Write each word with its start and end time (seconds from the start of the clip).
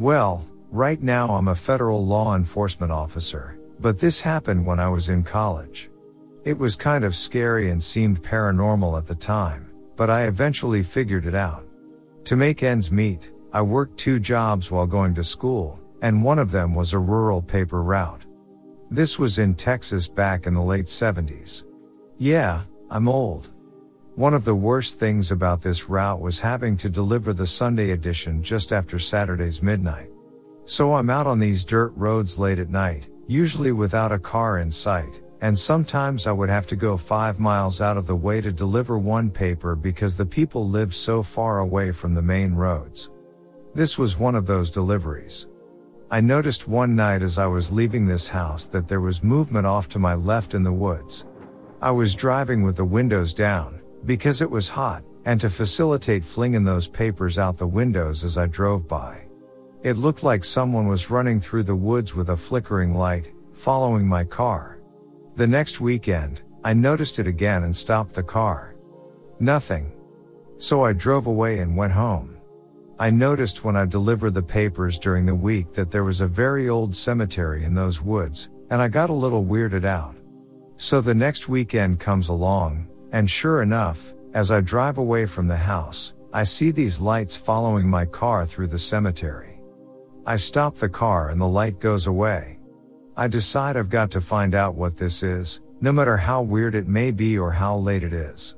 Well, 0.00 0.46
right 0.70 1.02
now 1.02 1.28
I'm 1.28 1.48
a 1.48 1.54
federal 1.54 2.02
law 2.02 2.34
enforcement 2.34 2.90
officer, 2.90 3.58
but 3.80 3.98
this 3.98 4.18
happened 4.18 4.64
when 4.64 4.80
I 4.80 4.88
was 4.88 5.10
in 5.10 5.22
college. 5.22 5.90
It 6.42 6.56
was 6.56 6.74
kind 6.74 7.04
of 7.04 7.14
scary 7.14 7.68
and 7.68 7.82
seemed 7.82 8.22
paranormal 8.22 8.96
at 8.96 9.06
the 9.06 9.14
time, 9.14 9.70
but 9.96 10.08
I 10.08 10.22
eventually 10.22 10.82
figured 10.82 11.26
it 11.26 11.34
out. 11.34 11.66
To 12.24 12.34
make 12.34 12.62
ends 12.62 12.90
meet, 12.90 13.30
I 13.52 13.60
worked 13.60 13.98
two 13.98 14.18
jobs 14.18 14.70
while 14.70 14.86
going 14.86 15.14
to 15.16 15.22
school, 15.22 15.78
and 16.00 16.24
one 16.24 16.38
of 16.38 16.50
them 16.50 16.74
was 16.74 16.94
a 16.94 16.98
rural 16.98 17.42
paper 17.42 17.82
route. 17.82 18.24
This 18.90 19.18
was 19.18 19.38
in 19.38 19.54
Texas 19.54 20.08
back 20.08 20.46
in 20.46 20.54
the 20.54 20.62
late 20.62 20.86
70s. 20.86 21.64
Yeah, 22.16 22.62
I'm 22.88 23.06
old. 23.06 23.50
One 24.16 24.34
of 24.34 24.44
the 24.44 24.54
worst 24.54 24.98
things 24.98 25.30
about 25.30 25.62
this 25.62 25.88
route 25.88 26.20
was 26.20 26.40
having 26.40 26.76
to 26.78 26.90
deliver 26.90 27.32
the 27.32 27.46
Sunday 27.46 27.92
edition 27.92 28.42
just 28.42 28.72
after 28.72 28.98
Saturday's 28.98 29.62
midnight. 29.62 30.10
So 30.64 30.94
I'm 30.94 31.08
out 31.08 31.28
on 31.28 31.38
these 31.38 31.64
dirt 31.64 31.92
roads 31.94 32.38
late 32.38 32.58
at 32.58 32.70
night, 32.70 33.08
usually 33.28 33.70
without 33.70 34.10
a 34.10 34.18
car 34.18 34.58
in 34.58 34.70
sight, 34.70 35.22
and 35.42 35.56
sometimes 35.56 36.26
I 36.26 36.32
would 36.32 36.48
have 36.48 36.66
to 36.66 36.76
go 36.76 36.96
five 36.96 37.38
miles 37.38 37.80
out 37.80 37.96
of 37.96 38.08
the 38.08 38.16
way 38.16 38.40
to 38.40 38.52
deliver 38.52 38.98
one 38.98 39.30
paper 39.30 39.76
because 39.76 40.16
the 40.16 40.26
people 40.26 40.68
lived 40.68 40.94
so 40.94 41.22
far 41.22 41.60
away 41.60 41.92
from 41.92 42.12
the 42.12 42.20
main 42.20 42.52
roads. 42.52 43.10
This 43.74 43.96
was 43.96 44.18
one 44.18 44.34
of 44.34 44.46
those 44.46 44.72
deliveries. 44.72 45.46
I 46.10 46.20
noticed 46.20 46.66
one 46.66 46.96
night 46.96 47.22
as 47.22 47.38
I 47.38 47.46
was 47.46 47.70
leaving 47.70 48.06
this 48.06 48.28
house 48.28 48.66
that 48.66 48.88
there 48.88 49.00
was 49.00 49.22
movement 49.22 49.66
off 49.66 49.88
to 49.90 50.00
my 50.00 50.14
left 50.14 50.54
in 50.54 50.64
the 50.64 50.72
woods. 50.72 51.26
I 51.80 51.92
was 51.92 52.16
driving 52.16 52.62
with 52.62 52.76
the 52.76 52.84
windows 52.84 53.32
down, 53.32 53.79
because 54.04 54.40
it 54.40 54.50
was 54.50 54.68
hot, 54.68 55.04
and 55.24 55.40
to 55.40 55.50
facilitate 55.50 56.24
flinging 56.24 56.64
those 56.64 56.88
papers 56.88 57.38
out 57.38 57.58
the 57.58 57.66
windows 57.66 58.24
as 58.24 58.38
I 58.38 58.46
drove 58.46 58.88
by. 58.88 59.26
It 59.82 59.96
looked 59.96 60.22
like 60.22 60.44
someone 60.44 60.86
was 60.86 61.10
running 61.10 61.40
through 61.40 61.62
the 61.62 61.76
woods 61.76 62.14
with 62.14 62.30
a 62.30 62.36
flickering 62.36 62.94
light, 62.94 63.32
following 63.52 64.06
my 64.06 64.24
car. 64.24 64.80
The 65.36 65.46
next 65.46 65.80
weekend, 65.80 66.42
I 66.64 66.74
noticed 66.74 67.18
it 67.18 67.26
again 67.26 67.62
and 67.62 67.74
stopped 67.74 68.12
the 68.12 68.22
car. 68.22 68.76
Nothing. 69.38 69.92
So 70.58 70.84
I 70.84 70.92
drove 70.92 71.26
away 71.26 71.60
and 71.60 71.76
went 71.76 71.92
home. 71.92 72.36
I 72.98 73.08
noticed 73.08 73.64
when 73.64 73.76
I 73.76 73.86
delivered 73.86 74.34
the 74.34 74.42
papers 74.42 74.98
during 74.98 75.24
the 75.24 75.34
week 75.34 75.72
that 75.72 75.90
there 75.90 76.04
was 76.04 76.20
a 76.20 76.26
very 76.26 76.68
old 76.68 76.94
cemetery 76.94 77.64
in 77.64 77.74
those 77.74 78.02
woods, 78.02 78.50
and 78.68 78.82
I 78.82 78.88
got 78.88 79.08
a 79.08 79.14
little 79.14 79.42
weirded 79.42 79.86
out. 79.86 80.14
So 80.76 81.00
the 81.00 81.14
next 81.14 81.48
weekend 81.48 81.98
comes 81.98 82.28
along, 82.28 82.88
and 83.12 83.30
sure 83.30 83.62
enough, 83.62 84.14
as 84.34 84.50
I 84.50 84.60
drive 84.60 84.98
away 84.98 85.26
from 85.26 85.48
the 85.48 85.56
house, 85.56 86.14
I 86.32 86.44
see 86.44 86.70
these 86.70 87.00
lights 87.00 87.36
following 87.36 87.88
my 87.88 88.04
car 88.04 88.46
through 88.46 88.68
the 88.68 88.78
cemetery. 88.78 89.60
I 90.26 90.36
stop 90.36 90.76
the 90.76 90.88
car 90.88 91.30
and 91.30 91.40
the 91.40 91.48
light 91.48 91.80
goes 91.80 92.06
away. 92.06 92.58
I 93.16 93.26
decide 93.26 93.76
I've 93.76 93.90
got 93.90 94.10
to 94.12 94.20
find 94.20 94.54
out 94.54 94.76
what 94.76 94.96
this 94.96 95.22
is, 95.22 95.60
no 95.80 95.92
matter 95.92 96.16
how 96.16 96.42
weird 96.42 96.74
it 96.74 96.86
may 96.86 97.10
be 97.10 97.36
or 97.36 97.50
how 97.50 97.76
late 97.76 98.04
it 98.04 98.12
is. 98.12 98.54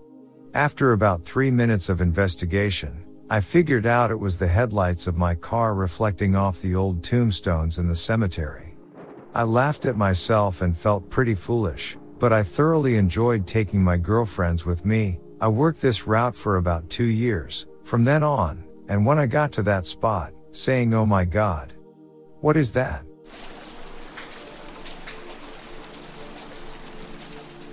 After 0.55 0.93
about 0.93 1.25
three 1.25 1.51
minutes 1.51 1.89
of 1.89 2.03
investigation, 2.03 3.05
I 3.31 3.41
figured 3.41 3.87
out 3.87 4.11
it 4.11 4.21
was 4.21 4.37
the 4.37 4.47
headlights 4.47 5.07
of 5.07 5.17
my 5.17 5.35
car 5.35 5.75
reflecting 5.75 6.37
off 6.37 6.61
the 6.61 6.75
old 6.75 7.03
tombstones 7.03 7.79
in 7.79 7.89
the 7.89 7.97
cemetery. 7.97 8.77
I 9.35 9.45
laughed 9.45 9.87
at 9.87 9.97
myself 9.97 10.61
and 10.61 10.77
felt 10.77 11.09
pretty 11.09 11.35
foolish, 11.35 11.97
but 12.23 12.33
I 12.33 12.45
thoroughly 12.45 12.99
enjoyed 12.99 13.49
taking 13.49 13.83
my 13.83 13.97
girlfriends 13.97 14.65
with 14.65 14.85
me. 14.85 15.19
I 15.41 15.49
worked 15.49 15.83
this 15.83 16.07
route 16.07 16.37
for 16.37 16.57
about 16.57 16.89
two 16.89 17.07
years, 17.07 17.67
from 17.83 18.05
then 18.05 18.23
on, 18.23 18.63
and 18.89 19.05
when 19.05 19.19
I 19.19 19.27
got 19.27 19.51
to 19.55 19.63
that 19.65 19.87
spot, 19.87 20.33
saying, 20.53 20.95
Oh 20.95 21.05
my 21.05 21.25
God. 21.25 21.73
What 22.41 22.57
is 22.57 22.73
that? 22.75 23.05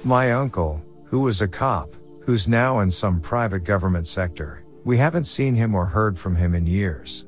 My 0.04 0.32
uncle, 0.32 0.82
who 1.06 1.20
was 1.20 1.44
a 1.44 1.48
cop, 1.48 1.96
who's 2.24 2.48
now 2.48 2.80
in 2.80 2.90
some 2.90 3.22
private 3.22 3.64
government 3.64 4.08
sector, 4.08 4.66
we 4.84 4.98
haven't 4.98 5.26
seen 5.26 5.54
him 5.54 5.76
or 5.76 5.86
heard 5.86 6.18
from 6.18 6.36
him 6.36 6.56
in 6.56 6.66
years. 6.66 7.28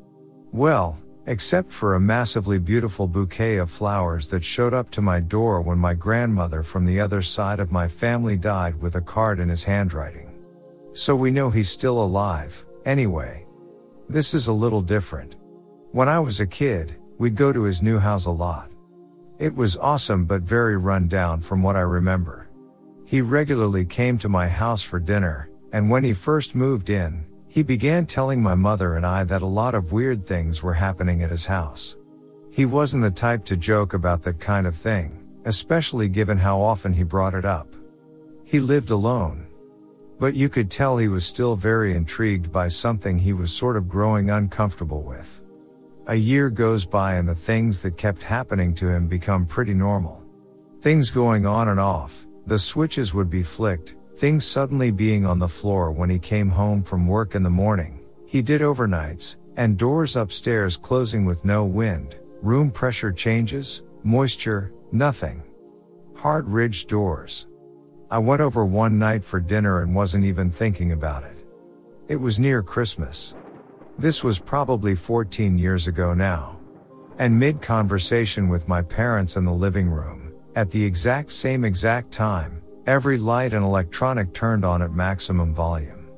Well, 0.51 0.97
Except 1.31 1.71
for 1.71 1.95
a 1.95 1.99
massively 2.01 2.59
beautiful 2.59 3.07
bouquet 3.07 3.55
of 3.55 3.71
flowers 3.71 4.27
that 4.27 4.43
showed 4.43 4.73
up 4.73 4.91
to 4.91 5.01
my 5.01 5.21
door 5.21 5.61
when 5.61 5.77
my 5.77 5.93
grandmother 5.93 6.61
from 6.61 6.85
the 6.85 6.99
other 6.99 7.21
side 7.21 7.61
of 7.61 7.71
my 7.71 7.87
family 7.87 8.35
died 8.35 8.75
with 8.81 8.97
a 8.97 9.01
card 9.01 9.39
in 9.39 9.47
his 9.47 9.63
handwriting. 9.63 10.29
So 10.91 11.15
we 11.15 11.31
know 11.31 11.49
he's 11.49 11.69
still 11.69 12.03
alive, 12.03 12.65
anyway. 12.83 13.45
This 14.09 14.33
is 14.33 14.49
a 14.49 14.53
little 14.53 14.81
different. 14.81 15.37
When 15.93 16.09
I 16.09 16.19
was 16.19 16.41
a 16.41 16.45
kid, 16.45 16.97
we'd 17.17 17.35
go 17.37 17.53
to 17.53 17.63
his 17.63 17.81
new 17.81 17.97
house 17.97 18.25
a 18.25 18.31
lot. 18.31 18.69
It 19.39 19.55
was 19.55 19.77
awesome 19.77 20.25
but 20.25 20.41
very 20.41 20.75
run 20.75 21.07
down 21.07 21.39
from 21.39 21.63
what 21.63 21.77
I 21.77 21.81
remember. 21.97 22.49
He 23.05 23.21
regularly 23.21 23.85
came 23.85 24.17
to 24.17 24.27
my 24.27 24.49
house 24.49 24.81
for 24.81 24.99
dinner, 24.99 25.49
and 25.71 25.89
when 25.89 26.03
he 26.03 26.11
first 26.11 26.55
moved 26.55 26.89
in, 26.89 27.23
he 27.51 27.63
began 27.63 28.05
telling 28.05 28.41
my 28.41 28.55
mother 28.55 28.95
and 28.95 29.05
I 29.05 29.25
that 29.25 29.41
a 29.41 29.45
lot 29.45 29.75
of 29.75 29.91
weird 29.91 30.25
things 30.25 30.63
were 30.63 30.73
happening 30.73 31.21
at 31.21 31.31
his 31.31 31.45
house. 31.45 31.97
He 32.49 32.65
wasn't 32.65 33.03
the 33.03 33.11
type 33.11 33.43
to 33.45 33.57
joke 33.57 33.93
about 33.93 34.23
that 34.23 34.39
kind 34.39 34.65
of 34.65 34.73
thing, 34.73 35.27
especially 35.43 36.07
given 36.07 36.37
how 36.37 36.61
often 36.61 36.93
he 36.93 37.03
brought 37.03 37.33
it 37.33 37.43
up. 37.43 37.67
He 38.45 38.61
lived 38.61 38.89
alone. 38.89 39.47
But 40.17 40.33
you 40.33 40.47
could 40.47 40.71
tell 40.71 40.95
he 40.95 41.09
was 41.09 41.25
still 41.25 41.57
very 41.57 41.93
intrigued 41.93 42.53
by 42.53 42.69
something 42.69 43.19
he 43.19 43.33
was 43.33 43.51
sort 43.51 43.75
of 43.75 43.89
growing 43.89 44.29
uncomfortable 44.29 45.01
with. 45.01 45.41
A 46.07 46.15
year 46.15 46.49
goes 46.49 46.85
by 46.85 47.15
and 47.15 47.27
the 47.27 47.35
things 47.35 47.81
that 47.81 47.97
kept 47.97 48.23
happening 48.23 48.73
to 48.75 48.87
him 48.87 49.07
become 49.07 49.45
pretty 49.45 49.73
normal. 49.73 50.23
Things 50.79 51.09
going 51.09 51.45
on 51.45 51.67
and 51.67 51.81
off, 51.81 52.27
the 52.47 52.57
switches 52.57 53.13
would 53.13 53.29
be 53.29 53.43
flicked, 53.43 53.95
Things 54.21 54.45
suddenly 54.45 54.91
being 54.91 55.25
on 55.25 55.39
the 55.39 55.47
floor 55.47 55.91
when 55.91 56.07
he 56.07 56.19
came 56.19 56.47
home 56.47 56.83
from 56.83 57.07
work 57.07 57.33
in 57.33 57.41
the 57.41 57.49
morning. 57.49 58.01
He 58.27 58.43
did 58.43 58.61
overnights, 58.61 59.37
and 59.57 59.79
doors 59.79 60.15
upstairs 60.15 60.77
closing 60.77 61.25
with 61.25 61.43
no 61.43 61.65
wind, 61.65 62.17
room 62.43 62.69
pressure 62.69 63.11
changes, 63.11 63.81
moisture, 64.03 64.73
nothing. 64.91 65.41
Hard 66.15 66.47
ridged 66.47 66.87
doors. 66.87 67.47
I 68.11 68.19
went 68.19 68.43
over 68.43 68.63
one 68.63 68.99
night 68.99 69.25
for 69.25 69.39
dinner 69.39 69.81
and 69.81 69.95
wasn't 69.95 70.25
even 70.25 70.51
thinking 70.51 70.91
about 70.91 71.23
it. 71.23 71.43
It 72.07 72.17
was 72.17 72.39
near 72.39 72.61
Christmas. 72.61 73.33
This 73.97 74.23
was 74.23 74.37
probably 74.39 74.93
14 74.93 75.57
years 75.57 75.87
ago 75.87 76.13
now. 76.13 76.59
And 77.17 77.39
mid 77.39 77.59
conversation 77.59 78.49
with 78.49 78.67
my 78.67 78.83
parents 78.83 79.35
in 79.35 79.45
the 79.45 79.51
living 79.51 79.89
room, 79.89 80.31
at 80.55 80.69
the 80.69 80.85
exact 80.85 81.31
same 81.31 81.65
exact 81.65 82.11
time, 82.11 82.60
Every 82.87 83.19
light 83.19 83.53
and 83.53 83.63
electronic 83.63 84.33
turned 84.33 84.65
on 84.65 84.81
at 84.81 84.91
maximum 84.91 85.53
volume. 85.53 86.09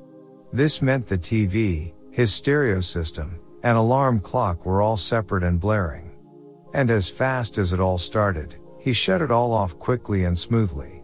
This 0.50 0.80
meant 0.80 1.06
the 1.06 1.18
TV, 1.18 1.92
his 2.10 2.32
stereo 2.32 2.80
system, 2.80 3.38
and 3.62 3.76
alarm 3.76 4.20
clock 4.20 4.64
were 4.64 4.80
all 4.80 4.96
separate 4.96 5.42
and 5.42 5.60
blaring. 5.60 6.12
And 6.72 6.90
as 6.90 7.10
fast 7.10 7.58
as 7.58 7.74
it 7.74 7.80
all 7.80 7.98
started, 7.98 8.56
he 8.78 8.94
shut 8.94 9.20
it 9.20 9.30
all 9.30 9.52
off 9.52 9.78
quickly 9.78 10.24
and 10.24 10.38
smoothly. 10.38 11.02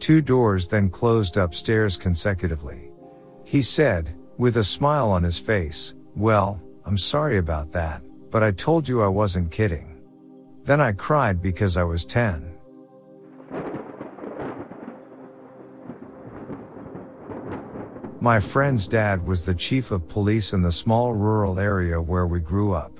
Two 0.00 0.20
doors 0.20 0.66
then 0.66 0.90
closed 0.90 1.36
upstairs 1.36 1.96
consecutively. 1.96 2.90
He 3.44 3.62
said, 3.62 4.16
with 4.36 4.56
a 4.56 4.64
smile 4.64 5.10
on 5.10 5.22
his 5.22 5.38
face, 5.38 5.94
well, 6.16 6.60
I'm 6.84 6.98
sorry 6.98 7.38
about 7.38 7.70
that, 7.72 8.02
but 8.30 8.42
I 8.42 8.50
told 8.50 8.88
you 8.88 9.02
I 9.02 9.08
wasn't 9.08 9.52
kidding. 9.52 10.00
Then 10.64 10.80
I 10.80 10.92
cried 10.92 11.40
because 11.40 11.76
I 11.76 11.84
was 11.84 12.04
10. 12.04 12.57
My 18.20 18.40
friend's 18.40 18.88
dad 18.88 19.24
was 19.24 19.44
the 19.44 19.54
chief 19.54 19.92
of 19.92 20.08
police 20.08 20.52
in 20.52 20.60
the 20.60 20.72
small 20.72 21.14
rural 21.14 21.60
area 21.60 22.02
where 22.02 22.26
we 22.26 22.40
grew 22.40 22.72
up. 22.72 22.98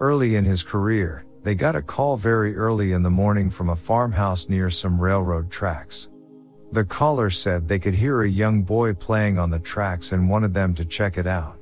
Early 0.00 0.34
in 0.34 0.44
his 0.44 0.64
career, 0.64 1.24
they 1.44 1.54
got 1.54 1.76
a 1.76 1.82
call 1.82 2.16
very 2.16 2.56
early 2.56 2.90
in 2.90 3.04
the 3.04 3.10
morning 3.10 3.50
from 3.50 3.68
a 3.68 3.76
farmhouse 3.76 4.48
near 4.48 4.68
some 4.68 5.00
railroad 5.00 5.48
tracks. 5.48 6.08
The 6.72 6.84
caller 6.84 7.30
said 7.30 7.68
they 7.68 7.78
could 7.78 7.94
hear 7.94 8.22
a 8.22 8.28
young 8.28 8.62
boy 8.62 8.94
playing 8.94 9.38
on 9.38 9.48
the 9.48 9.60
tracks 9.60 10.10
and 10.10 10.28
wanted 10.28 10.54
them 10.54 10.74
to 10.74 10.84
check 10.84 11.18
it 11.18 11.28
out. 11.28 11.56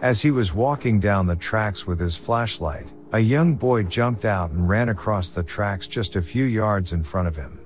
As 0.00 0.20
he 0.20 0.32
was 0.32 0.52
walking 0.52 0.98
down 0.98 1.28
the 1.28 1.36
tracks 1.36 1.86
with 1.86 2.00
his 2.00 2.16
flashlight, 2.16 2.88
a 3.12 3.20
young 3.20 3.54
boy 3.54 3.84
jumped 3.84 4.24
out 4.24 4.50
and 4.50 4.68
ran 4.68 4.88
across 4.88 5.30
the 5.30 5.44
tracks 5.44 5.86
just 5.86 6.16
a 6.16 6.22
few 6.22 6.44
yards 6.44 6.92
in 6.92 7.04
front 7.04 7.28
of 7.28 7.36
him. 7.36 7.60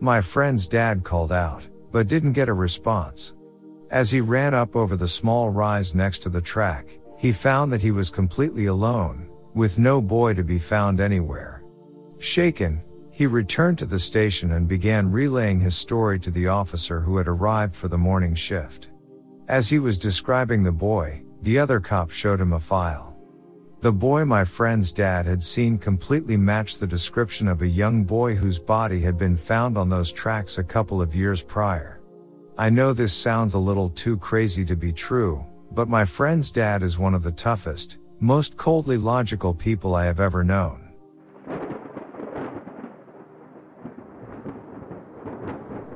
My 0.00 0.20
friend's 0.20 0.66
dad 0.66 1.04
called 1.04 1.30
out, 1.30 1.64
but 1.92 2.08
didn't 2.08 2.32
get 2.32 2.48
a 2.48 2.52
response. 2.52 3.34
As 3.90 4.10
he 4.10 4.20
ran 4.20 4.52
up 4.52 4.76
over 4.76 4.96
the 4.96 5.08
small 5.08 5.48
rise 5.48 5.94
next 5.94 6.18
to 6.20 6.28
the 6.28 6.42
track, 6.42 6.86
he 7.16 7.32
found 7.32 7.72
that 7.72 7.80
he 7.80 7.90
was 7.90 8.10
completely 8.10 8.66
alone, 8.66 9.28
with 9.54 9.78
no 9.78 10.02
boy 10.02 10.34
to 10.34 10.44
be 10.44 10.58
found 10.58 11.00
anywhere. 11.00 11.62
Shaken, 12.18 12.82
he 13.10 13.26
returned 13.26 13.78
to 13.78 13.86
the 13.86 13.98
station 13.98 14.52
and 14.52 14.68
began 14.68 15.10
relaying 15.10 15.60
his 15.60 15.74
story 15.74 16.20
to 16.20 16.30
the 16.30 16.48
officer 16.48 17.00
who 17.00 17.16
had 17.16 17.28
arrived 17.28 17.74
for 17.74 17.88
the 17.88 17.96
morning 17.96 18.34
shift. 18.34 18.90
As 19.48 19.70
he 19.70 19.78
was 19.78 19.98
describing 19.98 20.62
the 20.62 20.70
boy, 20.70 21.22
the 21.42 21.58
other 21.58 21.80
cop 21.80 22.10
showed 22.10 22.40
him 22.40 22.52
a 22.52 22.60
file. 22.60 23.16
The 23.80 23.92
boy 23.92 24.24
my 24.24 24.44
friend's 24.44 24.92
dad 24.92 25.24
had 25.24 25.42
seen 25.42 25.78
completely 25.78 26.36
matched 26.36 26.78
the 26.78 26.86
description 26.86 27.48
of 27.48 27.62
a 27.62 27.66
young 27.66 28.04
boy 28.04 28.34
whose 28.34 28.58
body 28.58 29.00
had 29.00 29.16
been 29.16 29.36
found 29.36 29.78
on 29.78 29.88
those 29.88 30.12
tracks 30.12 30.58
a 30.58 30.64
couple 30.64 31.00
of 31.00 31.14
years 31.14 31.42
prior. 31.42 31.97
I 32.60 32.70
know 32.70 32.92
this 32.92 33.14
sounds 33.14 33.54
a 33.54 33.58
little 33.58 33.88
too 33.90 34.16
crazy 34.16 34.64
to 34.64 34.74
be 34.74 34.92
true, 34.92 35.46
but 35.70 35.88
my 35.88 36.04
friend's 36.04 36.50
dad 36.50 36.82
is 36.82 36.98
one 36.98 37.14
of 37.14 37.22
the 37.22 37.30
toughest, 37.30 37.98
most 38.18 38.56
coldly 38.56 38.96
logical 38.96 39.54
people 39.54 39.94
I 39.94 40.06
have 40.06 40.18
ever 40.18 40.42
known. 40.42 40.88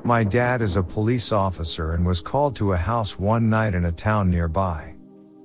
My 0.05 0.23
dad 0.23 0.61
is 0.61 0.77
a 0.77 0.83
police 0.83 1.33
officer 1.33 1.95
and 1.95 2.05
was 2.05 2.21
called 2.21 2.55
to 2.55 2.71
a 2.71 2.77
house 2.77 3.19
one 3.19 3.49
night 3.49 3.75
in 3.75 3.83
a 3.83 3.91
town 3.91 4.29
nearby. 4.29 4.95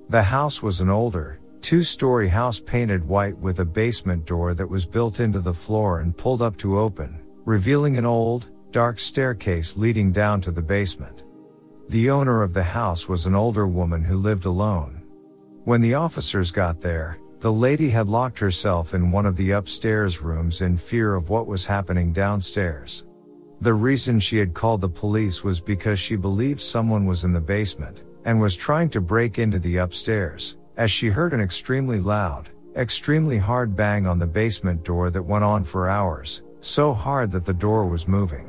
The 0.07 0.23
house 0.23 0.63
was 0.63 0.79
an 0.79 0.89
older, 0.89 1.41
two-story 1.59 2.29
house 2.29 2.61
painted 2.61 3.05
white 3.05 3.37
with 3.37 3.59
a 3.59 3.65
basement 3.65 4.25
door 4.25 4.53
that 4.53 4.69
was 4.69 4.85
built 4.85 5.19
into 5.19 5.41
the 5.41 5.53
floor 5.53 5.99
and 5.99 6.15
pulled 6.15 6.41
up 6.41 6.55
to 6.59 6.79
open, 6.79 7.19
revealing 7.43 7.97
an 7.97 8.05
old, 8.05 8.51
dark 8.71 8.99
staircase 8.99 9.75
leading 9.75 10.11
down 10.11 10.41
to 10.41 10.51
the 10.51 10.61
basement. 10.61 11.23
The 11.89 12.09
owner 12.11 12.43
of 12.43 12.53
the 12.53 12.63
house 12.63 13.09
was 13.09 13.25
an 13.25 13.33
older 13.33 13.67
woman 13.67 14.03
who 14.03 14.17
lived 14.17 14.45
alone. 14.45 15.01
When 15.63 15.81
the 15.81 15.95
officers 15.95 16.51
got 16.51 16.79
there, 16.79 17.17
the 17.39 17.51
lady 17.51 17.89
had 17.89 18.07
locked 18.07 18.37
herself 18.37 18.93
in 18.93 19.11
one 19.11 19.25
of 19.25 19.35
the 19.35 19.51
upstairs 19.51 20.21
rooms 20.21 20.61
in 20.61 20.77
fear 20.77 21.15
of 21.15 21.29
what 21.29 21.47
was 21.47 21.65
happening 21.65 22.13
downstairs. 22.13 23.05
The 23.61 23.73
reason 23.73 24.19
she 24.19 24.37
had 24.37 24.53
called 24.53 24.81
the 24.81 24.89
police 24.89 25.43
was 25.43 25.59
because 25.59 25.99
she 25.99 26.15
believed 26.15 26.61
someone 26.61 27.05
was 27.05 27.23
in 27.23 27.33
the 27.33 27.41
basement 27.41 28.03
and 28.25 28.39
was 28.39 28.55
trying 28.55 28.89
to 28.91 29.01
break 29.01 29.39
into 29.39 29.57
the 29.57 29.77
upstairs 29.77 30.57
as 30.77 30.91
she 30.91 31.09
heard 31.09 31.33
an 31.33 31.41
extremely 31.41 31.99
loud, 31.99 32.49
extremely 32.75 33.37
hard 33.37 33.75
bang 33.75 34.05
on 34.05 34.19
the 34.19 34.27
basement 34.27 34.83
door 34.83 35.09
that 35.09 35.23
went 35.23 35.43
on 35.43 35.63
for 35.63 35.89
hours, 35.89 36.43
so 36.61 36.93
hard 36.93 37.31
that 37.31 37.45
the 37.45 37.53
door 37.53 37.87
was 37.87 38.07
moving. 38.07 38.47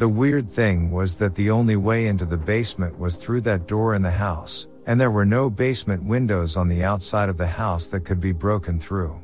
The 0.00 0.08
weird 0.08 0.50
thing 0.50 0.90
was 0.90 1.16
that 1.16 1.34
the 1.34 1.50
only 1.50 1.76
way 1.76 2.06
into 2.06 2.24
the 2.24 2.38
basement 2.38 2.98
was 2.98 3.16
through 3.16 3.42
that 3.42 3.66
door 3.66 3.94
in 3.94 4.00
the 4.00 4.10
house, 4.10 4.66
and 4.86 4.98
there 4.98 5.10
were 5.10 5.26
no 5.26 5.50
basement 5.50 6.02
windows 6.02 6.56
on 6.56 6.68
the 6.68 6.82
outside 6.82 7.28
of 7.28 7.36
the 7.36 7.46
house 7.46 7.86
that 7.88 8.06
could 8.06 8.18
be 8.18 8.32
broken 8.32 8.80
through. 8.80 9.20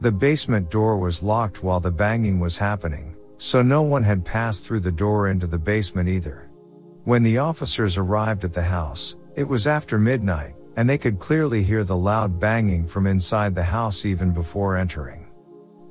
The 0.00 0.10
basement 0.10 0.72
door 0.72 0.98
was 0.98 1.22
locked 1.22 1.62
while 1.62 1.78
the 1.78 1.92
banging 1.92 2.40
was 2.40 2.58
happening, 2.58 3.14
so 3.36 3.62
no 3.62 3.82
one 3.82 4.02
had 4.02 4.24
passed 4.24 4.66
through 4.66 4.80
the 4.80 4.90
door 4.90 5.28
into 5.28 5.46
the 5.46 5.56
basement 5.56 6.08
either. 6.08 6.50
When 7.04 7.22
the 7.22 7.38
officers 7.38 7.96
arrived 7.96 8.42
at 8.42 8.52
the 8.52 8.60
house, 8.60 9.14
it 9.36 9.46
was 9.46 9.68
after 9.68 10.00
midnight, 10.00 10.56
and 10.74 10.90
they 10.90 10.98
could 10.98 11.20
clearly 11.20 11.62
hear 11.62 11.84
the 11.84 11.96
loud 11.96 12.40
banging 12.40 12.88
from 12.88 13.06
inside 13.06 13.54
the 13.54 13.62
house 13.62 14.04
even 14.04 14.32
before 14.32 14.76
entering. 14.76 15.27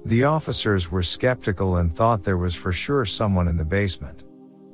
The 0.08 0.24
officers 0.24 0.90
were 0.90 1.04
skeptical 1.04 1.76
and 1.76 1.94
thought 1.94 2.24
there 2.24 2.38
was 2.38 2.56
for 2.56 2.72
sure 2.72 3.04
someone 3.04 3.50
in 3.50 3.58
the 3.58 3.66
basement. 3.66 4.24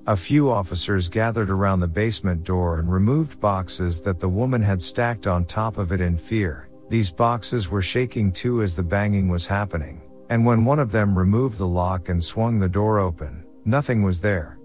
A 0.06 0.16
few 0.16 0.52
officers 0.52 1.10
gathered 1.10 1.50
around 1.50 1.80
the 1.80 1.88
basement 1.88 2.44
door 2.44 2.78
and 2.78 2.94
removed 2.94 3.40
boxes 3.40 4.00
that 4.04 4.20
the 4.20 4.30
woman 4.30 4.62
had 4.62 4.80
stacked 4.80 5.26
on 5.26 5.46
top 5.46 5.80
of 5.80 5.92
it 5.92 6.02
in 6.02 6.20
fear. 6.20 6.70
These 6.88 7.12
boxes 7.12 7.72
were 7.72 7.82
shaking 7.82 8.32
too 8.32 8.62
as 8.62 8.76
the 8.76 8.84
banging 8.84 9.28
was 9.28 9.48
happening, 9.48 10.04
and 10.30 10.46
when 10.46 10.66
one 10.66 10.78
of 10.78 10.92
them 10.92 11.18
removed 11.18 11.58
the 11.58 11.66
lock 11.66 12.10
and 12.10 12.24
swung 12.24 12.60
the 12.60 12.70
door 12.70 13.00
open, 13.00 13.44
nothing 13.66 14.04
was 14.04 14.22
there. 14.22 14.60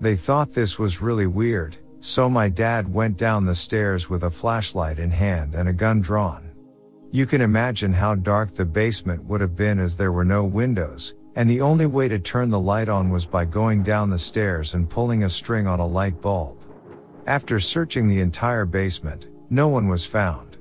They 0.00 0.16
thought 0.16 0.50
this 0.52 0.80
was 0.80 1.00
really 1.00 1.28
weird, 1.28 1.76
so 2.00 2.28
my 2.28 2.48
dad 2.48 2.92
went 2.92 3.18
down 3.18 3.46
the 3.46 3.54
stairs 3.54 4.10
with 4.10 4.24
a 4.24 4.30
flashlight 4.32 4.98
in 4.98 5.12
hand 5.12 5.54
and 5.54 5.68
a 5.68 5.72
gun 5.72 6.00
drawn. 6.00 6.47
You 7.10 7.24
can 7.24 7.40
imagine 7.40 7.94
how 7.94 8.16
dark 8.16 8.54
the 8.54 8.66
basement 8.66 9.24
would 9.24 9.40
have 9.40 9.56
been 9.56 9.78
as 9.78 9.96
there 9.96 10.12
were 10.12 10.26
no 10.26 10.44
windows, 10.44 11.14
and 11.36 11.48
the 11.48 11.62
only 11.62 11.86
way 11.86 12.06
to 12.06 12.18
turn 12.18 12.50
the 12.50 12.60
light 12.60 12.90
on 12.90 13.08
was 13.08 13.24
by 13.24 13.46
going 13.46 13.82
down 13.82 14.10
the 14.10 14.18
stairs 14.18 14.74
and 14.74 14.90
pulling 14.90 15.24
a 15.24 15.30
string 15.30 15.66
on 15.66 15.80
a 15.80 15.86
light 15.86 16.20
bulb. 16.20 16.58
After 17.26 17.58
searching 17.60 18.08
the 18.08 18.20
entire 18.20 18.66
basement, 18.66 19.28
no 19.48 19.68
one 19.68 19.88
was 19.88 20.04
found. 20.04 20.58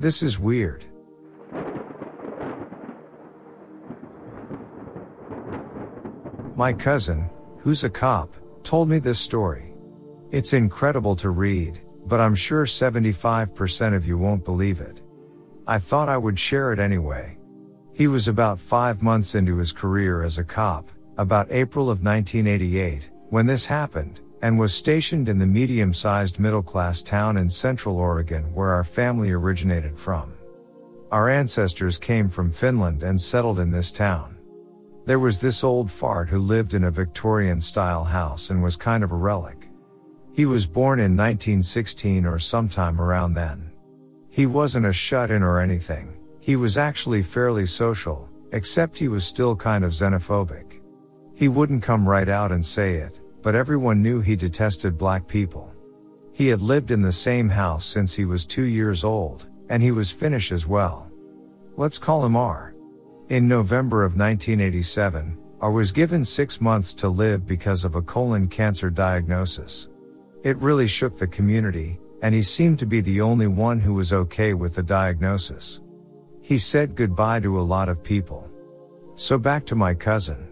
This 0.00 0.22
is 0.22 0.38
weird. 0.38 0.86
My 6.56 6.72
cousin, 6.72 7.28
who's 7.58 7.84
a 7.84 7.90
cop, 7.90 8.34
told 8.62 8.88
me 8.88 9.00
this 9.00 9.18
story. 9.18 9.74
It's 10.30 10.54
incredible 10.54 11.14
to 11.16 11.28
read, 11.28 11.82
but 12.06 12.20
I'm 12.20 12.34
sure 12.34 12.64
75% 12.64 13.94
of 13.94 14.06
you 14.06 14.16
won't 14.16 14.46
believe 14.46 14.80
it. 14.80 15.02
I 15.66 15.78
thought 15.78 16.10
I 16.10 16.18
would 16.18 16.38
share 16.38 16.72
it 16.72 16.78
anyway. 16.78 17.38
He 17.94 18.06
was 18.06 18.28
about 18.28 18.60
five 18.60 19.02
months 19.02 19.34
into 19.34 19.56
his 19.56 19.72
career 19.72 20.22
as 20.22 20.36
a 20.36 20.44
cop, 20.44 20.90
about 21.16 21.50
April 21.50 21.84
of 21.84 22.02
1988, 22.02 23.10
when 23.30 23.46
this 23.46 23.64
happened, 23.64 24.20
and 24.42 24.58
was 24.58 24.74
stationed 24.74 25.28
in 25.28 25.38
the 25.38 25.46
medium-sized 25.46 26.38
middle-class 26.38 27.02
town 27.02 27.38
in 27.38 27.48
central 27.48 27.96
Oregon 27.96 28.52
where 28.52 28.72
our 28.72 28.84
family 28.84 29.30
originated 29.30 29.98
from. 29.98 30.34
Our 31.10 31.30
ancestors 31.30 31.96
came 31.96 32.28
from 32.28 32.52
Finland 32.52 33.02
and 33.02 33.18
settled 33.18 33.58
in 33.58 33.70
this 33.70 33.90
town. 33.90 34.36
There 35.06 35.18
was 35.18 35.40
this 35.40 35.64
old 35.64 35.90
fart 35.90 36.28
who 36.28 36.40
lived 36.40 36.74
in 36.74 36.84
a 36.84 36.90
Victorian 36.90 37.60
style 37.60 38.04
house 38.04 38.50
and 38.50 38.62
was 38.62 38.76
kind 38.76 39.02
of 39.02 39.12
a 39.12 39.16
relic. 39.16 39.68
He 40.34 40.44
was 40.44 40.66
born 40.66 40.98
in 40.98 41.16
1916 41.16 42.26
or 42.26 42.38
sometime 42.38 43.00
around 43.00 43.32
then. 43.32 43.70
He 44.34 44.46
wasn't 44.46 44.86
a 44.86 44.92
shut-in 44.92 45.44
or 45.44 45.60
anything. 45.60 46.12
He 46.40 46.56
was 46.56 46.76
actually 46.76 47.22
fairly 47.22 47.66
social, 47.66 48.28
except 48.50 48.98
he 48.98 49.06
was 49.06 49.24
still 49.24 49.54
kind 49.54 49.84
of 49.84 49.92
xenophobic. 49.92 50.80
He 51.36 51.46
wouldn't 51.46 51.84
come 51.84 52.08
right 52.08 52.28
out 52.28 52.50
and 52.50 52.66
say 52.66 52.94
it, 52.94 53.20
but 53.42 53.54
everyone 53.54 54.02
knew 54.02 54.20
he 54.20 54.34
detested 54.34 54.98
black 54.98 55.28
people. 55.28 55.72
He 56.32 56.48
had 56.48 56.60
lived 56.60 56.90
in 56.90 57.00
the 57.00 57.12
same 57.12 57.48
house 57.48 57.84
since 57.84 58.12
he 58.12 58.24
was 58.24 58.44
two 58.44 58.64
years 58.64 59.04
old, 59.04 59.46
and 59.68 59.80
he 59.80 59.92
was 59.92 60.10
Finnish 60.10 60.50
as 60.50 60.66
well. 60.66 61.08
Let's 61.76 61.98
call 61.98 62.24
him 62.24 62.34
R. 62.34 62.74
In 63.28 63.46
November 63.46 64.02
of 64.02 64.16
1987, 64.16 65.38
R 65.60 65.70
was 65.70 65.92
given 65.92 66.24
six 66.24 66.60
months 66.60 66.92
to 66.94 67.08
live 67.08 67.46
because 67.46 67.84
of 67.84 67.94
a 67.94 68.02
colon 68.02 68.48
cancer 68.48 68.90
diagnosis. 68.90 69.90
It 70.42 70.56
really 70.56 70.88
shook 70.88 71.16
the 71.16 71.28
community, 71.28 72.00
and 72.24 72.34
he 72.34 72.42
seemed 72.42 72.78
to 72.78 72.86
be 72.86 73.02
the 73.02 73.20
only 73.20 73.46
one 73.46 73.78
who 73.78 73.92
was 73.92 74.10
okay 74.10 74.54
with 74.54 74.74
the 74.74 74.82
diagnosis. 74.82 75.82
He 76.40 76.56
said 76.56 76.94
goodbye 76.94 77.40
to 77.40 77.60
a 77.60 77.68
lot 77.74 77.90
of 77.90 78.02
people. 78.02 78.48
So 79.14 79.36
back 79.36 79.66
to 79.66 79.74
my 79.74 79.92
cousin. 79.92 80.48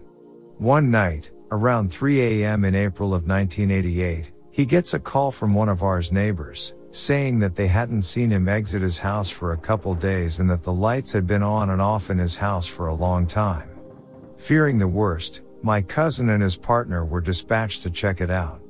One 0.59 0.91
night, 0.91 1.31
around 1.49 1.91
3 1.91 2.43
a.m. 2.43 2.63
in 2.63 2.75
April 2.75 3.15
of 3.15 3.27
1988, 3.27 4.31
he 4.51 4.65
gets 4.67 4.93
a 4.93 4.99
call 4.99 5.31
from 5.31 5.55
one 5.55 5.67
of 5.67 5.81
R's 5.81 6.11
neighbors, 6.11 6.75
saying 6.91 7.39
that 7.39 7.55
they 7.55 7.65
hadn't 7.65 8.03
seen 8.03 8.29
him 8.29 8.47
exit 8.47 8.83
his 8.83 8.99
house 8.99 9.31
for 9.31 9.53
a 9.53 9.57
couple 9.57 9.95
days 9.95 10.39
and 10.39 10.47
that 10.51 10.61
the 10.61 10.71
lights 10.71 11.11
had 11.11 11.25
been 11.25 11.41
on 11.41 11.71
and 11.71 11.81
off 11.81 12.11
in 12.11 12.19
his 12.19 12.35
house 12.35 12.67
for 12.67 12.89
a 12.89 12.93
long 12.93 13.25
time. 13.25 13.67
Fearing 14.37 14.77
the 14.77 14.87
worst, 14.87 15.41
my 15.63 15.81
cousin 15.81 16.29
and 16.29 16.43
his 16.43 16.55
partner 16.55 17.03
were 17.03 17.19
dispatched 17.19 17.81
to 17.81 17.89
check 17.89 18.21
it 18.21 18.29
out. 18.29 18.61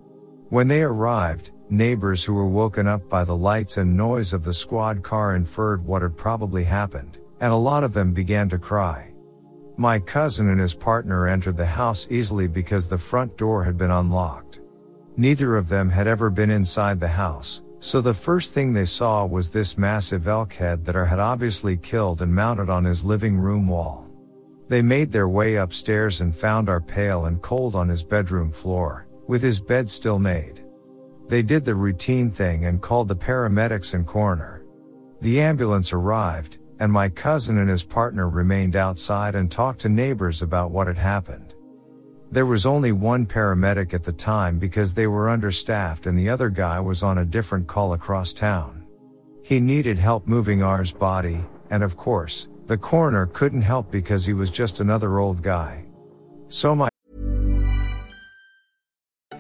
When 0.48 0.70
they 0.70 0.84
arrived, 0.84 1.52
neighbors 1.74 2.24
who 2.24 2.34
were 2.34 2.48
woken 2.48 2.88
up 2.88 3.10
by 3.10 3.24
the 3.24 3.36
lights 3.36 3.78
and 3.78 3.98
noise 3.98 4.32
of 4.32 4.44
the 4.44 4.54
squad 4.54 5.02
car 5.02 5.36
inferred 5.36 5.86
what 5.86 6.02
had 6.02 6.16
probably 6.16 6.64
happened, 6.64 7.18
and 7.42 7.52
a 7.52 7.56
lot 7.56 7.84
of 7.84 7.94
them 7.94 8.14
began 8.14 8.48
to 8.48 8.58
cry. 8.58 9.12
My 9.76 9.98
cousin 9.98 10.50
and 10.50 10.60
his 10.60 10.76
partner 10.76 11.28
entered 11.28 11.58
the 11.58 11.66
house 11.66 12.08
easily 12.12 12.48
because 12.48 12.88
the 12.88 12.98
front 12.98 13.36
door 13.38 13.64
had 13.64 13.78
been 13.78 13.90
unlocked. 13.90 14.60
Neither 15.18 15.58
of 15.58 15.68
them 15.68 15.90
had 15.90 16.08
ever 16.08 16.30
been 16.30 16.52
inside 16.52 17.00
the 17.00 17.08
house, 17.08 17.64
so 17.80 18.00
the 18.00 18.14
first 18.14 18.54
thing 18.54 18.72
they 18.72 18.86
saw 18.86 19.26
was 19.26 19.52
this 19.52 19.78
massive 19.78 20.28
elk 20.28 20.54
head 20.54 20.86
that 20.86 20.96
R 20.96 21.06
had 21.06 21.20
obviously 21.20 21.76
killed 21.76 22.22
and 22.22 22.34
mounted 22.34 22.70
on 22.70 22.86
his 22.86 23.04
living 23.04 23.36
room 23.38 23.68
wall. 23.68 24.08
They 24.70 24.82
made 24.82 25.12
their 25.12 25.28
way 25.28 25.56
upstairs 25.56 26.22
and 26.22 26.36
found 26.36 26.70
R 26.70 26.80
pale 26.80 27.26
and 27.26 27.42
cold 27.42 27.76
on 27.76 27.90
his 27.90 28.04
bedroom 28.04 28.52
floor, 28.52 29.08
with 29.28 29.42
his 29.42 29.60
bed 29.60 29.90
still 29.90 30.18
made. 30.18 30.63
They 31.28 31.42
did 31.42 31.66
the 31.66 31.76
routine 31.76 32.32
thing 32.32 32.66
and 32.66 32.82
called 32.82 33.08
the 33.08 33.16
paramedics 33.16 33.94
and 33.94 34.06
coroner. 34.06 34.66
The 35.22 35.40
ambulance 35.40 35.94
arrived, 35.94 36.58
and 36.80 36.92
my 36.92 37.10
cousin 37.10 37.58
and 37.58 37.70
his 37.70 37.84
partner 37.84 38.30
remained 38.30 38.76
outside 38.76 39.36
and 39.36 39.50
talked 39.50 39.82
to 39.82 39.90
neighbors 39.90 40.42
about 40.42 40.72
what 40.72 40.88
had 40.88 40.98
happened. 40.98 41.54
There 42.32 42.46
was 42.46 42.66
only 42.66 42.92
one 42.92 43.26
paramedic 43.26 43.94
at 43.94 44.04
the 44.04 44.12
time 44.12 44.58
because 44.58 44.94
they 44.94 45.08
were 45.08 45.30
understaffed 45.30 46.08
and 46.08 46.18
the 46.18 46.30
other 46.30 46.50
guy 46.50 46.80
was 46.80 47.04
on 47.04 47.20
a 47.20 47.26
different 47.26 47.68
call 47.68 47.94
across 47.94 48.34
town. 48.34 48.86
He 49.44 49.60
needed 49.60 50.00
help 50.00 50.28
moving 50.28 50.64
R's 50.64 50.92
body, 50.92 51.46
and 51.70 51.84
of 51.84 51.96
course, 51.96 52.48
the 52.66 52.78
coroner 52.78 53.28
couldn't 53.28 53.62
help 53.62 53.92
because 53.92 54.26
he 54.26 54.34
was 54.34 54.50
just 54.50 54.80
another 54.80 55.20
old 55.20 55.42
guy. 55.42 55.86
So 56.48 56.76
my 56.76 56.90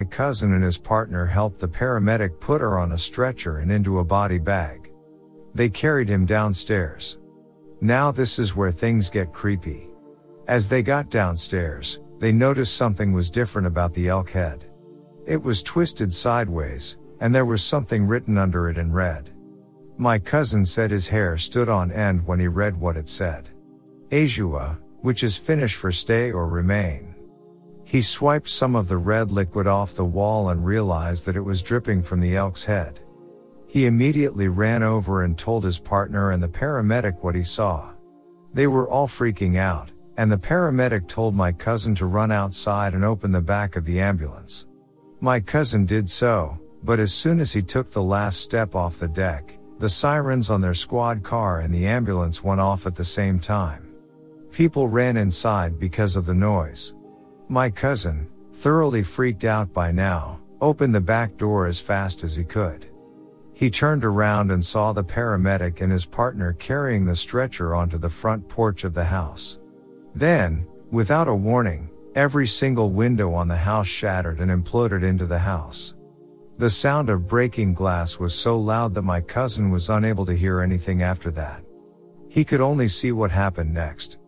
My 0.00 0.06
cousin 0.06 0.54
and 0.54 0.64
his 0.64 0.76
partner 0.76 1.24
helped 1.24 1.60
the 1.60 1.68
paramedic 1.68 2.40
put 2.40 2.60
her 2.60 2.80
on 2.80 2.90
a 2.92 2.98
stretcher 2.98 3.58
and 3.58 3.70
into 3.70 4.00
a 4.00 4.04
body 4.04 4.38
bag. 4.38 4.90
They 5.54 5.68
carried 5.68 6.08
him 6.08 6.26
downstairs. 6.26 7.18
Now 7.80 8.10
this 8.10 8.40
is 8.40 8.56
where 8.56 8.72
things 8.72 9.08
get 9.08 9.32
creepy. 9.32 9.86
As 10.48 10.68
they 10.68 10.82
got 10.82 11.10
downstairs, 11.10 12.00
they 12.18 12.32
noticed 12.32 12.74
something 12.76 13.12
was 13.12 13.30
different 13.30 13.68
about 13.68 13.94
the 13.94 14.08
elk 14.08 14.30
head. 14.30 14.64
It 15.28 15.40
was 15.40 15.62
twisted 15.62 16.12
sideways, 16.12 16.96
and 17.20 17.32
there 17.32 17.46
was 17.46 17.62
something 17.62 18.04
written 18.04 18.36
under 18.36 18.68
it 18.68 18.78
in 18.78 18.92
red. 18.92 19.30
My 19.96 20.18
cousin 20.18 20.66
said 20.66 20.90
his 20.90 21.06
hair 21.06 21.38
stood 21.38 21.68
on 21.68 21.92
end 21.92 22.26
when 22.26 22.40
he 22.40 22.48
read 22.48 22.76
what 22.80 22.96
it 22.96 23.08
said. 23.08 23.48
Ajua, 24.10 24.76
which 25.02 25.22
is 25.22 25.36
Finnish 25.36 25.76
for 25.76 25.92
stay 25.92 26.32
or 26.32 26.48
remain. 26.48 27.13
He 27.94 28.02
swiped 28.02 28.48
some 28.48 28.74
of 28.74 28.88
the 28.88 28.96
red 28.96 29.30
liquid 29.30 29.68
off 29.68 29.94
the 29.94 30.04
wall 30.04 30.48
and 30.48 30.66
realized 30.66 31.26
that 31.26 31.36
it 31.36 31.44
was 31.44 31.62
dripping 31.62 32.02
from 32.02 32.18
the 32.18 32.34
elk's 32.34 32.64
head. 32.64 32.98
He 33.68 33.86
immediately 33.86 34.48
ran 34.48 34.82
over 34.82 35.22
and 35.22 35.38
told 35.38 35.62
his 35.62 35.78
partner 35.78 36.32
and 36.32 36.42
the 36.42 36.48
paramedic 36.48 37.22
what 37.22 37.36
he 37.36 37.44
saw. 37.44 37.92
They 38.52 38.66
were 38.66 38.88
all 38.88 39.06
freaking 39.06 39.58
out, 39.58 39.92
and 40.16 40.32
the 40.32 40.36
paramedic 40.36 41.06
told 41.06 41.36
my 41.36 41.52
cousin 41.52 41.94
to 41.94 42.06
run 42.06 42.32
outside 42.32 42.94
and 42.94 43.04
open 43.04 43.30
the 43.30 43.40
back 43.40 43.76
of 43.76 43.84
the 43.84 44.00
ambulance. 44.00 44.66
My 45.20 45.38
cousin 45.38 45.86
did 45.86 46.10
so, 46.10 46.58
but 46.82 46.98
as 46.98 47.14
soon 47.14 47.38
as 47.38 47.52
he 47.52 47.62
took 47.62 47.92
the 47.92 48.02
last 48.02 48.40
step 48.40 48.74
off 48.74 48.98
the 48.98 49.06
deck, 49.06 49.56
the 49.78 49.88
sirens 49.88 50.50
on 50.50 50.60
their 50.60 50.74
squad 50.74 51.22
car 51.22 51.60
and 51.60 51.72
the 51.72 51.86
ambulance 51.86 52.42
went 52.42 52.60
off 52.60 52.88
at 52.88 52.96
the 52.96 53.04
same 53.04 53.38
time. 53.38 53.94
People 54.50 54.88
ran 54.88 55.16
inside 55.16 55.78
because 55.78 56.16
of 56.16 56.26
the 56.26 56.34
noise. 56.34 56.92
My 57.48 57.68
cousin, 57.70 58.28
thoroughly 58.52 59.02
freaked 59.02 59.44
out 59.44 59.72
by 59.72 59.92
now, 59.92 60.40
opened 60.60 60.94
the 60.94 61.00
back 61.00 61.36
door 61.36 61.66
as 61.66 61.80
fast 61.80 62.24
as 62.24 62.34
he 62.36 62.44
could. 62.44 62.86
He 63.52 63.70
turned 63.70 64.04
around 64.04 64.50
and 64.50 64.64
saw 64.64 64.92
the 64.92 65.04
paramedic 65.04 65.80
and 65.80 65.92
his 65.92 66.06
partner 66.06 66.54
carrying 66.54 67.04
the 67.04 67.14
stretcher 67.14 67.74
onto 67.74 67.98
the 67.98 68.08
front 68.08 68.48
porch 68.48 68.84
of 68.84 68.94
the 68.94 69.04
house. 69.04 69.58
Then, 70.14 70.66
without 70.90 71.28
a 71.28 71.34
warning, 71.34 71.90
every 72.14 72.46
single 72.46 72.90
window 72.90 73.34
on 73.34 73.46
the 73.46 73.56
house 73.56 73.86
shattered 73.86 74.40
and 74.40 74.50
imploded 74.50 75.02
into 75.02 75.26
the 75.26 75.38
house. 75.38 75.94
The 76.58 76.70
sound 76.70 77.10
of 77.10 77.26
breaking 77.26 77.74
glass 77.74 78.18
was 78.18 78.34
so 78.34 78.58
loud 78.58 78.94
that 78.94 79.02
my 79.02 79.20
cousin 79.20 79.70
was 79.70 79.90
unable 79.90 80.24
to 80.26 80.36
hear 80.36 80.60
anything 80.60 81.02
after 81.02 81.30
that. 81.32 81.64
He 82.28 82.44
could 82.44 82.60
only 82.60 82.88
see 82.88 83.12
what 83.12 83.30
happened 83.30 83.74
next. 83.74 84.18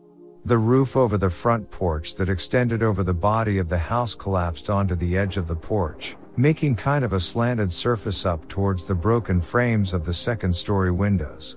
The 0.46 0.56
roof 0.56 0.96
over 0.96 1.18
the 1.18 1.28
front 1.28 1.68
porch 1.72 2.14
that 2.14 2.28
extended 2.28 2.80
over 2.80 3.02
the 3.02 3.12
body 3.12 3.58
of 3.58 3.68
the 3.68 3.76
house 3.76 4.14
collapsed 4.14 4.70
onto 4.70 4.94
the 4.94 5.18
edge 5.18 5.36
of 5.36 5.48
the 5.48 5.56
porch, 5.56 6.16
making 6.36 6.76
kind 6.76 7.04
of 7.04 7.12
a 7.12 7.18
slanted 7.18 7.72
surface 7.72 8.24
up 8.24 8.46
towards 8.46 8.84
the 8.84 8.94
broken 8.94 9.40
frames 9.40 9.92
of 9.92 10.04
the 10.04 10.14
second 10.14 10.54
story 10.54 10.92
windows. 10.92 11.56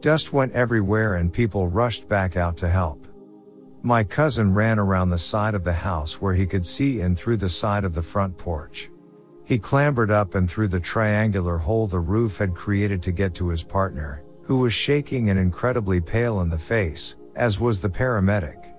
Dust 0.00 0.34
went 0.34 0.52
everywhere 0.52 1.14
and 1.14 1.32
people 1.32 1.68
rushed 1.68 2.06
back 2.06 2.36
out 2.36 2.58
to 2.58 2.68
help. 2.68 3.08
My 3.82 4.04
cousin 4.04 4.52
ran 4.52 4.78
around 4.78 5.08
the 5.08 5.16
side 5.16 5.54
of 5.54 5.64
the 5.64 5.72
house 5.72 6.20
where 6.20 6.34
he 6.34 6.44
could 6.44 6.66
see 6.66 7.00
in 7.00 7.16
through 7.16 7.38
the 7.38 7.48
side 7.48 7.84
of 7.84 7.94
the 7.94 8.02
front 8.02 8.36
porch. 8.36 8.90
He 9.46 9.58
clambered 9.58 10.10
up 10.10 10.34
and 10.34 10.50
through 10.50 10.68
the 10.68 10.80
triangular 10.80 11.56
hole 11.56 11.86
the 11.86 11.98
roof 11.98 12.36
had 12.36 12.54
created 12.54 13.02
to 13.04 13.10
get 13.10 13.34
to 13.36 13.48
his 13.48 13.64
partner, 13.64 14.22
who 14.42 14.58
was 14.58 14.74
shaking 14.74 15.30
and 15.30 15.38
incredibly 15.38 16.02
pale 16.02 16.42
in 16.42 16.50
the 16.50 16.58
face, 16.58 17.16
as 17.38 17.60
was 17.60 17.80
the 17.80 17.88
paramedic. 17.88 18.74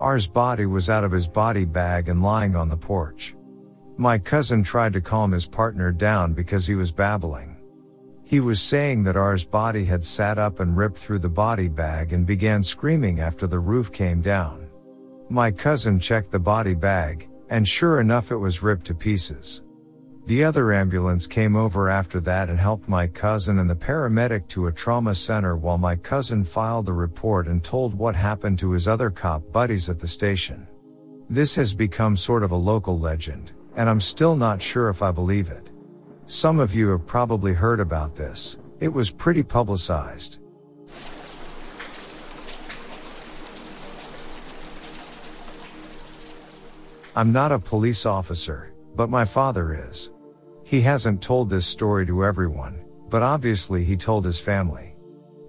R's 0.00 0.26
body 0.26 0.66
was 0.66 0.90
out 0.90 1.04
of 1.04 1.12
his 1.12 1.28
body 1.28 1.64
bag 1.64 2.08
and 2.08 2.22
lying 2.22 2.56
on 2.56 2.68
the 2.68 2.76
porch. 2.76 3.36
My 3.96 4.18
cousin 4.18 4.64
tried 4.64 4.92
to 4.94 5.00
calm 5.00 5.30
his 5.30 5.46
partner 5.46 5.92
down 5.92 6.34
because 6.34 6.66
he 6.66 6.74
was 6.74 6.90
babbling. 6.90 7.56
He 8.24 8.40
was 8.40 8.60
saying 8.60 9.04
that 9.04 9.16
R's 9.16 9.44
body 9.44 9.84
had 9.84 10.04
sat 10.04 10.38
up 10.38 10.58
and 10.58 10.76
ripped 10.76 10.98
through 10.98 11.20
the 11.20 11.28
body 11.28 11.68
bag 11.68 12.12
and 12.12 12.26
began 12.26 12.62
screaming 12.64 13.20
after 13.20 13.46
the 13.46 13.60
roof 13.60 13.92
came 13.92 14.20
down. 14.20 14.68
My 15.28 15.52
cousin 15.52 16.00
checked 16.00 16.32
the 16.32 16.40
body 16.40 16.74
bag, 16.74 17.28
and 17.50 17.66
sure 17.66 18.00
enough 18.00 18.32
it 18.32 18.36
was 18.36 18.62
ripped 18.62 18.86
to 18.86 18.94
pieces. 18.94 19.62
The 20.24 20.44
other 20.44 20.72
ambulance 20.72 21.26
came 21.26 21.56
over 21.56 21.90
after 21.90 22.20
that 22.20 22.48
and 22.48 22.58
helped 22.58 22.88
my 22.88 23.08
cousin 23.08 23.58
and 23.58 23.68
the 23.68 23.74
paramedic 23.74 24.46
to 24.48 24.68
a 24.68 24.72
trauma 24.72 25.16
center 25.16 25.56
while 25.56 25.78
my 25.78 25.96
cousin 25.96 26.44
filed 26.44 26.86
the 26.86 26.92
report 26.92 27.48
and 27.48 27.62
told 27.62 27.92
what 27.92 28.14
happened 28.14 28.58
to 28.60 28.70
his 28.70 28.86
other 28.86 29.10
cop 29.10 29.50
buddies 29.50 29.88
at 29.88 29.98
the 29.98 30.06
station. 30.06 30.68
This 31.28 31.56
has 31.56 31.74
become 31.74 32.16
sort 32.16 32.44
of 32.44 32.52
a 32.52 32.56
local 32.56 32.98
legend, 32.98 33.50
and 33.74 33.90
I'm 33.90 34.00
still 34.00 34.36
not 34.36 34.62
sure 34.62 34.88
if 34.90 35.02
I 35.02 35.10
believe 35.10 35.50
it. 35.50 35.70
Some 36.26 36.60
of 36.60 36.72
you 36.72 36.90
have 36.90 37.04
probably 37.04 37.52
heard 37.52 37.80
about 37.80 38.14
this. 38.14 38.58
It 38.78 38.92
was 38.92 39.10
pretty 39.10 39.42
publicized. 39.42 40.38
I'm 47.14 47.32
not 47.32 47.52
a 47.52 47.58
police 47.58 48.06
officer, 48.06 48.71
but 48.94 49.10
my 49.10 49.24
father 49.24 49.88
is. 49.88 50.10
He 50.64 50.80
hasn't 50.80 51.22
told 51.22 51.50
this 51.50 51.66
story 51.66 52.06
to 52.06 52.24
everyone, 52.24 52.84
but 53.08 53.22
obviously 53.22 53.84
he 53.84 53.96
told 53.96 54.24
his 54.24 54.40
family. 54.40 54.94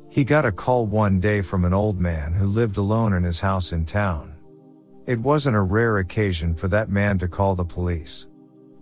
He 0.09 0.23
got 0.23 0.45
a 0.45 0.51
call 0.51 0.85
one 0.85 1.19
day 1.19 1.41
from 1.41 1.65
an 1.65 1.73
old 1.73 2.00
man 2.00 2.33
who 2.33 2.45
lived 2.45 2.77
alone 2.77 3.13
in 3.13 3.23
his 3.23 3.39
house 3.39 3.71
in 3.71 3.85
town. 3.85 4.35
It 5.05 5.19
wasn't 5.19 5.55
a 5.55 5.62
rare 5.62 5.97
occasion 5.97 6.55
for 6.55 6.67
that 6.69 6.89
man 6.89 7.17
to 7.19 7.27
call 7.27 7.55
the 7.55 7.65
police. 7.65 8.27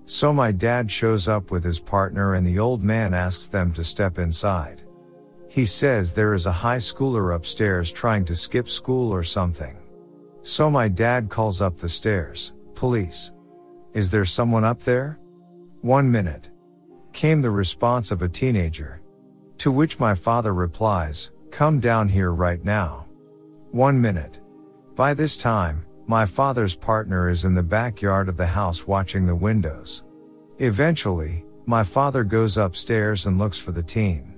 So 0.05 0.33
my 0.33 0.51
dad 0.51 0.91
shows 0.91 1.27
up 1.27 1.49
with 1.49 1.63
his 1.63 1.79
partner 1.79 2.35
and 2.35 2.45
the 2.45 2.59
old 2.59 2.83
man 2.83 3.13
asks 3.13 3.47
them 3.47 3.71
to 3.73 3.83
step 3.83 4.19
inside. 4.19 4.83
He 5.47 5.65
says 5.65 6.13
there 6.13 6.33
is 6.33 6.45
a 6.45 6.51
high 6.51 6.77
schooler 6.77 7.35
upstairs 7.35 7.91
trying 7.91 8.25
to 8.25 8.35
skip 8.35 8.67
school 8.69 9.11
or 9.11 9.23
something. 9.23 9.77
So 10.43 10.69
my 10.69 10.87
dad 10.87 11.29
calls 11.29 11.61
up 11.61 11.77
the 11.77 11.89
stairs, 11.89 12.53
police. 12.73 13.31
Is 13.93 14.09
there 14.09 14.25
someone 14.25 14.63
up 14.63 14.81
there? 14.83 15.19
One 15.81 16.09
minute. 16.09 16.49
Came 17.11 17.41
the 17.41 17.51
response 17.51 18.11
of 18.11 18.21
a 18.21 18.29
teenager. 18.29 19.01
To 19.57 19.71
which 19.71 19.99
my 19.99 20.15
father 20.15 20.53
replies, 20.53 21.31
come 21.51 21.81
down 21.81 22.07
here 22.07 22.31
right 22.31 22.63
now. 22.63 23.05
One 23.71 23.99
minute. 23.99 24.39
By 24.95 25.13
this 25.13 25.35
time, 25.35 25.85
my 26.07 26.25
father's 26.25 26.73
partner 26.73 27.29
is 27.29 27.43
in 27.43 27.53
the 27.53 27.63
backyard 27.63 28.29
of 28.29 28.37
the 28.37 28.47
house 28.47 28.87
watching 28.87 29.25
the 29.25 29.35
windows. 29.35 30.03
Eventually, 30.59 31.45
my 31.65 31.83
father 31.83 32.23
goes 32.23 32.57
upstairs 32.57 33.25
and 33.25 33.37
looks 33.37 33.57
for 33.57 33.73
the 33.73 33.83
teen. 33.83 34.35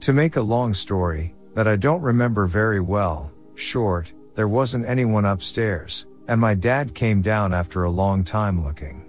To 0.00 0.12
make 0.14 0.36
a 0.36 0.42
long 0.42 0.72
story, 0.72 1.34
that 1.54 1.68
I 1.68 1.76
don't 1.76 2.02
remember 2.02 2.46
very 2.46 2.80
well, 2.80 3.30
short, 3.54 4.12
there 4.34 4.48
wasn't 4.48 4.86
anyone 4.86 5.24
upstairs, 5.24 6.06
and 6.28 6.40
my 6.40 6.54
dad 6.54 6.94
came 6.94 7.22
down 7.22 7.52
after 7.54 7.84
a 7.84 7.90
long 7.90 8.24
time 8.24 8.64
looking. 8.64 9.04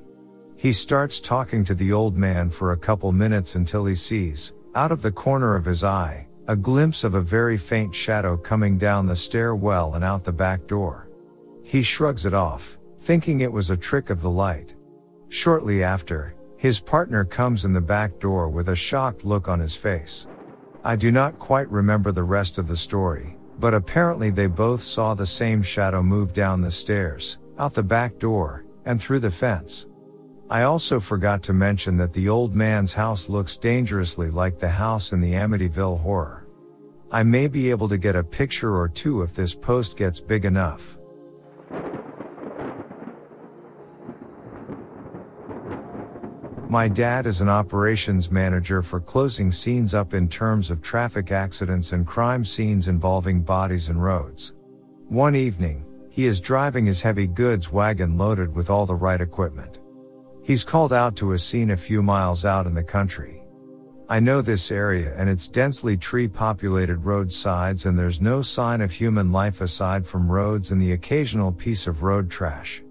He 0.55 0.73
starts 0.73 1.19
talking 1.19 1.63
to 1.65 1.75
the 1.75 1.91
old 1.91 2.17
man 2.17 2.49
for 2.49 2.71
a 2.71 2.77
couple 2.77 3.11
minutes 3.11 3.55
until 3.55 3.85
he 3.85 3.95
sees, 3.95 4.53
out 4.75 4.91
of 4.91 5.01
the 5.01 5.11
corner 5.11 5.55
of 5.55 5.65
his 5.65 5.83
eye, 5.83 6.27
a 6.47 6.55
glimpse 6.55 7.03
of 7.03 7.15
a 7.15 7.21
very 7.21 7.57
faint 7.57 7.93
shadow 7.93 8.37
coming 8.37 8.77
down 8.77 9.05
the 9.05 9.15
stairwell 9.15 9.95
and 9.95 10.03
out 10.03 10.23
the 10.23 10.31
back 10.31 10.65
door. 10.67 11.09
He 11.63 11.83
shrugs 11.83 12.25
it 12.25 12.33
off, 12.33 12.77
thinking 12.99 13.41
it 13.41 13.51
was 13.51 13.69
a 13.69 13.77
trick 13.77 14.09
of 14.09 14.21
the 14.21 14.29
light. 14.29 14.75
Shortly 15.29 15.83
after, 15.83 16.35
His 16.57 16.79
partner 16.79 17.23
comes 17.23 17.65
in 17.65 17.73
the 17.73 17.81
back 17.81 18.19
door 18.19 18.49
with 18.49 18.69
a 18.69 18.75
shocked 18.75 19.23
look 19.23 19.47
on 19.47 19.59
his 19.59 19.75
face. 19.75 20.25
I 20.83 20.95
do 20.95 21.11
not 21.11 21.37
quite 21.37 21.69
remember 21.69 22.11
the 22.11 22.23
rest 22.23 22.57
of 22.57 22.67
the 22.67 22.77
story, 22.77 23.36
but 23.59 23.73
apparently 23.73 24.29
they 24.29 24.47
both 24.47 24.81
saw 24.81 25.13
the 25.13 25.25
same 25.25 25.61
shadow 25.61 26.01
move 26.03 26.33
down 26.33 26.61
the 26.61 26.71
stairs, 26.71 27.39
out 27.57 27.73
the 27.73 27.83
back 27.83 28.19
door, 28.19 28.65
and 28.85 29.01
through 29.01 29.19
the 29.19 29.31
fence. 29.31 29.87
I 30.49 30.63
also 30.63 30.99
forgot 30.99 31.43
to 31.43 31.53
mention 31.53 31.97
that 31.97 32.13
the 32.13 32.29
old 32.29 32.55
man's 32.55 32.93
house 32.93 33.27
looks 33.27 33.57
dangerously 33.57 34.29
like 34.29 34.59
the 34.59 34.69
house 34.69 35.11
in 35.11 35.19
the 35.19 35.33
Amityville 35.33 35.99
horror. 35.99 36.47
I 37.11 37.23
may 37.23 37.47
be 37.47 37.69
able 37.69 37.89
to 37.89 37.97
get 37.97 38.15
a 38.15 38.23
picture 38.23 38.75
or 38.75 38.87
two 38.87 39.23
if 39.23 39.33
this 39.33 39.55
post 39.55 39.97
gets 39.97 40.19
big 40.19 40.45
enough. 40.45 40.97
My 46.69 46.89
dad 46.89 47.27
is 47.27 47.39
an 47.39 47.47
operations 47.47 48.29
manager 48.29 48.81
for 48.81 48.99
closing 48.99 49.53
scenes 49.53 49.93
up 49.93 50.13
in 50.13 50.27
terms 50.27 50.69
of 50.69 50.81
traffic 50.81 51.31
accidents 51.31 51.93
and 51.93 52.05
crime 52.05 52.43
scenes 52.43 52.89
involving 52.89 53.41
bodies 53.41 53.87
and 53.87 54.03
roads. 54.03 54.53
One 55.07 55.33
evening, 55.33 55.85
he 56.09 56.25
is 56.25 56.41
driving 56.41 56.85
his 56.85 57.01
heavy 57.01 57.25
goods 57.25 57.71
wagon 57.71 58.17
loaded 58.17 58.53
with 58.53 58.69
all 58.69 58.85
the 58.85 58.95
right 58.95 59.21
equipment. 59.21 59.79
He's 60.43 60.65
called 60.65 60.91
out 60.91 61.15
to 61.17 61.31
a 61.31 61.39
scene 61.39 61.71
a 61.71 61.77
few 61.77 62.03
miles 62.03 62.43
out 62.43 62.67
in 62.67 62.73
the 62.73 62.83
country. 62.83 63.45
I 64.09 64.19
know 64.19 64.41
this 64.41 64.69
area 64.69 65.15
and 65.15 65.29
its 65.29 65.47
densely 65.47 65.95
tree 65.95 66.27
populated 66.27 67.05
roadsides 67.05 67.85
and 67.85 67.97
there's 67.97 68.19
no 68.19 68.41
sign 68.41 68.81
of 68.81 68.91
human 68.91 69.31
life 69.31 69.61
aside 69.61 70.05
from 70.05 70.29
roads 70.29 70.71
and 70.71 70.81
the 70.81 70.91
occasional 70.91 71.53
piece 71.53 71.87
of 71.87 72.03
road 72.03 72.29
trash. 72.29 72.83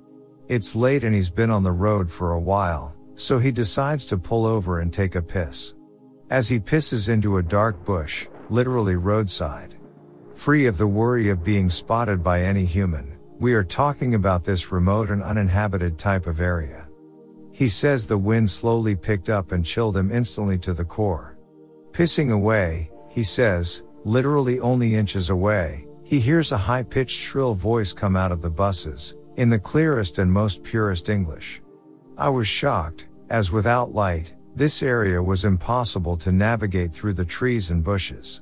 It's 0.48 0.74
late 0.74 1.04
and 1.04 1.14
he's 1.14 1.30
been 1.30 1.50
on 1.50 1.62
the 1.62 1.72
road 1.72 2.10
for 2.10 2.32
a 2.32 2.40
while, 2.40 2.95
so 3.16 3.38
he 3.38 3.50
decides 3.50 4.06
to 4.06 4.16
pull 4.16 4.46
over 4.46 4.80
and 4.80 4.92
take 4.92 5.14
a 5.16 5.22
piss. 5.22 5.74
As 6.30 6.48
he 6.48 6.60
pisses 6.60 7.08
into 7.08 7.38
a 7.38 7.42
dark 7.42 7.84
bush, 7.84 8.26
literally 8.50 8.96
roadside. 8.96 9.76
Free 10.34 10.66
of 10.66 10.78
the 10.78 10.86
worry 10.86 11.30
of 11.30 11.42
being 11.42 11.70
spotted 11.70 12.22
by 12.22 12.42
any 12.42 12.64
human, 12.64 13.18
we 13.38 13.54
are 13.54 13.64
talking 13.64 14.14
about 14.14 14.44
this 14.44 14.70
remote 14.70 15.10
and 15.10 15.22
uninhabited 15.22 15.98
type 15.98 16.26
of 16.26 16.40
area. 16.40 16.86
He 17.52 17.68
says 17.68 18.06
the 18.06 18.18
wind 18.18 18.50
slowly 18.50 18.94
picked 18.94 19.30
up 19.30 19.52
and 19.52 19.64
chilled 19.64 19.96
him 19.96 20.12
instantly 20.12 20.58
to 20.58 20.74
the 20.74 20.84
core. 20.84 21.38
Pissing 21.92 22.30
away, 22.30 22.90
he 23.08 23.22
says, 23.22 23.82
literally 24.04 24.60
only 24.60 24.94
inches 24.94 25.30
away, 25.30 25.86
he 26.04 26.20
hears 26.20 26.52
a 26.52 26.58
high 26.58 26.82
pitched 26.82 27.18
shrill 27.18 27.54
voice 27.54 27.92
come 27.92 28.14
out 28.14 28.30
of 28.30 28.42
the 28.42 28.50
buses, 28.50 29.16
in 29.36 29.48
the 29.48 29.58
clearest 29.58 30.18
and 30.18 30.30
most 30.30 30.62
purest 30.62 31.08
English. 31.08 31.62
I 32.18 32.30
was 32.30 32.48
shocked, 32.48 33.08
as 33.28 33.52
without 33.52 33.92
light, 33.92 34.34
this 34.54 34.82
area 34.82 35.22
was 35.22 35.44
impossible 35.44 36.16
to 36.16 36.32
navigate 36.32 36.92
through 36.92 37.12
the 37.12 37.24
trees 37.26 37.70
and 37.70 37.84
bushes. 37.84 38.40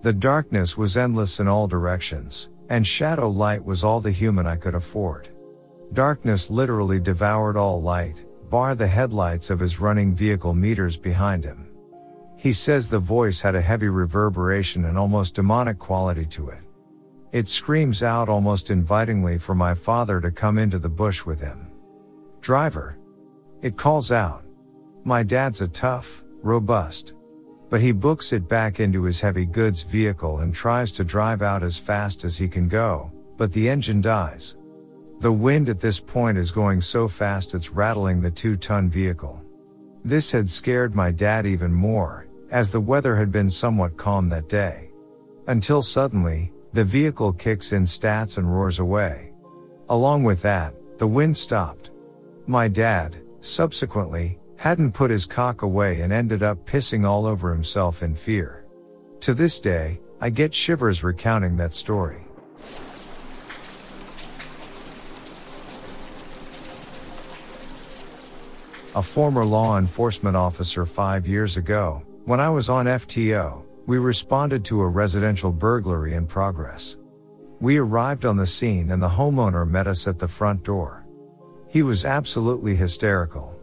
The 0.00 0.12
darkness 0.12 0.78
was 0.78 0.96
endless 0.96 1.38
in 1.38 1.46
all 1.46 1.68
directions, 1.68 2.48
and 2.70 2.86
shadow 2.86 3.28
light 3.28 3.62
was 3.62 3.84
all 3.84 4.00
the 4.00 4.10
human 4.10 4.46
I 4.46 4.56
could 4.56 4.74
afford. 4.74 5.28
Darkness 5.92 6.50
literally 6.50 6.98
devoured 6.98 7.58
all 7.58 7.82
light, 7.82 8.24
bar 8.48 8.74
the 8.74 8.86
headlights 8.86 9.50
of 9.50 9.60
his 9.60 9.80
running 9.80 10.14
vehicle 10.14 10.54
meters 10.54 10.96
behind 10.96 11.44
him. 11.44 11.68
He 12.38 12.54
says 12.54 12.88
the 12.88 12.98
voice 12.98 13.42
had 13.42 13.54
a 13.54 13.60
heavy 13.60 13.88
reverberation 13.88 14.86
and 14.86 14.96
almost 14.96 15.34
demonic 15.34 15.78
quality 15.78 16.24
to 16.26 16.48
it. 16.48 16.60
It 17.32 17.48
screams 17.48 18.02
out 18.02 18.30
almost 18.30 18.70
invitingly 18.70 19.36
for 19.36 19.54
my 19.54 19.74
father 19.74 20.22
to 20.22 20.30
come 20.30 20.56
into 20.56 20.78
the 20.78 20.88
bush 20.88 21.26
with 21.26 21.42
him. 21.42 21.70
Driver. 22.40 22.96
It 23.62 23.76
calls 23.76 24.10
out. 24.10 24.44
My 25.04 25.22
dad's 25.22 25.60
a 25.60 25.68
tough, 25.68 26.24
robust. 26.42 27.14
But 27.68 27.80
he 27.80 27.92
books 27.92 28.32
it 28.32 28.48
back 28.48 28.80
into 28.80 29.04
his 29.04 29.20
heavy 29.20 29.44
goods 29.44 29.82
vehicle 29.82 30.38
and 30.38 30.54
tries 30.54 30.90
to 30.92 31.04
drive 31.04 31.42
out 31.42 31.62
as 31.62 31.78
fast 31.78 32.24
as 32.24 32.38
he 32.38 32.48
can 32.48 32.68
go, 32.68 33.12
but 33.36 33.52
the 33.52 33.68
engine 33.68 34.00
dies. 34.00 34.56
The 35.20 35.30
wind 35.30 35.68
at 35.68 35.80
this 35.80 36.00
point 36.00 36.38
is 36.38 36.50
going 36.50 36.80
so 36.80 37.06
fast 37.06 37.54
it's 37.54 37.70
rattling 37.70 38.22
the 38.22 38.30
two 38.30 38.56
ton 38.56 38.88
vehicle. 38.88 39.40
This 40.04 40.32
had 40.32 40.48
scared 40.48 40.94
my 40.94 41.10
dad 41.10 41.44
even 41.44 41.72
more, 41.72 42.26
as 42.50 42.72
the 42.72 42.80
weather 42.80 43.14
had 43.14 43.30
been 43.30 43.50
somewhat 43.50 43.98
calm 43.98 44.30
that 44.30 44.48
day. 44.48 44.90
Until 45.46 45.82
suddenly, 45.82 46.52
the 46.72 46.84
vehicle 46.84 47.34
kicks 47.34 47.72
in 47.72 47.82
stats 47.82 48.38
and 48.38 48.50
roars 48.50 48.78
away. 48.78 49.32
Along 49.90 50.24
with 50.24 50.40
that, 50.42 50.74
the 50.98 51.06
wind 51.06 51.36
stopped. 51.36 51.90
My 52.46 52.66
dad, 52.66 53.18
subsequently, 53.40 54.38
hadn't 54.56 54.92
put 54.92 55.10
his 55.10 55.26
cock 55.26 55.62
away 55.62 56.00
and 56.00 56.12
ended 56.12 56.42
up 56.42 56.66
pissing 56.66 57.06
all 57.06 57.26
over 57.26 57.52
himself 57.52 58.02
in 58.02 58.14
fear. 58.14 58.66
To 59.20 59.34
this 59.34 59.60
day, 59.60 60.00
I 60.20 60.30
get 60.30 60.54
shivers 60.54 61.02
recounting 61.02 61.56
that 61.56 61.74
story. 61.74 62.26
a 68.96 69.02
former 69.02 69.44
law 69.44 69.78
enforcement 69.78 70.36
officer 70.36 70.84
five 70.84 71.26
years 71.26 71.56
ago, 71.56 72.02
when 72.24 72.40
I 72.40 72.50
was 72.50 72.68
on 72.68 72.86
FTO, 72.86 73.64
we 73.86 73.98
responded 73.98 74.64
to 74.64 74.80
a 74.82 74.88
residential 74.88 75.52
burglary 75.52 76.14
in 76.14 76.26
progress. 76.26 76.96
We 77.60 77.78
arrived 77.78 78.24
on 78.24 78.36
the 78.36 78.46
scene 78.46 78.90
and 78.90 79.00
the 79.00 79.08
homeowner 79.08 79.68
met 79.68 79.86
us 79.86 80.08
at 80.08 80.18
the 80.18 80.26
front 80.26 80.64
door. 80.64 81.06
He 81.70 81.84
was 81.84 82.04
absolutely 82.04 82.74
hysterical. 82.74 83.56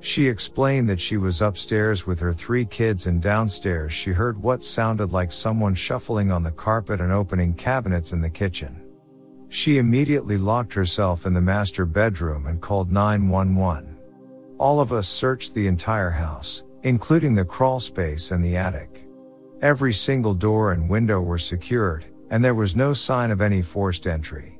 She 0.00 0.28
explained 0.28 0.86
that 0.90 1.00
she 1.00 1.16
was 1.16 1.40
upstairs 1.40 2.06
with 2.06 2.20
her 2.20 2.34
three 2.34 2.66
kids 2.66 3.06
and 3.06 3.22
downstairs 3.22 3.90
she 3.90 4.10
heard 4.10 4.36
what 4.36 4.62
sounded 4.62 5.12
like 5.12 5.32
someone 5.32 5.74
shuffling 5.74 6.30
on 6.30 6.42
the 6.42 6.50
carpet 6.50 7.00
and 7.00 7.10
opening 7.10 7.54
cabinets 7.54 8.12
in 8.12 8.20
the 8.20 8.28
kitchen. 8.28 8.82
She 9.48 9.78
immediately 9.78 10.36
locked 10.36 10.74
herself 10.74 11.24
in 11.24 11.32
the 11.32 11.40
master 11.40 11.86
bedroom 11.86 12.46
and 12.46 12.60
called 12.60 12.92
911. 12.92 13.96
All 14.58 14.78
of 14.78 14.92
us 14.92 15.08
searched 15.08 15.54
the 15.54 15.68
entire 15.68 16.10
house, 16.10 16.64
including 16.82 17.34
the 17.34 17.46
crawl 17.46 17.80
space 17.80 18.30
and 18.30 18.44
the 18.44 18.58
attic. 18.58 19.08
Every 19.62 19.94
single 19.94 20.34
door 20.34 20.72
and 20.72 20.86
window 20.86 21.22
were 21.22 21.38
secured, 21.38 22.04
and 22.28 22.44
there 22.44 22.54
was 22.54 22.76
no 22.76 22.92
sign 22.92 23.30
of 23.30 23.40
any 23.40 23.62
forced 23.62 24.06
entry. 24.06 24.57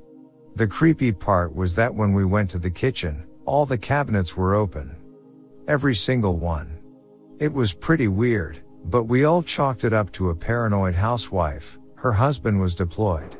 The 0.58 0.66
creepy 0.66 1.12
part 1.12 1.54
was 1.54 1.76
that 1.76 1.94
when 1.94 2.12
we 2.12 2.24
went 2.24 2.50
to 2.50 2.58
the 2.58 2.68
kitchen, 2.68 3.24
all 3.44 3.64
the 3.64 3.78
cabinets 3.78 4.36
were 4.36 4.56
open. 4.56 4.96
Every 5.68 5.94
single 5.94 6.36
one. 6.36 6.80
It 7.38 7.52
was 7.52 7.72
pretty 7.72 8.08
weird, 8.08 8.58
but 8.86 9.04
we 9.04 9.22
all 9.22 9.40
chalked 9.40 9.84
it 9.84 9.92
up 9.92 10.10
to 10.14 10.30
a 10.30 10.34
paranoid 10.34 10.96
housewife, 10.96 11.78
her 11.94 12.10
husband 12.10 12.60
was 12.60 12.74
deployed. 12.74 13.36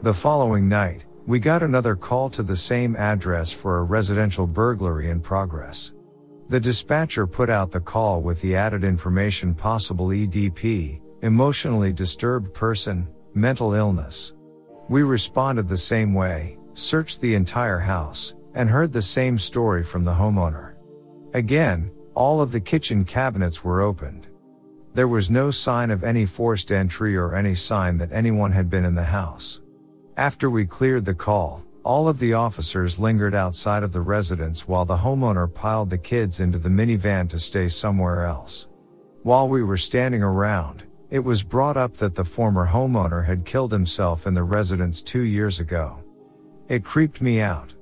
The 0.00 0.14
following 0.14 0.66
night, 0.66 1.04
we 1.26 1.38
got 1.38 1.62
another 1.62 1.96
call 1.96 2.30
to 2.30 2.42
the 2.42 2.56
same 2.56 2.96
address 2.96 3.52
for 3.52 3.76
a 3.76 3.82
residential 3.82 4.46
burglary 4.46 5.10
in 5.10 5.20
progress. 5.20 5.92
The 6.48 6.60
dispatcher 6.60 7.26
put 7.26 7.50
out 7.50 7.72
the 7.72 7.80
call 7.80 8.22
with 8.22 8.40
the 8.40 8.56
added 8.56 8.84
information 8.84 9.54
possible 9.54 10.06
EDP, 10.06 11.02
emotionally 11.20 11.92
disturbed 11.92 12.54
person, 12.54 13.06
mental 13.34 13.74
illness. 13.74 14.32
We 14.88 15.02
responded 15.02 15.68
the 15.68 15.76
same 15.76 16.12
way, 16.12 16.58
searched 16.74 17.20
the 17.20 17.34
entire 17.34 17.78
house, 17.78 18.34
and 18.54 18.68
heard 18.68 18.92
the 18.92 19.02
same 19.02 19.38
story 19.38 19.82
from 19.82 20.04
the 20.04 20.12
homeowner. 20.12 20.74
Again, 21.32 21.90
all 22.14 22.40
of 22.40 22.52
the 22.52 22.60
kitchen 22.60 23.04
cabinets 23.04 23.64
were 23.64 23.80
opened. 23.80 24.26
There 24.92 25.08
was 25.08 25.30
no 25.30 25.50
sign 25.50 25.90
of 25.90 26.04
any 26.04 26.26
forced 26.26 26.70
entry 26.70 27.16
or 27.16 27.34
any 27.34 27.54
sign 27.54 27.98
that 27.98 28.12
anyone 28.12 28.52
had 28.52 28.70
been 28.70 28.84
in 28.84 28.94
the 28.94 29.02
house. 29.02 29.60
After 30.16 30.48
we 30.50 30.66
cleared 30.66 31.04
the 31.04 31.14
call, 31.14 31.64
all 31.82 32.06
of 32.06 32.18
the 32.18 32.34
officers 32.34 32.98
lingered 32.98 33.34
outside 33.34 33.82
of 33.82 33.92
the 33.92 34.00
residence 34.00 34.68
while 34.68 34.84
the 34.84 34.98
homeowner 34.98 35.52
piled 35.52 35.90
the 35.90 35.98
kids 35.98 36.40
into 36.40 36.58
the 36.58 36.68
minivan 36.68 37.28
to 37.30 37.38
stay 37.38 37.68
somewhere 37.68 38.24
else. 38.24 38.68
While 39.22 39.48
we 39.48 39.62
were 39.64 39.76
standing 39.76 40.22
around, 40.22 40.84
it 41.14 41.22
was 41.22 41.44
brought 41.44 41.76
up 41.76 41.96
that 41.98 42.16
the 42.16 42.24
former 42.24 42.66
homeowner 42.66 43.24
had 43.24 43.44
killed 43.44 43.70
himself 43.70 44.26
in 44.26 44.34
the 44.34 44.42
residence 44.42 45.00
two 45.00 45.22
years 45.22 45.60
ago. 45.60 46.02
It 46.66 46.82
creeped 46.82 47.20
me 47.20 47.40
out. 47.40 47.72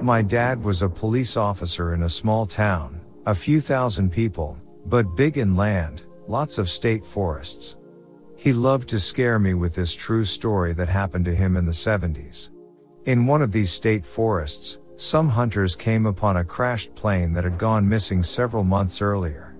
My 0.00 0.22
dad 0.22 0.64
was 0.64 0.80
a 0.80 0.88
police 0.88 1.36
officer 1.36 1.92
in 1.92 2.04
a 2.04 2.08
small 2.08 2.46
town, 2.46 3.02
a 3.26 3.34
few 3.34 3.60
thousand 3.60 4.10
people, 4.10 4.56
but 4.86 5.14
big 5.14 5.36
in 5.36 5.54
land, 5.54 6.04
lots 6.26 6.56
of 6.56 6.70
state 6.70 7.04
forests. 7.04 7.76
He 8.34 8.54
loved 8.54 8.88
to 8.88 8.98
scare 8.98 9.38
me 9.38 9.52
with 9.52 9.74
this 9.74 9.94
true 9.94 10.24
story 10.24 10.72
that 10.72 10.88
happened 10.88 11.26
to 11.26 11.34
him 11.34 11.54
in 11.54 11.66
the 11.66 11.72
70s. 11.72 12.48
In 13.04 13.26
one 13.26 13.42
of 13.42 13.52
these 13.52 13.70
state 13.70 14.06
forests, 14.06 14.78
some 15.00 15.30
hunters 15.30 15.74
came 15.74 16.04
upon 16.04 16.36
a 16.36 16.44
crashed 16.44 16.94
plane 16.94 17.32
that 17.32 17.42
had 17.42 17.56
gone 17.56 17.88
missing 17.88 18.22
several 18.22 18.62
months 18.62 19.00
earlier. 19.00 19.56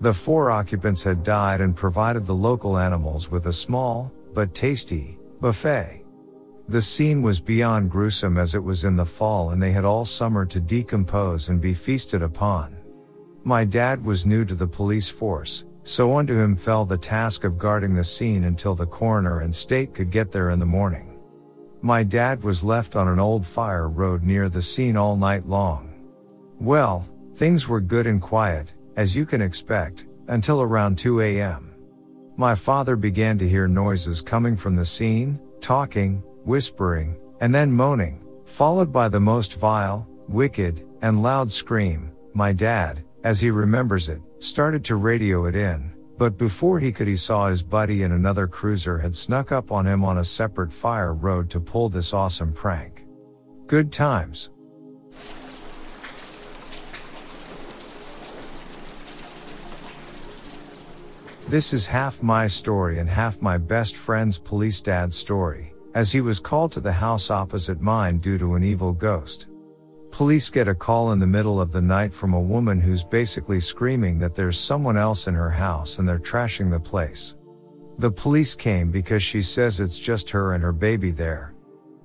The 0.00 0.12
four 0.12 0.48
occupants 0.48 1.02
had 1.02 1.24
died 1.24 1.60
and 1.60 1.74
provided 1.74 2.24
the 2.24 2.36
local 2.36 2.78
animals 2.78 3.28
with 3.28 3.46
a 3.46 3.52
small, 3.52 4.12
but 4.32 4.54
tasty, 4.54 5.18
buffet. 5.40 6.04
The 6.68 6.80
scene 6.80 7.20
was 7.20 7.40
beyond 7.40 7.90
gruesome 7.90 8.38
as 8.38 8.54
it 8.54 8.62
was 8.62 8.84
in 8.84 8.94
the 8.94 9.04
fall 9.04 9.50
and 9.50 9.60
they 9.60 9.72
had 9.72 9.84
all 9.84 10.04
summer 10.04 10.46
to 10.46 10.60
decompose 10.60 11.48
and 11.48 11.60
be 11.60 11.74
feasted 11.74 12.22
upon. 12.22 12.76
My 13.42 13.64
dad 13.64 14.04
was 14.04 14.24
new 14.24 14.44
to 14.44 14.54
the 14.54 14.68
police 14.68 15.08
force, 15.08 15.64
so 15.82 16.16
unto 16.16 16.38
him 16.38 16.54
fell 16.54 16.84
the 16.84 16.96
task 16.96 17.42
of 17.42 17.58
guarding 17.58 17.94
the 17.94 18.04
scene 18.04 18.44
until 18.44 18.76
the 18.76 18.86
coroner 18.86 19.40
and 19.40 19.54
state 19.54 19.94
could 19.94 20.12
get 20.12 20.30
there 20.30 20.50
in 20.50 20.60
the 20.60 20.64
morning. 20.66 21.15
My 21.86 22.02
dad 22.02 22.42
was 22.42 22.64
left 22.64 22.96
on 22.96 23.06
an 23.06 23.20
old 23.20 23.46
fire 23.46 23.88
road 23.88 24.24
near 24.24 24.48
the 24.48 24.60
scene 24.60 24.96
all 24.96 25.14
night 25.14 25.46
long. 25.46 25.94
Well, 26.58 27.08
things 27.36 27.68
were 27.68 27.80
good 27.80 28.08
and 28.08 28.20
quiet, 28.20 28.72
as 28.96 29.14
you 29.14 29.24
can 29.24 29.40
expect, 29.40 30.04
until 30.26 30.60
around 30.60 30.98
2 30.98 31.20
a.m. 31.20 31.72
My 32.36 32.56
father 32.56 32.96
began 32.96 33.38
to 33.38 33.48
hear 33.48 33.68
noises 33.68 34.20
coming 34.20 34.56
from 34.56 34.74
the 34.74 34.84
scene, 34.84 35.38
talking, 35.60 36.24
whispering, 36.44 37.16
and 37.40 37.54
then 37.54 37.70
moaning, 37.70 38.20
followed 38.44 38.92
by 38.92 39.08
the 39.08 39.20
most 39.20 39.54
vile, 39.54 40.08
wicked, 40.26 40.84
and 41.02 41.22
loud 41.22 41.52
scream. 41.52 42.10
My 42.34 42.52
dad, 42.52 43.04
as 43.22 43.40
he 43.40 43.52
remembers 43.52 44.08
it, 44.08 44.20
started 44.40 44.84
to 44.86 44.96
radio 44.96 45.44
it 45.44 45.54
in, 45.54 45.92
but 46.18 46.38
before 46.38 46.80
he 46.80 46.92
could 46.92 47.06
he 47.06 47.16
saw 47.16 47.48
his 47.48 47.62
buddy 47.62 48.02
in 48.02 48.12
another 48.12 48.46
cruiser 48.46 48.98
had 48.98 49.14
snuck 49.14 49.52
up 49.52 49.70
on 49.70 49.86
him 49.86 50.04
on 50.04 50.18
a 50.18 50.24
separate 50.24 50.72
fire 50.72 51.14
road 51.14 51.50
to 51.50 51.60
pull 51.60 51.88
this 51.88 52.14
awesome 52.14 52.52
prank. 52.52 53.04
Good 53.66 53.92
times. 53.92 54.50
This 61.48 61.72
is 61.72 61.86
half 61.86 62.22
my 62.22 62.48
story 62.48 62.98
and 62.98 63.08
half 63.08 63.40
my 63.40 63.56
best 63.56 63.96
friend's 63.96 64.36
police 64.36 64.80
dad's 64.80 65.16
story, 65.16 65.74
as 65.94 66.10
he 66.10 66.20
was 66.20 66.40
called 66.40 66.72
to 66.72 66.80
the 66.80 66.92
house 66.92 67.30
opposite 67.30 67.80
mine 67.80 68.18
due 68.18 68.36
to 68.38 68.56
an 68.56 68.64
evil 68.64 68.92
ghost. 68.92 69.46
Police 70.16 70.48
get 70.48 70.66
a 70.66 70.74
call 70.74 71.12
in 71.12 71.18
the 71.18 71.26
middle 71.26 71.60
of 71.60 71.72
the 71.72 71.82
night 71.82 72.10
from 72.10 72.32
a 72.32 72.40
woman 72.40 72.80
who's 72.80 73.04
basically 73.04 73.60
screaming 73.60 74.18
that 74.18 74.34
there's 74.34 74.58
someone 74.58 74.96
else 74.96 75.26
in 75.26 75.34
her 75.34 75.50
house 75.50 75.98
and 75.98 76.08
they're 76.08 76.18
trashing 76.18 76.70
the 76.70 76.80
place. 76.80 77.36
The 77.98 78.10
police 78.10 78.54
came 78.54 78.90
because 78.90 79.22
she 79.22 79.42
says 79.42 79.78
it's 79.78 79.98
just 79.98 80.30
her 80.30 80.54
and 80.54 80.64
her 80.64 80.72
baby 80.72 81.10
there. 81.10 81.52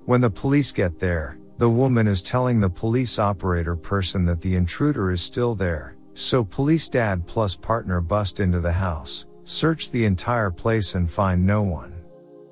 When 0.04 0.20
the 0.20 0.28
police 0.28 0.72
get 0.72 0.98
there, 0.98 1.38
the 1.56 1.70
woman 1.70 2.06
is 2.06 2.20
telling 2.20 2.60
the 2.60 2.68
police 2.68 3.18
operator 3.18 3.76
person 3.76 4.26
that 4.26 4.42
the 4.42 4.56
intruder 4.56 5.10
is 5.10 5.22
still 5.22 5.54
there, 5.54 5.96
so 6.12 6.44
police 6.44 6.88
dad 6.90 7.26
plus 7.26 7.56
partner 7.56 8.02
bust 8.02 8.40
into 8.40 8.60
the 8.60 8.72
house, 8.72 9.24
search 9.44 9.90
the 9.90 10.04
entire 10.04 10.50
place 10.50 10.96
and 10.96 11.10
find 11.10 11.46
no 11.46 11.62
one. 11.62 11.94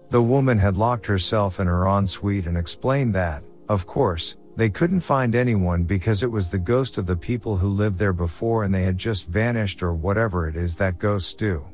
The 0.08 0.22
woman 0.22 0.56
had 0.56 0.78
locked 0.78 1.04
herself 1.04 1.60
in 1.60 1.66
her 1.66 1.86
ensuite 1.86 2.46
and 2.46 2.56
explained 2.56 3.14
that, 3.14 3.44
of 3.68 3.86
course, 3.86 4.38
they 4.56 4.68
couldn't 4.68 5.00
find 5.00 5.34
anyone 5.34 5.84
because 5.84 6.22
it 6.22 6.30
was 6.30 6.50
the 6.50 6.58
ghost 6.58 6.98
of 6.98 7.06
the 7.06 7.16
people 7.16 7.56
who 7.56 7.68
lived 7.68 7.98
there 7.98 8.12
before 8.12 8.64
and 8.64 8.74
they 8.74 8.82
had 8.82 8.98
just 8.98 9.26
vanished 9.26 9.82
or 9.82 9.94
whatever 9.94 10.48
it 10.48 10.56
is 10.56 10.76
that 10.76 10.98
ghosts 10.98 11.34
do. 11.34 11.64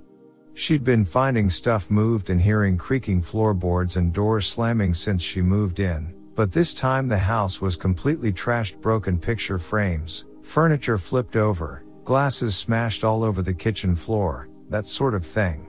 She'd 0.55 0.85
been 0.85 1.05
finding 1.05 1.51
stuff 1.51 1.91
moved 1.91 2.31
and 2.31 2.41
hearing 2.41 2.79
creaking 2.79 3.23
floorboards 3.23 3.97
and 3.97 4.13
doors 4.13 4.47
slamming 4.47 4.95
since 4.95 5.23
she 5.23 5.43
moved 5.43 5.81
in, 5.81 6.15
but 6.35 6.53
this 6.53 6.75
time 6.75 7.09
the 7.09 7.19
house 7.19 7.61
was 7.61 7.77
completely 7.77 8.33
trashed 8.33 8.81
broken 8.81 9.19
picture 9.19 9.59
frames, 9.59 10.25
furniture 10.43 10.99
flipped 10.99 11.37
over, 11.37 11.85
glasses 12.05 12.57
smashed 12.57 13.05
all 13.05 13.25
over 13.25 13.43
the 13.43 13.53
kitchen 13.53 13.95
floor, 13.95 14.49
that 14.69 14.87
sort 14.87 15.15
of 15.15 15.27
thing. 15.27 15.67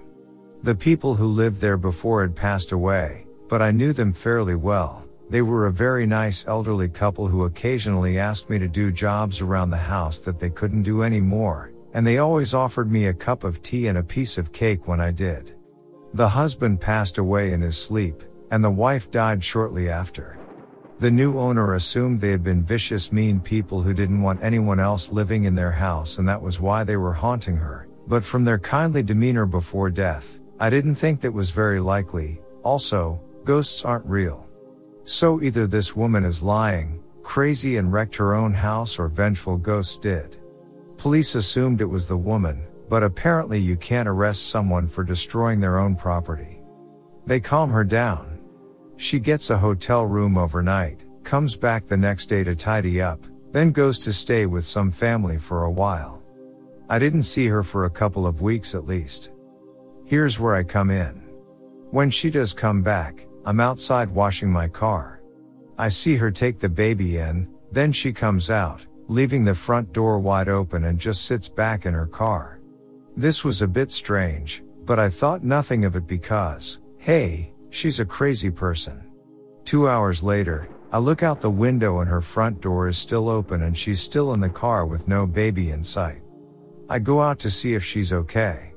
The 0.64 0.76
people 0.76 1.16
who 1.16 1.28
lived 1.28 1.62
there 1.62 1.78
before 1.78 2.22
had 2.22 2.36
passed 2.36 2.72
away, 2.72 3.28
but 3.48 3.62
I 3.62 3.72
knew 3.72 3.94
them 3.94 4.14
fairly 4.14 4.56
well. 4.56 5.07
They 5.30 5.42
were 5.42 5.68
a 5.68 5.74
very 5.74 6.06
nice 6.06 6.48
elderly 6.48 6.88
couple 6.88 7.28
who 7.28 7.44
occasionally 7.44 8.18
asked 8.18 8.50
me 8.50 8.60
to 8.60 8.68
do 8.68 8.92
jobs 8.92 9.42
around 9.42 9.70
the 9.70 9.78
house 9.78 10.20
that 10.20 10.40
they 10.40 10.50
couldn't 10.50 10.84
do 10.84 11.04
anymore, 11.04 11.74
and 11.94 12.08
they 12.08 12.20
always 12.20 12.54
offered 12.54 12.90
me 12.90 13.08
a 13.08 13.14
cup 13.14 13.44
of 13.44 13.62
tea 13.62 13.88
and 13.88 13.98
a 13.98 14.04
piece 14.04 14.38
of 14.38 14.54
cake 14.54 14.88
when 14.88 15.02
I 15.02 15.12
did. 15.12 15.56
The 16.14 16.30
husband 16.30 16.80
passed 16.80 17.18
away 17.18 17.52
in 17.52 17.62
his 17.62 17.78
sleep, 17.78 18.24
and 18.52 18.64
the 18.64 18.72
wife 18.72 19.12
died 19.12 19.44
shortly 19.44 19.90
after. 19.90 20.40
The 21.00 21.12
new 21.12 21.38
owner 21.38 21.76
assumed 21.76 22.20
they 22.20 22.32
had 22.32 22.44
been 22.44 22.64
vicious 22.64 23.12
mean 23.12 23.40
people 23.40 23.84
who 23.84 23.94
didn't 23.94 24.22
want 24.22 24.42
anyone 24.42 24.80
else 24.80 25.12
living 25.12 25.44
in 25.44 25.54
their 25.54 25.72
house 25.72 26.18
and 26.18 26.28
that 26.28 26.42
was 26.42 26.60
why 26.60 26.84
they 26.84 26.98
were 26.98 27.14
haunting 27.14 27.56
her. 27.58 27.88
But 28.08 28.24
from 28.24 28.44
their 28.44 28.58
kindly 28.58 29.04
demeanor 29.04 29.46
before 29.46 29.92
death, 29.92 30.40
I 30.60 30.72
didn't 30.72 30.96
think 30.96 31.22
that 31.22 31.32
was 31.32 31.52
very 31.52 31.80
likely. 31.80 32.42
Also, 32.64 33.22
ghosts 33.44 33.86
aren't 33.86 34.08
real. 34.08 34.47
So 35.08 35.42
either 35.42 35.68
this 35.68 35.96
woman 35.96 36.26
is 36.26 36.44
lying, 36.44 37.02
crazy 37.24 37.78
and 37.78 37.94
wrecked 37.94 38.18
her 38.18 38.36
own 38.36 38.54
house 38.54 39.00
or 39.00 39.08
vengeful 39.08 39.56
ghosts 39.56 39.98
did. 39.98 40.36
Police 40.98 41.36
assumed 41.36 41.80
it 41.80 41.86
was 41.86 42.10
the 42.10 42.18
woman, 42.18 42.68
but 42.90 43.04
apparently 43.04 43.58
you 43.58 43.78
can't 43.78 44.10
arrest 44.10 44.50
someone 44.50 44.86
for 44.90 45.06
destroying 45.06 45.62
their 45.62 45.80
own 45.80 45.96
property. 45.96 46.60
They 47.26 47.40
calm 47.40 47.70
her 47.70 47.86
down. 47.86 48.38
She 48.98 49.18
gets 49.18 49.50
a 49.50 49.58
hotel 49.58 50.06
room 50.06 50.38
overnight, 50.38 51.06
comes 51.24 51.56
back 51.56 51.88
the 51.88 51.96
next 51.96 52.26
day 52.26 52.44
to 52.44 52.54
tidy 52.54 53.02
up, 53.02 53.26
then 53.54 53.72
goes 53.72 54.00
to 54.00 54.12
stay 54.12 54.46
with 54.46 54.66
some 54.66 54.92
family 54.92 55.38
for 55.38 55.64
a 55.64 55.72
while. 55.72 56.22
I 56.90 57.00
didn't 57.00 57.24
see 57.24 57.48
her 57.48 57.64
for 57.64 57.86
a 57.86 57.90
couple 57.90 58.28
of 58.28 58.42
weeks 58.42 58.76
at 58.76 58.86
least. 58.86 59.32
Here's 60.04 60.38
where 60.38 60.56
I 60.56 60.64
come 60.64 60.92
in. 60.92 61.22
When 61.92 62.10
she 62.10 62.30
does 62.30 62.52
come 62.52 62.82
back, 62.82 63.26
I'm 63.48 63.62
outside 63.62 64.10
washing 64.10 64.52
my 64.52 64.68
car. 64.68 65.22
I 65.78 65.88
see 65.88 66.18
her 66.18 66.32
take 66.32 66.60
the 66.60 66.68
baby 66.68 67.16
in, 67.16 67.48
then 67.72 67.94
she 67.94 68.12
comes 68.12 68.50
out, 68.50 68.86
leaving 69.08 69.46
the 69.46 69.56
front 69.56 69.94
door 69.94 70.20
wide 70.20 70.50
open 70.50 70.84
and 70.84 71.00
just 71.00 71.24
sits 71.24 71.48
back 71.48 71.86
in 71.86 71.94
her 71.94 72.08
car. 72.08 72.60
This 73.16 73.46
was 73.46 73.62
a 73.62 73.68
bit 73.68 73.90
strange, 73.90 74.64
but 74.84 75.00
I 75.00 75.10
thought 75.10 75.46
nothing 75.46 75.86
of 75.86 75.96
it 75.96 76.08
because, 76.08 76.80
hey, 76.98 77.54
she's 77.70 78.02
a 78.02 78.06
crazy 78.06 78.52
person. 78.52 79.02
Two 79.64 79.88
hours 79.88 80.22
later, 80.22 80.68
I 80.92 80.98
look 80.98 81.24
out 81.24 81.40
the 81.40 81.50
window 81.50 82.00
and 82.00 82.10
her 82.10 82.20
front 82.20 82.60
door 82.60 82.90
is 82.90 82.98
still 82.98 83.30
open 83.30 83.64
and 83.64 83.78
she's 83.78 84.02
still 84.02 84.34
in 84.34 84.42
the 84.42 84.50
car 84.50 84.86
with 84.86 85.08
no 85.08 85.26
baby 85.26 85.72
in 85.72 85.86
sight. 85.86 86.22
I 86.90 87.00
go 87.00 87.22
out 87.22 87.40
to 87.40 87.50
see 87.50 87.76
if 87.76 87.84
she's 87.86 88.12
okay. 88.12 88.74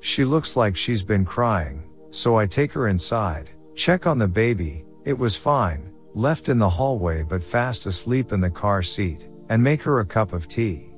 She 0.00 0.24
looks 0.24 0.56
like 0.56 0.76
she's 0.76 1.04
been 1.04 1.24
crying, 1.24 1.88
so 2.10 2.34
I 2.34 2.46
take 2.46 2.72
her 2.72 2.88
inside, 2.88 3.50
check 3.78 4.08
on 4.08 4.18
the 4.18 4.26
baby, 4.26 4.84
it 5.04 5.16
was 5.16 5.36
fine, 5.36 5.92
left 6.12 6.48
in 6.48 6.58
the 6.58 6.68
hallway 6.68 7.22
but 7.22 7.44
fast 7.44 7.86
asleep 7.86 8.32
in 8.32 8.40
the 8.40 8.50
car 8.50 8.82
seat, 8.82 9.28
and 9.50 9.62
make 9.62 9.80
her 9.80 10.00
a 10.00 10.04
cup 10.04 10.32
of 10.32 10.48
tea. 10.48 10.90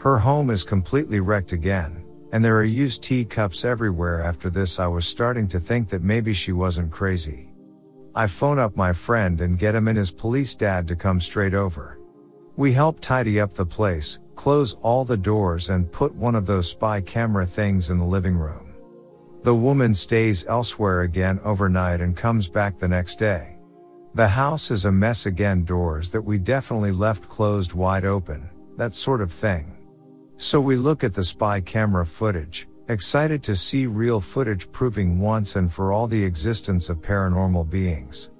Her 0.00 0.18
home 0.18 0.50
is 0.50 0.64
completely 0.64 1.20
wrecked 1.20 1.52
again, 1.52 2.04
and 2.32 2.44
there 2.44 2.56
are 2.56 2.64
used 2.64 3.04
tea 3.04 3.24
cups 3.24 3.64
everywhere 3.64 4.22
after 4.22 4.50
this 4.50 4.80
I 4.80 4.88
was 4.88 5.06
starting 5.06 5.46
to 5.48 5.60
think 5.60 5.88
that 5.90 6.02
maybe 6.02 6.32
she 6.32 6.50
wasn't 6.50 6.90
crazy. 6.90 7.52
I 8.12 8.26
phone 8.26 8.58
up 8.58 8.76
my 8.76 8.92
friend 8.92 9.40
and 9.40 9.58
get 9.58 9.76
him 9.76 9.86
and 9.86 9.96
his 9.96 10.10
police 10.10 10.56
dad 10.56 10.88
to 10.88 10.96
come 10.96 11.20
straight 11.20 11.54
over. 11.54 12.00
We 12.56 12.72
help 12.72 12.98
tidy 13.00 13.40
up 13.40 13.54
the 13.54 13.66
place, 13.66 14.18
close 14.34 14.74
all 14.82 15.04
the 15.04 15.16
doors 15.16 15.70
and 15.70 15.92
put 15.92 16.12
one 16.14 16.34
of 16.34 16.44
those 16.44 16.68
spy 16.68 17.02
camera 17.02 17.46
things 17.46 17.90
in 17.90 17.98
the 17.98 18.04
living 18.04 18.36
room. 18.36 18.65
The 19.46 19.54
woman 19.54 19.94
stays 19.94 20.44
elsewhere 20.48 21.02
again 21.02 21.38
overnight 21.44 22.00
and 22.00 22.16
comes 22.16 22.48
back 22.48 22.80
the 22.80 22.88
next 22.88 23.14
day. 23.14 23.58
The 24.12 24.26
house 24.26 24.72
is 24.72 24.86
a 24.86 24.90
mess 24.90 25.26
again 25.26 25.64
doors 25.64 26.10
that 26.10 26.22
we 26.22 26.36
definitely 26.36 26.90
left 26.90 27.28
closed 27.28 27.72
wide 27.72 28.04
open, 28.04 28.50
that 28.76 28.92
sort 28.92 29.20
of 29.20 29.30
thing. 29.30 29.78
So 30.36 30.60
we 30.60 30.74
look 30.74 31.04
at 31.04 31.14
the 31.14 31.22
spy 31.22 31.60
camera 31.60 32.04
footage, 32.04 32.66
excited 32.88 33.44
to 33.44 33.54
see 33.54 33.86
real 33.86 34.20
footage 34.20 34.68
proving 34.72 35.20
once 35.20 35.54
and 35.54 35.72
for 35.72 35.92
all 35.92 36.08
the 36.08 36.24
existence 36.24 36.90
of 36.90 37.00
paranormal 37.00 37.70
beings. 37.70 38.30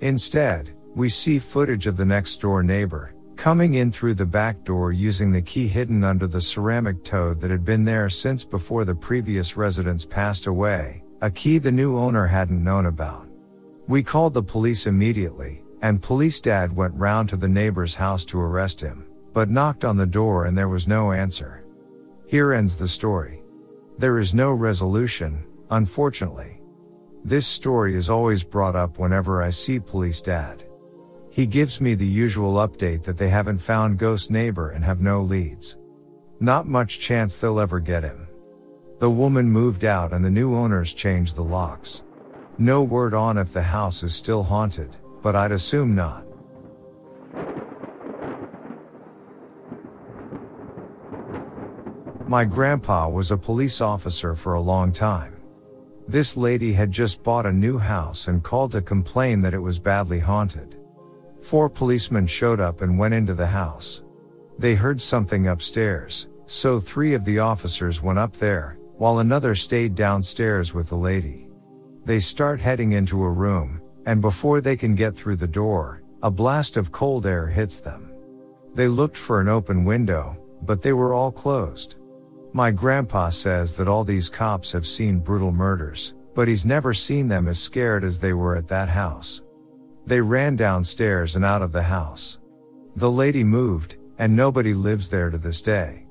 Instead, 0.00 0.76
we 0.94 1.08
see 1.08 1.40
footage 1.40 1.88
of 1.88 1.96
the 1.96 2.04
next 2.04 2.40
door 2.40 2.62
neighbor, 2.62 3.16
coming 3.42 3.74
in 3.74 3.90
through 3.90 4.14
the 4.14 4.24
back 4.24 4.62
door 4.62 4.92
using 4.92 5.32
the 5.32 5.42
key 5.42 5.66
hidden 5.66 6.04
under 6.04 6.28
the 6.28 6.40
ceramic 6.40 7.02
toad 7.02 7.40
that 7.40 7.50
had 7.50 7.64
been 7.64 7.84
there 7.84 8.08
since 8.08 8.44
before 8.44 8.84
the 8.84 8.94
previous 8.94 9.56
residents 9.56 10.06
passed 10.06 10.46
away, 10.46 11.02
a 11.22 11.28
key 11.28 11.58
the 11.58 11.72
new 11.72 11.98
owner 11.98 12.24
hadn't 12.24 12.62
known 12.62 12.86
about. 12.86 13.26
We 13.88 14.00
called 14.00 14.32
the 14.32 14.44
police 14.44 14.86
immediately, 14.86 15.64
and 15.80 16.00
police 16.00 16.40
dad 16.40 16.72
went 16.72 16.94
round 16.94 17.28
to 17.30 17.36
the 17.36 17.48
neighbor's 17.48 17.96
house 17.96 18.24
to 18.26 18.40
arrest 18.40 18.80
him, 18.80 19.08
but 19.32 19.50
knocked 19.50 19.84
on 19.84 19.96
the 19.96 20.06
door 20.06 20.44
and 20.44 20.56
there 20.56 20.68
was 20.68 20.86
no 20.86 21.10
answer. 21.10 21.64
Here 22.28 22.52
ends 22.52 22.76
the 22.76 22.86
story. 22.86 23.42
There 23.98 24.20
is 24.20 24.36
no 24.36 24.52
resolution, 24.52 25.44
unfortunately. 25.68 26.62
This 27.24 27.48
story 27.48 27.96
is 27.96 28.08
always 28.08 28.44
brought 28.44 28.76
up 28.76 29.00
whenever 29.00 29.42
I 29.42 29.50
see 29.50 29.80
police 29.80 30.20
dad. 30.20 30.62
He 31.32 31.46
gives 31.46 31.80
me 31.80 31.94
the 31.94 32.06
usual 32.06 32.56
update 32.56 33.04
that 33.04 33.16
they 33.16 33.30
haven't 33.30 33.56
found 33.56 33.98
ghost 33.98 34.30
neighbor 34.30 34.68
and 34.68 34.84
have 34.84 35.00
no 35.00 35.22
leads. 35.22 35.78
Not 36.40 36.68
much 36.68 37.00
chance 37.00 37.38
they'll 37.38 37.58
ever 37.58 37.80
get 37.80 38.02
him. 38.02 38.28
The 38.98 39.08
woman 39.08 39.50
moved 39.50 39.86
out 39.86 40.12
and 40.12 40.22
the 40.22 40.30
new 40.30 40.54
owners 40.54 40.92
changed 40.92 41.34
the 41.34 41.42
locks. 41.42 42.02
No 42.58 42.82
word 42.82 43.14
on 43.14 43.38
if 43.38 43.50
the 43.50 43.62
house 43.62 44.02
is 44.02 44.14
still 44.14 44.42
haunted, 44.42 44.94
but 45.22 45.34
I'd 45.34 45.52
assume 45.52 45.94
not. 45.94 46.26
My 52.28 52.44
grandpa 52.44 53.08
was 53.08 53.30
a 53.30 53.38
police 53.38 53.80
officer 53.80 54.36
for 54.36 54.52
a 54.52 54.60
long 54.60 54.92
time. 54.92 55.40
This 56.06 56.36
lady 56.36 56.74
had 56.74 56.90
just 56.90 57.22
bought 57.22 57.46
a 57.46 57.52
new 57.52 57.78
house 57.78 58.28
and 58.28 58.42
called 58.42 58.72
to 58.72 58.82
complain 58.82 59.40
that 59.40 59.54
it 59.54 59.60
was 59.60 59.78
badly 59.78 60.18
haunted. 60.18 60.76
Four 61.42 61.68
policemen 61.68 62.26
showed 62.26 62.60
up 62.60 62.82
and 62.82 62.98
went 62.98 63.14
into 63.14 63.34
the 63.34 63.46
house. 63.46 64.02
They 64.58 64.74
heard 64.74 65.00
something 65.00 65.48
upstairs, 65.48 66.28
so 66.46 66.78
three 66.78 67.14
of 67.14 67.24
the 67.24 67.40
officers 67.40 68.02
went 68.02 68.18
up 68.18 68.36
there, 68.36 68.78
while 68.96 69.18
another 69.18 69.54
stayed 69.54 69.94
downstairs 69.94 70.72
with 70.72 70.88
the 70.88 70.96
lady. 70.96 71.48
They 72.04 72.20
start 72.20 72.60
heading 72.60 72.92
into 72.92 73.24
a 73.24 73.30
room, 73.30 73.80
and 74.06 74.20
before 74.20 74.60
they 74.60 74.76
can 74.76 74.94
get 74.94 75.16
through 75.16 75.36
the 75.36 75.46
door, 75.46 76.02
a 76.22 76.30
blast 76.30 76.76
of 76.76 76.92
cold 76.92 77.26
air 77.26 77.48
hits 77.48 77.80
them. 77.80 78.12
They 78.74 78.88
looked 78.88 79.16
for 79.16 79.40
an 79.40 79.48
open 79.48 79.84
window, 79.84 80.36
but 80.62 80.82
they 80.82 80.92
were 80.92 81.12
all 81.12 81.32
closed. 81.32 81.96
My 82.52 82.70
grandpa 82.70 83.30
says 83.30 83.76
that 83.76 83.88
all 83.88 84.04
these 84.04 84.28
cops 84.28 84.70
have 84.72 84.86
seen 84.86 85.18
brutal 85.18 85.52
murders, 85.52 86.14
but 86.34 86.48
he's 86.48 86.64
never 86.64 86.94
seen 86.94 87.28
them 87.28 87.48
as 87.48 87.58
scared 87.58 88.04
as 88.04 88.20
they 88.20 88.32
were 88.32 88.56
at 88.56 88.68
that 88.68 88.88
house. 88.88 89.41
They 90.06 90.20
ran 90.20 90.56
downstairs 90.56 91.36
and 91.36 91.44
out 91.44 91.62
of 91.62 91.72
the 91.72 91.82
house. 91.82 92.38
The 92.96 93.10
lady 93.10 93.44
moved, 93.44 93.96
and 94.18 94.36
nobody 94.36 94.74
lives 94.74 95.08
there 95.08 95.30
to 95.30 95.38
this 95.38 95.62
day. 95.62 96.06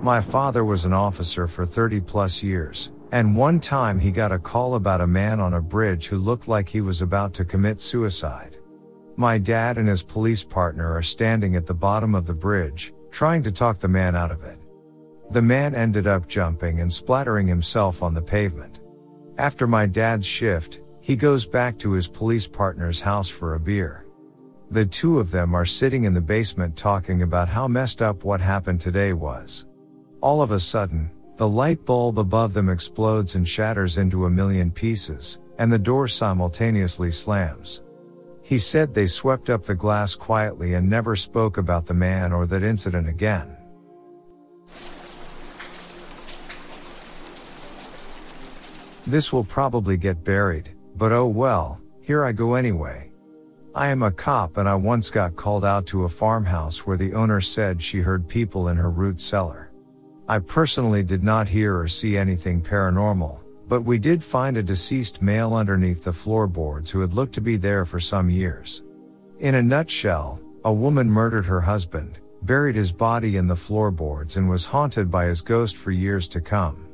My 0.00 0.20
father 0.20 0.64
was 0.64 0.84
an 0.84 0.92
officer 0.92 1.46
for 1.46 1.64
30 1.64 2.00
plus 2.00 2.42
years, 2.42 2.92
and 3.12 3.36
one 3.36 3.60
time 3.60 3.98
he 3.98 4.10
got 4.10 4.32
a 4.32 4.38
call 4.38 4.74
about 4.74 5.00
a 5.00 5.06
man 5.06 5.40
on 5.40 5.54
a 5.54 5.62
bridge 5.62 6.06
who 6.08 6.18
looked 6.18 6.48
like 6.48 6.68
he 6.68 6.80
was 6.80 7.00
about 7.00 7.32
to 7.34 7.44
commit 7.44 7.80
suicide. 7.80 8.58
My 9.16 9.38
dad 9.38 9.78
and 9.78 9.88
his 9.88 10.02
police 10.02 10.44
partner 10.44 10.92
are 10.92 11.02
standing 11.02 11.56
at 11.56 11.66
the 11.66 11.74
bottom 11.74 12.14
of 12.14 12.26
the 12.26 12.34
bridge, 12.34 12.92
trying 13.10 13.42
to 13.44 13.52
talk 13.52 13.78
the 13.78 13.88
man 13.88 14.16
out 14.16 14.30
of 14.30 14.42
it. 14.42 14.58
The 15.30 15.42
man 15.42 15.74
ended 15.74 16.06
up 16.06 16.28
jumping 16.28 16.80
and 16.80 16.92
splattering 16.92 17.46
himself 17.46 18.02
on 18.02 18.14
the 18.14 18.22
pavement. 18.22 18.80
After 19.38 19.66
my 19.66 19.86
dad's 19.86 20.26
shift, 20.26 20.80
he 21.00 21.16
goes 21.16 21.46
back 21.46 21.78
to 21.78 21.92
his 21.92 22.06
police 22.06 22.46
partner's 22.46 23.00
house 23.00 23.28
for 23.28 23.54
a 23.54 23.60
beer. 23.60 24.06
The 24.70 24.86
two 24.86 25.18
of 25.18 25.30
them 25.30 25.54
are 25.54 25.66
sitting 25.66 26.04
in 26.04 26.14
the 26.14 26.20
basement 26.20 26.76
talking 26.76 27.22
about 27.22 27.48
how 27.48 27.68
messed 27.68 28.00
up 28.00 28.24
what 28.24 28.40
happened 28.40 28.80
today 28.80 29.12
was. 29.12 29.66
All 30.20 30.40
of 30.40 30.52
a 30.52 30.60
sudden, 30.60 31.10
the 31.36 31.48
light 31.48 31.84
bulb 31.84 32.18
above 32.18 32.54
them 32.54 32.68
explodes 32.68 33.34
and 33.34 33.46
shatters 33.46 33.98
into 33.98 34.26
a 34.26 34.30
million 34.30 34.70
pieces, 34.70 35.40
and 35.58 35.72
the 35.72 35.78
door 35.78 36.08
simultaneously 36.08 37.12
slams. 37.12 37.82
He 38.42 38.58
said 38.58 38.94
they 38.94 39.06
swept 39.06 39.50
up 39.50 39.64
the 39.64 39.74
glass 39.74 40.14
quietly 40.14 40.74
and 40.74 40.88
never 40.88 41.16
spoke 41.16 41.56
about 41.56 41.86
the 41.86 41.94
man 41.94 42.32
or 42.32 42.46
that 42.46 42.62
incident 42.62 43.08
again. 43.08 43.53
This 49.06 49.32
will 49.32 49.44
probably 49.44 49.98
get 49.98 50.24
buried, 50.24 50.70
but 50.96 51.12
oh 51.12 51.26
well, 51.26 51.80
here 52.00 52.24
I 52.24 52.32
go 52.32 52.54
anyway. 52.54 53.10
I 53.74 53.88
am 53.88 54.02
a 54.02 54.10
cop 54.10 54.56
and 54.56 54.66
I 54.66 54.76
once 54.76 55.10
got 55.10 55.36
called 55.36 55.64
out 55.64 55.84
to 55.86 56.04
a 56.04 56.08
farmhouse 56.08 56.86
where 56.86 56.96
the 56.96 57.12
owner 57.12 57.40
said 57.40 57.82
she 57.82 58.00
heard 58.00 58.28
people 58.28 58.68
in 58.68 58.76
her 58.76 58.90
root 58.90 59.20
cellar. 59.20 59.72
I 60.26 60.38
personally 60.38 61.02
did 61.02 61.22
not 61.22 61.48
hear 61.48 61.78
or 61.78 61.88
see 61.88 62.16
anything 62.16 62.62
paranormal, 62.62 63.40
but 63.68 63.82
we 63.82 63.98
did 63.98 64.24
find 64.24 64.56
a 64.56 64.62
deceased 64.62 65.20
male 65.20 65.54
underneath 65.54 66.02
the 66.02 66.12
floorboards 66.12 66.90
who 66.90 67.00
had 67.00 67.12
looked 67.12 67.34
to 67.34 67.42
be 67.42 67.58
there 67.58 67.84
for 67.84 68.00
some 68.00 68.30
years. 68.30 68.84
In 69.40 69.56
a 69.56 69.62
nutshell, 69.62 70.40
a 70.64 70.72
woman 70.72 71.10
murdered 71.10 71.44
her 71.44 71.60
husband, 71.60 72.20
buried 72.42 72.76
his 72.76 72.92
body 72.92 73.36
in 73.36 73.48
the 73.48 73.56
floorboards 73.56 74.38
and 74.38 74.48
was 74.48 74.64
haunted 74.64 75.10
by 75.10 75.26
his 75.26 75.42
ghost 75.42 75.76
for 75.76 75.90
years 75.90 76.26
to 76.28 76.40
come. 76.40 76.86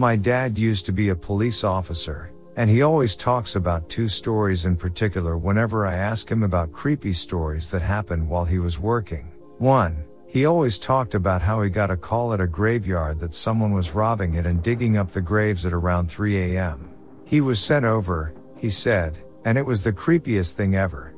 My 0.00 0.16
dad 0.16 0.56
used 0.56 0.86
to 0.86 0.92
be 0.92 1.10
a 1.10 1.14
police 1.14 1.62
officer, 1.62 2.32
and 2.56 2.70
he 2.70 2.80
always 2.80 3.14
talks 3.14 3.54
about 3.54 3.90
two 3.90 4.08
stories 4.08 4.64
in 4.64 4.74
particular 4.74 5.36
whenever 5.36 5.86
I 5.86 5.92
ask 5.92 6.26
him 6.26 6.42
about 6.42 6.72
creepy 6.72 7.12
stories 7.12 7.68
that 7.68 7.82
happened 7.82 8.26
while 8.26 8.46
he 8.46 8.58
was 8.58 8.78
working. 8.78 9.30
One, 9.58 10.02
he 10.26 10.46
always 10.46 10.78
talked 10.78 11.14
about 11.14 11.42
how 11.42 11.60
he 11.60 11.68
got 11.68 11.90
a 11.90 11.98
call 11.98 12.32
at 12.32 12.40
a 12.40 12.46
graveyard 12.46 13.20
that 13.20 13.34
someone 13.34 13.72
was 13.72 13.94
robbing 13.94 14.36
it 14.36 14.46
and 14.46 14.62
digging 14.62 14.96
up 14.96 15.12
the 15.12 15.20
graves 15.20 15.66
at 15.66 15.74
around 15.74 16.10
3 16.10 16.56
a.m. 16.56 16.94
He 17.26 17.42
was 17.42 17.60
sent 17.60 17.84
over, 17.84 18.32
he 18.56 18.70
said, 18.70 19.18
and 19.44 19.58
it 19.58 19.66
was 19.66 19.84
the 19.84 19.92
creepiest 19.92 20.54
thing 20.54 20.76
ever. 20.76 21.14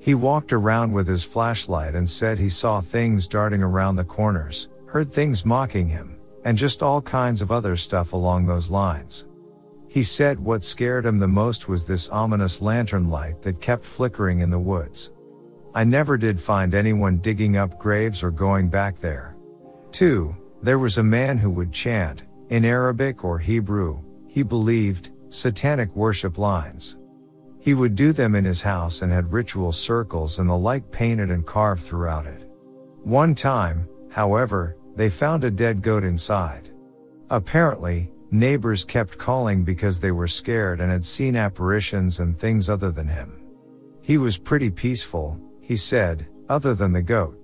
He 0.00 0.14
walked 0.14 0.52
around 0.52 0.92
with 0.92 1.08
his 1.08 1.24
flashlight 1.24 1.94
and 1.94 2.10
said 2.10 2.38
he 2.38 2.50
saw 2.50 2.82
things 2.82 3.26
darting 3.26 3.62
around 3.62 3.96
the 3.96 4.04
corners, 4.04 4.68
heard 4.84 5.10
things 5.10 5.46
mocking 5.46 5.88
him, 5.88 6.17
and 6.48 6.56
just 6.56 6.82
all 6.82 7.02
kinds 7.02 7.42
of 7.42 7.52
other 7.52 7.76
stuff 7.76 8.14
along 8.14 8.46
those 8.46 8.70
lines. 8.70 9.26
He 9.86 10.02
said 10.02 10.40
what 10.40 10.64
scared 10.64 11.04
him 11.04 11.18
the 11.18 11.28
most 11.28 11.68
was 11.68 11.86
this 11.86 12.08
ominous 12.08 12.62
lantern 12.62 13.10
light 13.10 13.42
that 13.42 13.60
kept 13.60 13.84
flickering 13.84 14.40
in 14.40 14.48
the 14.48 14.58
woods. 14.58 15.10
I 15.74 15.84
never 15.84 16.16
did 16.16 16.40
find 16.40 16.74
anyone 16.74 17.18
digging 17.18 17.58
up 17.58 17.78
graves 17.78 18.22
or 18.22 18.30
going 18.30 18.70
back 18.70 18.98
there. 18.98 19.36
2. 19.92 20.34
There 20.62 20.78
was 20.78 20.96
a 20.96 21.02
man 21.02 21.36
who 21.36 21.50
would 21.50 21.70
chant, 21.70 22.22
in 22.48 22.64
Arabic 22.64 23.24
or 23.24 23.38
Hebrew, 23.38 24.02
he 24.26 24.42
believed, 24.42 25.10
satanic 25.28 25.94
worship 25.94 26.38
lines. 26.38 26.96
He 27.60 27.74
would 27.74 27.94
do 27.94 28.14
them 28.14 28.34
in 28.34 28.46
his 28.46 28.62
house 28.62 29.02
and 29.02 29.12
had 29.12 29.34
ritual 29.34 29.72
circles 29.72 30.38
and 30.38 30.48
the 30.48 30.56
like 30.56 30.90
painted 30.90 31.30
and 31.30 31.44
carved 31.44 31.82
throughout 31.82 32.24
it. 32.24 32.50
One 33.04 33.34
time, 33.34 33.86
however, 34.10 34.77
they 34.98 35.08
found 35.08 35.44
a 35.44 35.50
dead 35.50 35.80
goat 35.80 36.02
inside. 36.02 36.70
Apparently, 37.30 38.10
Neighbors 38.30 38.84
kept 38.84 39.16
calling 39.16 39.64
because 39.64 40.00
they 40.00 40.10
were 40.10 40.28
scared 40.28 40.80
and 40.80 40.90
had 40.90 41.04
seen 41.04 41.34
apparitions 41.34 42.20
and 42.20 42.38
things 42.38 42.68
other 42.68 42.90
than 42.90 43.08
him. 43.08 43.40
He 44.02 44.18
was 44.18 44.36
pretty 44.36 44.68
peaceful, 44.68 45.40
he 45.62 45.78
said, 45.78 46.26
other 46.48 46.74
than 46.74 46.92
the 46.92 47.00
goat. 47.00 47.38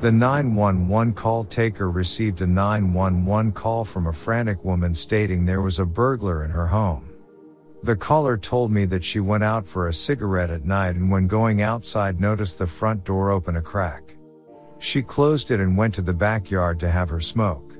The 0.00 0.12
911 0.12 1.14
call 1.14 1.44
taker 1.44 1.90
received 1.90 2.42
a 2.42 2.46
911 2.46 3.52
call 3.52 3.84
from 3.84 4.08
a 4.08 4.12
frantic 4.12 4.64
woman 4.64 4.94
stating 4.94 5.46
there 5.46 5.62
was 5.62 5.78
a 5.78 5.86
burglar 5.86 6.44
in 6.44 6.50
her 6.50 6.66
home. 6.66 7.07
The 7.82 7.96
caller 7.96 8.36
told 8.36 8.72
me 8.72 8.86
that 8.86 9.04
she 9.04 9.20
went 9.20 9.44
out 9.44 9.66
for 9.66 9.88
a 9.88 9.94
cigarette 9.94 10.50
at 10.50 10.64
night 10.64 10.96
and 10.96 11.10
when 11.10 11.28
going 11.28 11.62
outside 11.62 12.20
noticed 12.20 12.58
the 12.58 12.66
front 12.66 13.04
door 13.04 13.30
open 13.30 13.56
a 13.56 13.62
crack. 13.62 14.16
She 14.78 15.02
closed 15.02 15.50
it 15.50 15.60
and 15.60 15.76
went 15.76 15.94
to 15.94 16.02
the 16.02 16.12
backyard 16.12 16.80
to 16.80 16.90
have 16.90 17.08
her 17.08 17.20
smoke. 17.20 17.76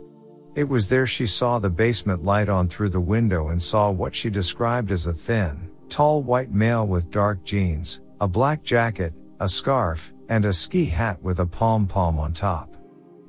It 0.54 0.68
was 0.68 0.88
there 0.88 1.06
she 1.06 1.26
saw 1.26 1.58
the 1.58 1.70
basement 1.70 2.24
light 2.24 2.48
on 2.48 2.68
through 2.68 2.88
the 2.90 3.00
window 3.00 3.48
and 3.48 3.62
saw 3.62 3.90
what 3.90 4.14
she 4.14 4.30
described 4.30 4.90
as 4.90 5.06
a 5.06 5.12
thin, 5.12 5.70
tall 5.88 6.22
white 6.22 6.52
male 6.52 6.86
with 6.86 7.10
dark 7.10 7.44
jeans, 7.44 8.00
a 8.20 8.28
black 8.28 8.62
jacket, 8.62 9.12
a 9.40 9.48
scarf, 9.48 10.12
and 10.28 10.44
a 10.44 10.52
ski 10.52 10.84
hat 10.84 11.22
with 11.22 11.40
a 11.40 11.46
palm 11.46 11.86
palm 11.86 12.18
on 12.18 12.32
top. 12.32 12.76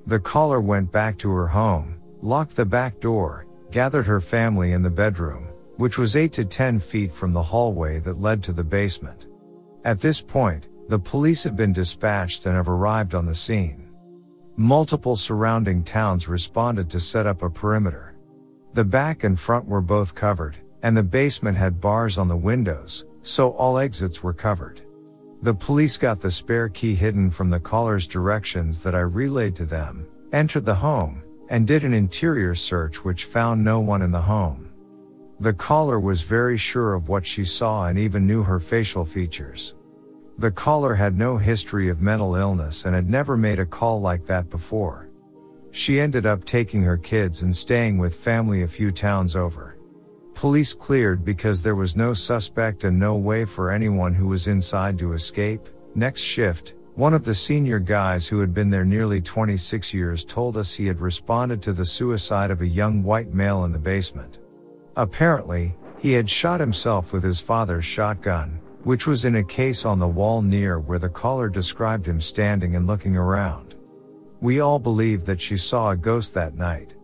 The 0.07 0.19
caller 0.19 0.59
went 0.59 0.91
back 0.91 1.17
to 1.19 1.31
her 1.31 1.47
home, 1.47 1.99
locked 2.21 2.55
the 2.55 2.65
back 2.65 2.99
door, 2.99 3.45
gathered 3.71 4.07
her 4.07 4.21
family 4.21 4.71
in 4.71 4.81
the 4.81 4.89
bedroom, 4.89 5.47
which 5.79 5.97
was 5.97 6.17
8 6.17 6.33
to 6.33 6.43
10 6.43 6.81
feet 6.81 7.09
from 7.09 7.31
the 7.31 7.41
hallway 7.41 7.99
that 7.99 8.19
led 8.19 8.43
to 8.43 8.51
the 8.51 8.65
basement. 8.65 9.27
At 9.85 10.01
this 10.01 10.19
point, 10.19 10.67
the 10.89 10.99
police 10.99 11.41
have 11.45 11.55
been 11.55 11.71
dispatched 11.71 12.45
and 12.45 12.53
have 12.53 12.67
arrived 12.67 13.15
on 13.15 13.25
the 13.25 13.33
scene. 13.33 13.89
Multiple 14.57 15.15
surrounding 15.15 15.85
towns 15.85 16.27
responded 16.27 16.89
to 16.89 16.99
set 16.99 17.25
up 17.25 17.43
a 17.43 17.49
perimeter. 17.49 18.17
The 18.73 18.83
back 18.83 19.23
and 19.23 19.39
front 19.39 19.67
were 19.67 19.79
both 19.79 20.13
covered, 20.13 20.57
and 20.83 20.97
the 20.97 21.01
basement 21.01 21.57
had 21.57 21.79
bars 21.79 22.17
on 22.17 22.27
the 22.27 22.35
windows, 22.35 23.05
so 23.21 23.51
all 23.51 23.77
exits 23.77 24.21
were 24.21 24.33
covered. 24.33 24.81
The 25.43 25.53
police 25.53 25.97
got 25.97 26.19
the 26.19 26.29
spare 26.29 26.67
key 26.67 26.93
hidden 26.93 27.31
from 27.31 27.49
the 27.49 27.59
caller's 27.61 28.05
directions 28.05 28.83
that 28.83 28.95
I 28.95 28.99
relayed 28.99 29.55
to 29.55 29.65
them, 29.65 30.07
entered 30.33 30.65
the 30.65 30.75
home, 30.75 31.23
and 31.47 31.65
did 31.65 31.85
an 31.85 31.93
interior 31.93 32.53
search 32.53 33.05
which 33.05 33.23
found 33.23 33.63
no 33.63 33.79
one 33.79 34.01
in 34.01 34.11
the 34.11 34.21
home. 34.21 34.68
The 35.41 35.53
caller 35.53 36.01
was 36.01 36.21
very 36.21 36.57
sure 36.57 36.93
of 36.93 37.07
what 37.07 37.25
she 37.25 37.45
saw 37.45 37.85
and 37.85 37.97
even 37.97 38.27
knew 38.27 38.43
her 38.43 38.59
facial 38.59 39.05
features. 39.05 39.75
The 40.37 40.51
caller 40.51 40.95
had 40.95 41.17
no 41.17 41.37
history 41.37 41.87
of 41.87 42.01
mental 42.01 42.35
illness 42.35 42.85
and 42.85 42.93
had 42.93 43.09
never 43.09 43.37
made 43.37 43.59
a 43.59 43.65
call 43.65 44.01
like 44.01 44.25
that 44.25 44.49
before. 44.49 45.09
She 45.71 45.99
ended 45.99 46.25
up 46.25 46.43
taking 46.43 46.83
her 46.83 46.97
kids 46.97 47.41
and 47.41 47.55
staying 47.55 47.97
with 47.97 48.15
family 48.15 48.63
a 48.63 48.67
few 48.67 48.91
towns 48.91 49.35
over. 49.35 49.77
police 50.33 50.73
cleared 50.73 51.25
because 51.25 51.61
there 51.61 51.75
was 51.75 51.97
no 51.97 52.13
suspect 52.13 52.85
and 52.85 52.97
no 52.97 53.17
way 53.17 53.43
for 53.43 53.71
anyone 53.71 54.13
who 54.13 54.27
was 54.27 54.47
inside 54.47 54.97
to 54.97 55.11
escape. 55.11 55.67
Next 55.95 56.21
shift, 56.21 56.75
one 56.95 57.13
of 57.13 57.25
the 57.25 57.33
senior 57.33 57.77
guys 57.79 58.25
who 58.25 58.39
had 58.39 58.53
been 58.53 58.69
there 58.69 58.85
nearly 58.85 59.19
26 59.19 59.93
years 59.93 60.23
told 60.23 60.55
us 60.55 60.73
he 60.73 60.87
had 60.87 61.01
responded 61.01 61.61
to 61.61 61.73
the 61.73 61.85
suicide 61.85 62.51
of 62.51 62.61
a 62.61 62.67
young 62.67 63.03
white 63.03 63.33
male 63.33 63.65
in 63.65 63.73
the 63.73 63.79
basement. 63.79 64.39
Apparently, 64.99 65.77
he 65.97 66.11
had 66.11 66.29
shot 66.29 66.59
himself 66.59 67.13
with 67.13 67.23
his 67.23 67.39
father's 67.39 67.85
shotgun, 67.85 68.59
which 68.83 69.07
was 69.07 69.23
in 69.23 69.37
a 69.37 69.43
case 69.43 69.85
on 69.85 69.97
the 69.97 70.05
wall 70.05 70.41
near 70.41 70.77
where 70.77 70.99
the 70.99 71.07
caller 71.07 71.47
described 71.47 72.05
him 72.05 72.19
standing 72.19 72.75
and 72.75 72.85
looking 72.85 73.15
around. 73.15 73.75
We 74.41 74.59
all 74.59 74.77
believe 74.77 75.23
that 75.23 75.39
she 75.39 75.55
saw 75.55 75.91
a 75.91 75.95
ghost 75.95 76.33
that 76.33 76.55
night. 76.55 76.95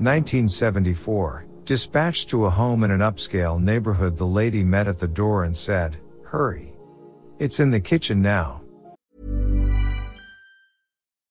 Nineteen 0.00 0.48
seventy 0.48 0.94
four. 0.94 1.46
Dispatched 1.62 2.28
to 2.30 2.46
a 2.46 2.50
home 2.50 2.82
in 2.82 2.90
an 2.90 3.02
upscale 3.02 3.62
neighborhood, 3.62 4.18
the 4.18 4.26
lady 4.26 4.64
met 4.64 4.88
at 4.88 4.98
the 4.98 5.06
door 5.06 5.44
and 5.44 5.56
said, 5.56 5.98
Hurry. 6.24 6.74
It's 7.38 7.60
in 7.60 7.70
the 7.70 7.78
kitchen 7.78 8.20
now. 8.20 8.61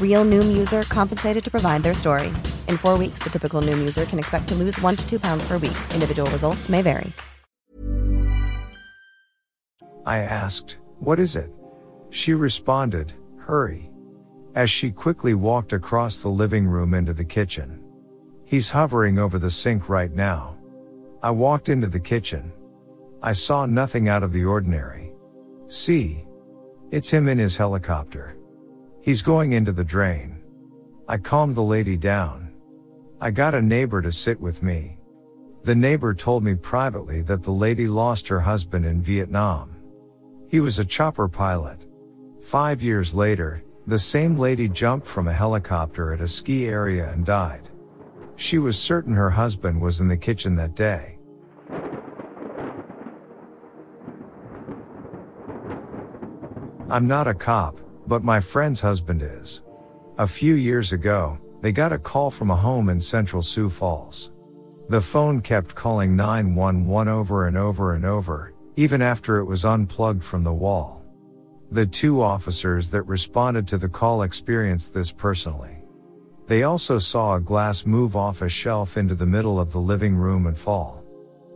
Real 0.00 0.24
Noom 0.24 0.56
user 0.56 0.82
compensated 0.84 1.44
to 1.44 1.50
provide 1.50 1.82
their 1.82 1.92
story. 1.92 2.28
In 2.68 2.78
four 2.78 2.96
weeks, 2.96 3.18
the 3.22 3.28
typical 3.28 3.60
Noom 3.60 3.78
user 3.78 4.06
can 4.06 4.18
expect 4.18 4.48
to 4.48 4.54
lose 4.54 4.80
one 4.80 4.96
to 4.96 5.06
two 5.06 5.20
pounds 5.20 5.46
per 5.46 5.58
week. 5.58 5.76
Individual 5.92 6.30
results 6.30 6.70
may 6.70 6.80
vary. 6.80 7.12
I 10.06 10.18
asked, 10.18 10.78
What 11.00 11.18
is 11.18 11.36
it? 11.36 11.50
She 12.10 12.32
responded, 12.32 13.12
Hurry. 13.38 13.90
As 14.54 14.70
she 14.70 14.90
quickly 14.90 15.34
walked 15.34 15.72
across 15.72 16.20
the 16.20 16.28
living 16.28 16.66
room 16.66 16.94
into 16.94 17.12
the 17.12 17.24
kitchen. 17.24 17.82
He's 18.44 18.70
hovering 18.70 19.18
over 19.18 19.38
the 19.38 19.50
sink 19.50 19.88
right 19.88 20.12
now. 20.12 20.56
I 21.22 21.32
walked 21.32 21.68
into 21.68 21.88
the 21.88 22.00
kitchen. 22.00 22.52
I 23.22 23.32
saw 23.32 23.66
nothing 23.66 24.08
out 24.08 24.22
of 24.22 24.32
the 24.32 24.44
ordinary. 24.44 25.12
See? 25.66 26.24
It's 26.92 27.10
him 27.10 27.28
in 27.28 27.38
his 27.38 27.56
helicopter. 27.56 28.35
He's 29.06 29.22
going 29.22 29.52
into 29.52 29.70
the 29.70 29.84
drain. 29.84 30.42
I 31.06 31.18
calmed 31.18 31.54
the 31.54 31.62
lady 31.62 31.96
down. 31.96 32.50
I 33.20 33.30
got 33.30 33.54
a 33.54 33.62
neighbor 33.62 34.02
to 34.02 34.10
sit 34.10 34.40
with 34.40 34.64
me. 34.64 34.98
The 35.62 35.76
neighbor 35.76 36.12
told 36.12 36.42
me 36.42 36.56
privately 36.56 37.22
that 37.22 37.44
the 37.44 37.52
lady 37.52 37.86
lost 37.86 38.26
her 38.26 38.40
husband 38.40 38.84
in 38.84 39.00
Vietnam. 39.00 39.76
He 40.48 40.58
was 40.58 40.80
a 40.80 40.84
chopper 40.84 41.28
pilot. 41.28 41.86
Five 42.42 42.82
years 42.82 43.14
later, 43.14 43.62
the 43.86 43.96
same 43.96 44.36
lady 44.36 44.68
jumped 44.68 45.06
from 45.06 45.28
a 45.28 45.32
helicopter 45.32 46.12
at 46.12 46.20
a 46.20 46.26
ski 46.26 46.66
area 46.66 47.08
and 47.12 47.24
died. 47.24 47.68
She 48.34 48.58
was 48.58 48.76
certain 48.76 49.14
her 49.14 49.30
husband 49.30 49.80
was 49.80 50.00
in 50.00 50.08
the 50.08 50.16
kitchen 50.16 50.56
that 50.56 50.74
day. 50.74 51.16
I'm 56.90 57.06
not 57.06 57.28
a 57.28 57.34
cop, 57.34 57.85
but 58.06 58.24
my 58.24 58.40
friend's 58.40 58.80
husband 58.80 59.22
is. 59.22 59.62
A 60.18 60.26
few 60.26 60.54
years 60.54 60.92
ago, 60.92 61.38
they 61.60 61.72
got 61.72 61.92
a 61.92 61.98
call 61.98 62.30
from 62.30 62.50
a 62.50 62.56
home 62.56 62.88
in 62.88 63.00
central 63.00 63.42
Sioux 63.42 63.68
Falls. 63.68 64.32
The 64.88 65.00
phone 65.00 65.40
kept 65.40 65.74
calling 65.74 66.14
911 66.14 67.08
over 67.08 67.48
and 67.48 67.56
over 67.56 67.94
and 67.94 68.04
over, 68.04 68.54
even 68.76 69.02
after 69.02 69.38
it 69.38 69.44
was 69.44 69.64
unplugged 69.64 70.22
from 70.22 70.44
the 70.44 70.52
wall. 70.52 71.02
The 71.72 71.86
two 71.86 72.22
officers 72.22 72.90
that 72.90 73.02
responded 73.02 73.66
to 73.68 73.78
the 73.78 73.88
call 73.88 74.22
experienced 74.22 74.94
this 74.94 75.10
personally. 75.10 75.82
They 76.46 76.62
also 76.62 77.00
saw 77.00 77.34
a 77.34 77.40
glass 77.40 77.84
move 77.84 78.14
off 78.14 78.42
a 78.42 78.48
shelf 78.48 78.96
into 78.96 79.16
the 79.16 79.26
middle 79.26 79.58
of 79.58 79.72
the 79.72 79.80
living 79.80 80.14
room 80.14 80.46
and 80.46 80.56
fall. 80.56 81.02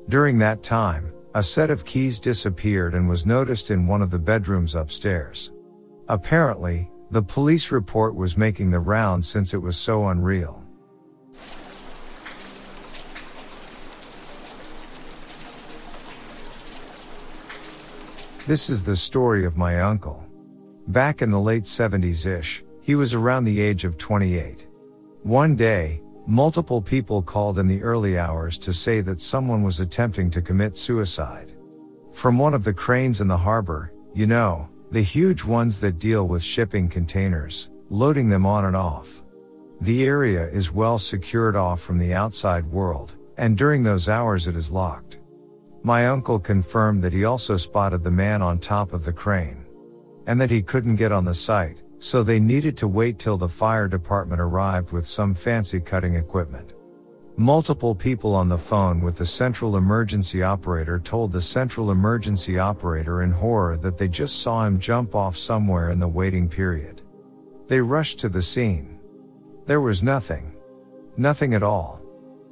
During 0.08 0.38
that 0.38 0.64
time, 0.64 1.12
a 1.36 1.42
set 1.42 1.70
of 1.70 1.84
keys 1.84 2.18
disappeared 2.18 2.94
and 2.94 3.08
was 3.08 3.24
noticed 3.24 3.70
in 3.70 3.86
one 3.86 4.02
of 4.02 4.10
the 4.10 4.18
bedrooms 4.18 4.74
upstairs. 4.74 5.52
Apparently, 6.10 6.90
the 7.12 7.22
police 7.22 7.70
report 7.70 8.16
was 8.16 8.36
making 8.36 8.72
the 8.72 8.80
rounds 8.80 9.28
since 9.28 9.54
it 9.54 9.62
was 9.62 9.76
so 9.76 10.08
unreal. 10.08 10.60
This 18.48 18.68
is 18.68 18.82
the 18.82 18.96
story 18.96 19.44
of 19.44 19.56
my 19.56 19.82
uncle. 19.82 20.26
Back 20.88 21.22
in 21.22 21.30
the 21.30 21.38
late 21.38 21.62
70s 21.62 22.26
ish, 22.26 22.64
he 22.82 22.96
was 22.96 23.14
around 23.14 23.44
the 23.44 23.60
age 23.60 23.84
of 23.84 23.96
28. 23.96 24.66
One 25.22 25.54
day, 25.54 26.02
multiple 26.26 26.82
people 26.82 27.22
called 27.22 27.60
in 27.60 27.68
the 27.68 27.84
early 27.84 28.18
hours 28.18 28.58
to 28.58 28.72
say 28.72 29.00
that 29.02 29.20
someone 29.20 29.62
was 29.62 29.78
attempting 29.78 30.28
to 30.32 30.42
commit 30.42 30.76
suicide. 30.76 31.52
From 32.10 32.36
one 32.36 32.52
of 32.52 32.64
the 32.64 32.74
cranes 32.74 33.20
in 33.20 33.28
the 33.28 33.36
harbor, 33.36 33.92
you 34.12 34.26
know, 34.26 34.69
the 34.90 35.02
huge 35.02 35.44
ones 35.44 35.78
that 35.80 36.00
deal 36.00 36.26
with 36.26 36.42
shipping 36.42 36.88
containers, 36.88 37.70
loading 37.90 38.28
them 38.28 38.44
on 38.44 38.64
and 38.64 38.76
off. 38.76 39.22
The 39.80 40.04
area 40.04 40.48
is 40.48 40.72
well 40.72 40.98
secured 40.98 41.54
off 41.54 41.80
from 41.80 41.96
the 41.96 42.12
outside 42.12 42.66
world, 42.66 43.14
and 43.36 43.56
during 43.56 43.82
those 43.82 44.08
hours 44.08 44.48
it 44.48 44.56
is 44.56 44.70
locked. 44.70 45.18
My 45.82 46.08
uncle 46.08 46.38
confirmed 46.38 47.02
that 47.04 47.12
he 47.12 47.24
also 47.24 47.56
spotted 47.56 48.02
the 48.02 48.10
man 48.10 48.42
on 48.42 48.58
top 48.58 48.92
of 48.92 49.04
the 49.04 49.12
crane. 49.12 49.64
And 50.26 50.40
that 50.40 50.50
he 50.50 50.60
couldn't 50.60 50.96
get 50.96 51.12
on 51.12 51.24
the 51.24 51.34
site, 51.34 51.82
so 51.98 52.22
they 52.22 52.40
needed 52.40 52.76
to 52.78 52.88
wait 52.88 53.18
till 53.18 53.36
the 53.36 53.48
fire 53.48 53.88
department 53.88 54.40
arrived 54.40 54.90
with 54.90 55.06
some 55.06 55.34
fancy 55.34 55.80
cutting 55.80 56.16
equipment. 56.16 56.74
Multiple 57.40 57.94
people 57.94 58.34
on 58.34 58.50
the 58.50 58.58
phone 58.58 59.00
with 59.00 59.16
the 59.16 59.24
central 59.24 59.78
emergency 59.78 60.42
operator 60.42 60.98
told 60.98 61.32
the 61.32 61.40
central 61.40 61.90
emergency 61.90 62.58
operator 62.58 63.22
in 63.22 63.30
horror 63.30 63.78
that 63.78 63.96
they 63.96 64.08
just 64.08 64.42
saw 64.42 64.66
him 64.66 64.78
jump 64.78 65.14
off 65.14 65.38
somewhere 65.38 65.88
in 65.90 65.98
the 65.98 66.06
waiting 66.06 66.50
period. 66.50 67.00
They 67.66 67.80
rushed 67.80 68.18
to 68.18 68.28
the 68.28 68.42
scene. 68.42 69.00
There 69.64 69.80
was 69.80 70.02
nothing. 70.02 70.52
Nothing 71.16 71.54
at 71.54 71.62
all. 71.62 72.02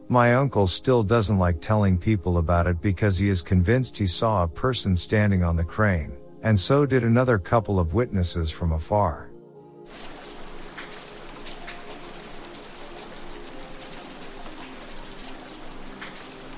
My 0.08 0.36
uncle 0.36 0.66
still 0.66 1.02
doesn't 1.02 1.38
like 1.38 1.60
telling 1.60 1.98
people 1.98 2.38
about 2.38 2.66
it 2.66 2.80
because 2.80 3.18
he 3.18 3.28
is 3.28 3.42
convinced 3.42 3.94
he 3.94 4.06
saw 4.06 4.42
a 4.42 4.48
person 4.48 4.96
standing 4.96 5.44
on 5.44 5.54
the 5.54 5.64
crane, 5.64 6.16
and 6.42 6.58
so 6.58 6.86
did 6.86 7.04
another 7.04 7.38
couple 7.38 7.78
of 7.78 7.92
witnesses 7.92 8.50
from 8.50 8.72
afar. 8.72 9.27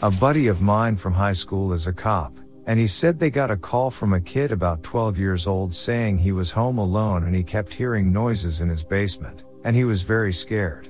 A 0.03 0.11
buddy 0.11 0.47
of 0.47 0.63
mine 0.63 0.97
from 0.97 1.13
high 1.13 1.35
school 1.35 1.75
is 1.75 1.87
a 1.87 1.93
cop, 1.93 2.33
and 2.65 2.81
he 2.81 2.87
said 2.87 3.19
they 3.19 3.29
got 3.29 3.51
a 3.51 3.57
call 3.57 3.91
from 3.91 4.15
a 4.15 4.21
kid 4.21 4.51
about 4.51 4.83
12 4.83 5.19
years 5.19 5.47
old 5.47 5.75
saying 5.75 6.17
he 6.17 6.33
was 6.33 6.51
home 6.51 6.79
alone 6.79 7.25
and 7.25 7.37
he 7.37 7.43
kept 7.43 7.71
hearing 7.71 8.11
noises 8.11 8.63
in 8.63 8.71
his 8.71 8.83
basement, 8.83 9.45
and 9.63 9.77
he 9.77 9.85
was 9.85 10.01
very 10.01 10.33
scared. 10.33 10.89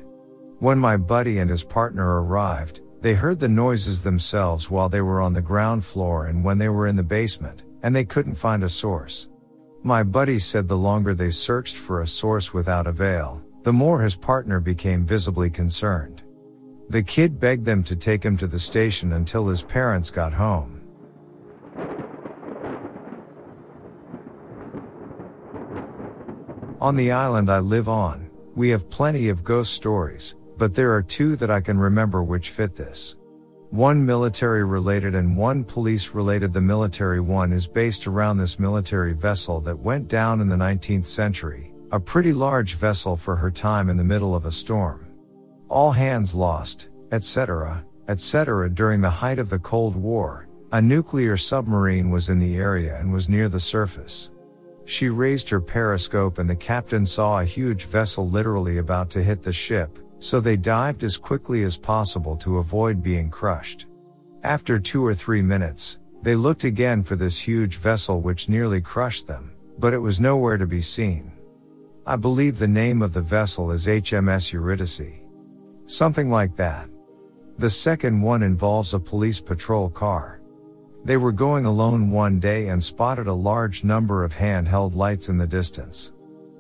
When 0.61 0.79
my 0.79 0.97
buddy 0.97 1.39
and 1.39 1.51
his 1.51 1.65
partner 1.65 2.23
arrived, 2.23 2.83
they 3.01 3.15
heard 3.15 3.41
the 3.41 3.49
noises 3.49 4.01
themselves 4.01 4.71
while 4.71 4.89
they 4.89 5.01
were 5.01 5.21
on 5.21 5.33
the 5.33 5.43
ground 5.43 5.85
floor 5.85 6.27
and 6.27 6.45
when 6.45 6.59
they 6.59 6.69
were 6.69 6.87
in 6.87 6.95
the 6.95 7.03
basement, 7.03 7.65
and 7.83 7.97
they 7.97 8.05
couldn't 8.05 8.37
find 8.37 8.63
a 8.63 8.69
source. 8.69 9.27
My 9.83 10.05
buddy 10.05 10.39
said 10.39 10.69
the 10.69 10.79
longer 10.79 11.15
they 11.15 11.31
searched 11.31 11.75
for 11.75 12.03
a 12.03 12.07
source 12.07 12.55
without 12.55 12.87
avail, 12.87 13.43
the 13.65 13.73
more 13.73 14.03
his 14.03 14.15
partner 14.15 14.61
became 14.61 15.05
visibly 15.05 15.51
concerned. 15.51 16.20
The 16.91 17.05
kid 17.05 17.39
begged 17.39 17.65
them 17.65 17.85
to 17.85 17.95
take 17.95 18.25
him 18.25 18.37
to 18.39 18.49
the 18.49 18.59
station 18.59 19.13
until 19.13 19.47
his 19.47 19.63
parents 19.63 20.11
got 20.11 20.33
home. 20.33 20.81
On 26.81 26.97
the 26.97 27.13
island 27.13 27.49
I 27.49 27.61
live 27.61 27.89
on, 27.89 28.29
we 28.57 28.71
have 28.71 28.91
plenty 28.91 29.29
of 29.29 29.45
ghost 29.45 29.73
stories, 29.73 30.35
but 30.59 30.75
there 30.75 30.93
are 30.93 31.01
two 31.01 31.37
that 31.37 31.49
I 31.49 31.61
can 31.61 31.79
remember 31.79 32.25
which 32.25 32.51
fit 32.51 32.75
this. 32.75 33.15
One 33.71 34.05
military 34.05 34.65
related 34.65 35.15
and 35.15 35.37
one 35.37 35.63
police 35.63 36.13
related. 36.13 36.53
The 36.53 36.61
military 36.61 37.21
one 37.21 37.53
is 37.53 37.69
based 37.69 38.09
around 38.09 38.39
this 38.39 38.59
military 38.59 39.13
vessel 39.13 39.61
that 39.61 39.79
went 39.79 40.09
down 40.09 40.41
in 40.41 40.49
the 40.49 40.57
19th 40.57 41.07
century, 41.07 41.73
a 41.93 42.01
pretty 42.01 42.33
large 42.33 42.75
vessel 42.75 43.17
for 43.17 43.37
her 43.37 43.53
time 43.53 43.89
in 43.91 43.97
the 43.97 44.03
middle 44.03 44.35
of 44.35 44.45
a 44.45 44.51
storm. 44.51 45.10
All 45.71 45.93
hands 45.93 46.35
lost, 46.35 46.89
etc., 47.13 47.85
etc. 48.09 48.69
During 48.69 49.01
the 49.01 49.09
height 49.09 49.39
of 49.39 49.49
the 49.49 49.59
Cold 49.61 49.95
War, 49.95 50.49
a 50.73 50.83
nuclear 50.83 51.37
submarine 51.37 52.11
was 52.11 52.29
in 52.29 52.41
the 52.41 52.57
area 52.57 52.99
and 52.99 53.13
was 53.13 53.29
near 53.29 53.49
the 53.49 53.61
surface. 53.61 54.33
She 54.85 55.09
raised 55.09 55.49
her 55.49 55.61
periscope 55.61 56.39
and 56.39 56.51
the 56.51 56.57
captain 56.57 57.07
saw 57.07 57.39
a 57.39 57.45
huge 57.45 57.85
vessel 57.85 58.29
literally 58.29 58.79
about 58.79 59.11
to 59.11 59.23
hit 59.23 59.45
the 59.45 59.53
ship, 59.53 60.01
so 60.19 60.41
they 60.41 60.57
dived 60.57 61.05
as 61.05 61.17
quickly 61.17 61.63
as 61.63 61.77
possible 61.77 62.37
to 62.39 62.59
avoid 62.59 63.01
being 63.01 63.31
crushed. 63.31 63.87
After 64.43 64.81
two 64.81 65.07
or 65.07 65.15
three 65.15 65.41
minutes, 65.41 66.01
they 66.23 66.35
looked 66.35 66.65
again 66.65 67.05
for 67.05 67.15
this 67.15 67.39
huge 67.39 67.77
vessel 67.77 68.21
which 68.21 68.49
nearly 68.49 68.81
crushed 68.81 69.29
them, 69.29 69.53
but 69.79 69.95
it 69.95 69.99
was 69.99 70.19
nowhere 70.19 70.59
to 70.59 70.67
be 70.67 70.83
seen. 70.83 71.31
I 72.05 72.17
believe 72.17 72.59
the 72.59 72.67
name 72.67 73.03
of 73.03 73.13
the 73.13 73.23
vessel 73.23 73.71
is 73.71 73.87
HMS 73.87 74.53
Eurydice. 74.53 75.20
Something 75.91 76.31
like 76.31 76.55
that. 76.55 76.89
The 77.59 77.69
second 77.69 78.23
one 78.23 78.45
involves 78.45 78.95
a 78.95 79.01
police 79.01 79.41
patrol 79.41 79.91
car. 79.91 80.41
They 81.05 81.17
were 81.17 81.33
going 81.33 81.65
alone 81.65 82.13
one 82.13 82.39
day 82.39 82.69
and 82.69 82.83
spotted 82.83 83.27
a 83.27 83.35
large 83.35 83.83
number 83.83 84.23
of 84.23 84.33
handheld 84.33 84.95
lights 84.95 85.29
in 85.29 85.37
the 85.37 85.49
distance. 85.49 86.13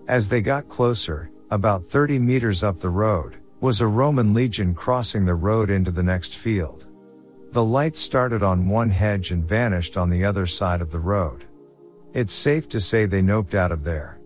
As 0.08 0.28
they 0.28 0.42
got 0.42 0.68
closer, 0.68 1.30
about 1.52 1.86
30 1.86 2.18
meters 2.18 2.64
up 2.64 2.80
the 2.80 2.88
road, 2.88 3.36
was 3.60 3.80
a 3.80 3.86
Roman 3.86 4.34
legion 4.34 4.74
crossing 4.74 5.24
the 5.24 5.36
road 5.36 5.70
into 5.70 5.92
the 5.92 6.02
next 6.02 6.34
field. 6.34 6.88
The 7.52 7.62
lights 7.62 8.00
started 8.00 8.42
on 8.42 8.68
one 8.68 8.90
hedge 8.90 9.30
and 9.30 9.48
vanished 9.48 9.96
on 9.96 10.10
the 10.10 10.24
other 10.24 10.48
side 10.48 10.82
of 10.82 10.90
the 10.90 10.98
road. 10.98 11.44
It's 12.14 12.34
safe 12.34 12.68
to 12.70 12.80
say 12.80 13.06
they 13.06 13.22
noped 13.22 13.54
out 13.54 13.70
of 13.70 13.84
there. 13.84 14.19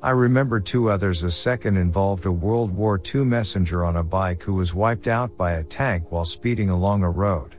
I 0.00 0.10
remember 0.10 0.60
two 0.60 0.90
others. 0.90 1.24
A 1.24 1.30
second 1.30 1.76
involved 1.76 2.24
a 2.24 2.30
World 2.30 2.70
War 2.70 3.00
II 3.04 3.24
messenger 3.24 3.84
on 3.84 3.96
a 3.96 4.02
bike 4.04 4.42
who 4.44 4.54
was 4.54 4.72
wiped 4.72 5.08
out 5.08 5.36
by 5.36 5.52
a 5.52 5.64
tank 5.64 6.12
while 6.12 6.24
speeding 6.24 6.70
along 6.70 7.02
a 7.02 7.10
road. 7.10 7.56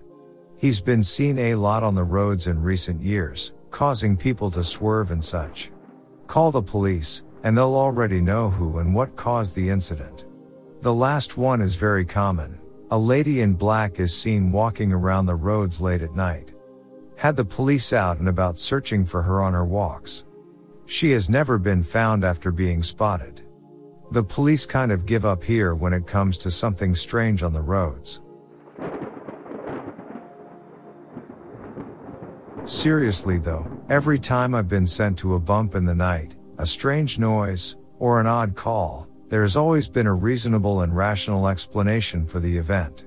He's 0.56 0.80
been 0.80 1.04
seen 1.04 1.38
a 1.38 1.56
lot 1.56 1.84
on 1.84 1.96
the 1.96 2.04
roads 2.04 2.48
in 2.48 2.62
recent 2.62 3.02
years, 3.02 3.52
causing 3.72 4.16
people 4.16 4.50
to 4.52 4.64
swerve 4.64 5.12
and 5.12 5.24
such. 5.24 5.72
Call 6.28 6.52
the 6.52 6.62
police, 6.62 7.24
and 7.44 7.58
they'll 7.58 7.76
already 7.76 8.22
know 8.22 8.50
who 8.50 8.80
and 8.80 8.96
what 8.96 9.18
caused 9.18 9.54
the 9.56 9.70
incident. 9.70 10.26
The 10.82 10.94
last 10.94 11.38
one 11.38 11.60
is 11.60 11.76
very 11.76 12.06
common. 12.06 12.58
A 12.92 12.98
lady 12.98 13.42
in 13.42 13.54
black 13.54 14.00
is 14.00 14.16
seen 14.18 14.50
walking 14.52 14.94
around 14.94 15.26
the 15.26 15.36
roads 15.36 15.82
late 15.82 16.02
at 16.02 16.16
night. 16.16 16.54
Had 17.18 17.36
the 17.36 17.44
police 17.44 17.92
out 17.92 18.20
and 18.20 18.30
about 18.30 18.58
searching 18.58 19.06
for 19.06 19.22
her 19.22 19.42
on 19.42 19.52
her 19.52 19.66
walks. 19.66 20.24
She 20.90 21.12
has 21.12 21.30
never 21.30 21.60
been 21.60 21.84
found 21.84 22.24
after 22.24 22.52
being 22.52 22.82
spotted. 22.82 23.44
The 24.10 24.24
police 24.24 24.66
kind 24.66 24.92
of 24.92 25.06
give 25.06 25.24
up 25.24 25.44
here 25.44 25.76
when 25.76 25.94
it 25.94 26.08
comes 26.08 26.36
to 26.40 26.50
something 26.50 26.96
strange 26.96 27.44
on 27.44 27.54
the 27.54 27.62
roads. 27.62 28.22
Seriously 32.66 33.38
though, 33.38 33.70
every 33.88 34.18
time 34.18 34.56
I've 34.56 34.68
been 34.68 34.88
sent 34.88 35.20
to 35.20 35.36
a 35.36 35.40
bump 35.40 35.76
in 35.76 35.86
the 35.86 35.94
night, 35.94 36.36
a 36.58 36.66
strange 36.66 37.20
noise, 37.20 37.78
or 38.00 38.20
an 38.20 38.26
odd 38.26 38.56
call, 38.56 39.08
there 39.28 39.44
has 39.44 39.56
always 39.56 39.88
been 39.88 40.08
a 40.08 40.14
reasonable 40.14 40.82
and 40.82 40.98
rational 40.98 41.48
explanation 41.48 42.26
for 42.26 42.40
the 42.40 42.58
event. 42.58 43.06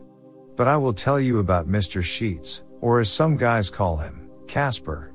But 0.54 0.68
I 0.68 0.76
will 0.76 0.94
tell 0.94 1.18
you 1.18 1.40
about 1.40 1.68
Mr. 1.68 2.00
Sheets, 2.00 2.62
or 2.80 3.00
as 3.00 3.10
some 3.10 3.36
guys 3.36 3.70
call 3.70 3.96
him, 3.96 4.30
Casper. 4.46 5.11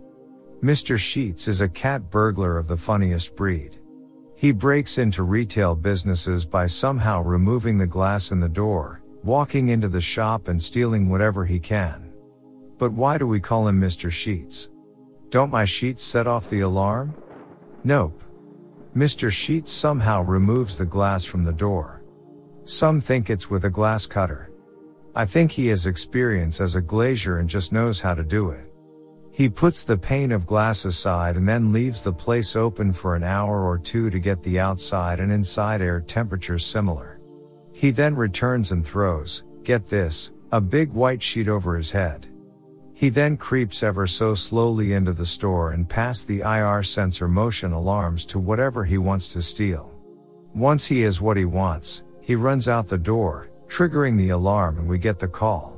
Mr. 0.67 0.97
Sheets 0.97 1.47
is 1.47 1.61
a 1.61 1.69
cat 1.69 2.09
burglar 2.09 2.57
of 2.57 2.67
the 2.67 2.75
funniest 2.75 3.37
breed. 3.37 3.77
He 4.35 4.51
breaks 4.51 4.97
into 4.97 5.23
retail 5.23 5.75
businesses 5.75 6.45
by 6.45 6.67
somehow 6.67 7.21
removing 7.21 7.77
the 7.77 7.87
glass 7.87 8.33
in 8.33 8.41
the 8.41 8.49
door, 8.49 9.01
walking 9.23 9.69
into 9.69 9.87
the 9.87 10.01
shop 10.01 10.49
and 10.49 10.61
stealing 10.61 11.07
whatever 11.07 11.45
he 11.45 11.57
can. 11.57 12.11
But 12.77 12.91
why 12.91 13.17
do 13.17 13.25
we 13.25 13.39
call 13.39 13.65
him 13.65 13.79
Mr. 13.79 14.11
Sheets? 14.11 14.67
Don't 15.29 15.53
my 15.53 15.63
sheets 15.63 16.03
set 16.03 16.27
off 16.27 16.49
the 16.49 16.59
alarm? 16.59 17.15
Nope. 17.85 18.21
Mr. 18.93 19.31
Sheets 19.31 19.71
somehow 19.71 20.21
removes 20.23 20.77
the 20.77 20.85
glass 20.85 21.23
from 21.23 21.45
the 21.45 21.53
door. 21.53 22.03
Some 22.65 22.99
think 22.99 23.29
it's 23.29 23.49
with 23.49 23.63
a 23.63 23.69
glass 23.69 24.05
cutter. 24.05 24.51
I 25.15 25.25
think 25.25 25.49
he 25.49 25.67
has 25.67 25.85
experience 25.85 26.59
as 26.59 26.75
a 26.75 26.81
glazier 26.81 27.37
and 27.37 27.47
just 27.47 27.71
knows 27.71 28.01
how 28.01 28.15
to 28.15 28.23
do 28.25 28.49
it. 28.49 28.66
He 29.37 29.49
puts 29.49 29.83
the 29.83 29.95
pane 29.95 30.31
of 30.31 30.47
glass 30.47 30.83
aside 30.83 31.37
and 31.37 31.47
then 31.47 31.71
leaves 31.71 32.01
the 32.01 32.11
place 32.11 32.55
open 32.55 32.91
for 32.91 33.15
an 33.15 33.23
hour 33.23 33.63
or 33.63 33.77
two 33.77 34.09
to 34.09 34.17
get 34.17 34.41
the 34.41 34.59
outside 34.59 35.19
and 35.19 35.31
inside 35.31 35.79
air 35.79 36.01
temperatures 36.01 36.65
similar. 36.65 37.19
He 37.71 37.91
then 37.91 38.15
returns 38.15 38.71
and 38.71 38.83
throws, 38.83 39.43
get 39.61 39.85
this, 39.85 40.31
a 40.51 40.59
big 40.59 40.91
white 40.91 41.21
sheet 41.21 41.47
over 41.47 41.77
his 41.77 41.91
head. 41.91 42.25
He 42.95 43.09
then 43.09 43.37
creeps 43.37 43.83
ever 43.83 44.07
so 44.07 44.33
slowly 44.33 44.93
into 44.93 45.13
the 45.13 45.23
store 45.23 45.73
and 45.73 45.87
past 45.87 46.27
the 46.27 46.39
IR 46.39 46.81
sensor 46.81 47.27
motion 47.27 47.73
alarms 47.73 48.25
to 48.25 48.39
whatever 48.39 48.85
he 48.85 48.97
wants 48.97 49.27
to 49.33 49.43
steal. 49.43 49.93
Once 50.55 50.87
he 50.87 51.01
has 51.01 51.21
what 51.21 51.37
he 51.37 51.45
wants, 51.45 52.01
he 52.21 52.33
runs 52.33 52.67
out 52.67 52.87
the 52.87 52.97
door, 52.97 53.51
triggering 53.67 54.17
the 54.17 54.29
alarm 54.29 54.79
and 54.79 54.87
we 54.87 54.97
get 54.97 55.19
the 55.19 55.27
call. 55.27 55.76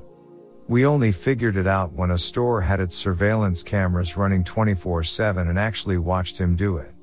We 0.69 0.85
only 0.85 1.11
figured 1.11 1.57
it 1.57 1.65
out 1.65 1.93
when 1.93 2.11
a 2.11 2.17
store 2.19 2.61
had 2.61 2.79
its 2.79 2.95
surveillance 2.95 3.63
cameras 3.63 4.15
running 4.15 4.43
24-7 4.43 5.49
and 5.49 5.57
actually 5.57 5.97
watched 5.97 6.37
him 6.37 6.55
do 6.55 6.77
it. 6.77 6.93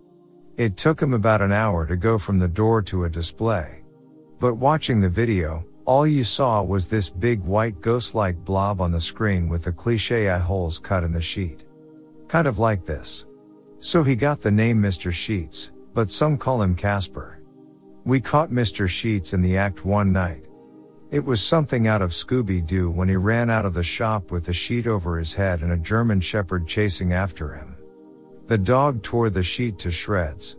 It 0.56 0.76
took 0.76 1.02
him 1.02 1.12
about 1.12 1.42
an 1.42 1.50
hour 1.50 1.84
to 1.84 1.96
go 1.96 2.16
from 2.16 2.38
the 2.38 2.46
door 2.46 2.80
to 2.82 3.04
a 3.04 3.10
display. 3.10 3.82
But 4.38 4.54
watching 4.54 5.00
the 5.00 5.08
video, 5.08 5.64
all 5.84 6.06
you 6.06 6.22
saw 6.22 6.62
was 6.62 6.86
this 6.86 7.10
big 7.10 7.40
white 7.40 7.80
ghost-like 7.80 8.36
blob 8.44 8.80
on 8.80 8.92
the 8.92 9.00
screen 9.00 9.48
with 9.48 9.64
the 9.64 9.72
cliche 9.72 10.30
eye 10.30 10.38
holes 10.38 10.78
cut 10.78 11.02
in 11.02 11.10
the 11.10 11.20
sheet. 11.20 11.64
Kind 12.28 12.46
of 12.46 12.60
like 12.60 12.86
this. 12.86 13.26
So 13.80 14.04
he 14.04 14.14
got 14.14 14.40
the 14.40 14.52
name 14.52 14.80
Mr. 14.80 15.10
Sheets, 15.10 15.72
but 15.92 16.12
some 16.12 16.38
call 16.38 16.62
him 16.62 16.76
Casper. 16.76 17.42
We 18.04 18.20
caught 18.20 18.52
Mr. 18.52 18.88
Sheets 18.88 19.32
in 19.32 19.42
the 19.42 19.56
act 19.56 19.84
one 19.84 20.12
night. 20.12 20.45
It 21.08 21.24
was 21.24 21.40
something 21.40 21.86
out 21.86 22.02
of 22.02 22.10
Scooby-Doo 22.10 22.90
when 22.90 23.08
he 23.08 23.14
ran 23.14 23.48
out 23.48 23.64
of 23.64 23.74
the 23.74 23.84
shop 23.84 24.32
with 24.32 24.44
the 24.44 24.52
sheet 24.52 24.88
over 24.88 25.18
his 25.18 25.34
head 25.34 25.62
and 25.62 25.70
a 25.70 25.76
German 25.76 26.20
shepherd 26.20 26.66
chasing 26.66 27.12
after 27.12 27.54
him. 27.54 27.76
The 28.48 28.58
dog 28.58 29.02
tore 29.02 29.30
the 29.30 29.42
sheet 29.42 29.78
to 29.80 29.90
shreds. 29.92 30.56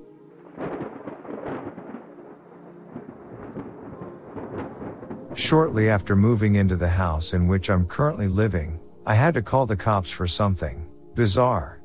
Shortly 5.34 5.90
after 5.90 6.16
moving 6.16 6.56
into 6.56 6.78
the 6.78 6.88
house 6.88 7.34
in 7.34 7.48
which 7.48 7.70
I'm 7.70 7.86
currently 7.86 8.30
living, 8.30 8.80
I 9.06 9.16
had 9.16 9.34
to 9.34 9.42
call 9.42 9.66
the 9.66 9.76
cops 9.76 10.10
for 10.10 10.28
something 10.28 10.88
bizarre. 11.14 11.82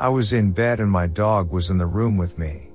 I 0.00 0.08
was 0.08 0.32
in 0.32 0.50
bed 0.50 0.80
and 0.80 0.90
my 0.90 1.06
dog 1.06 1.52
was 1.52 1.70
in 1.70 1.78
the 1.78 1.86
room 1.86 2.16
with 2.16 2.36
me. 2.36 2.72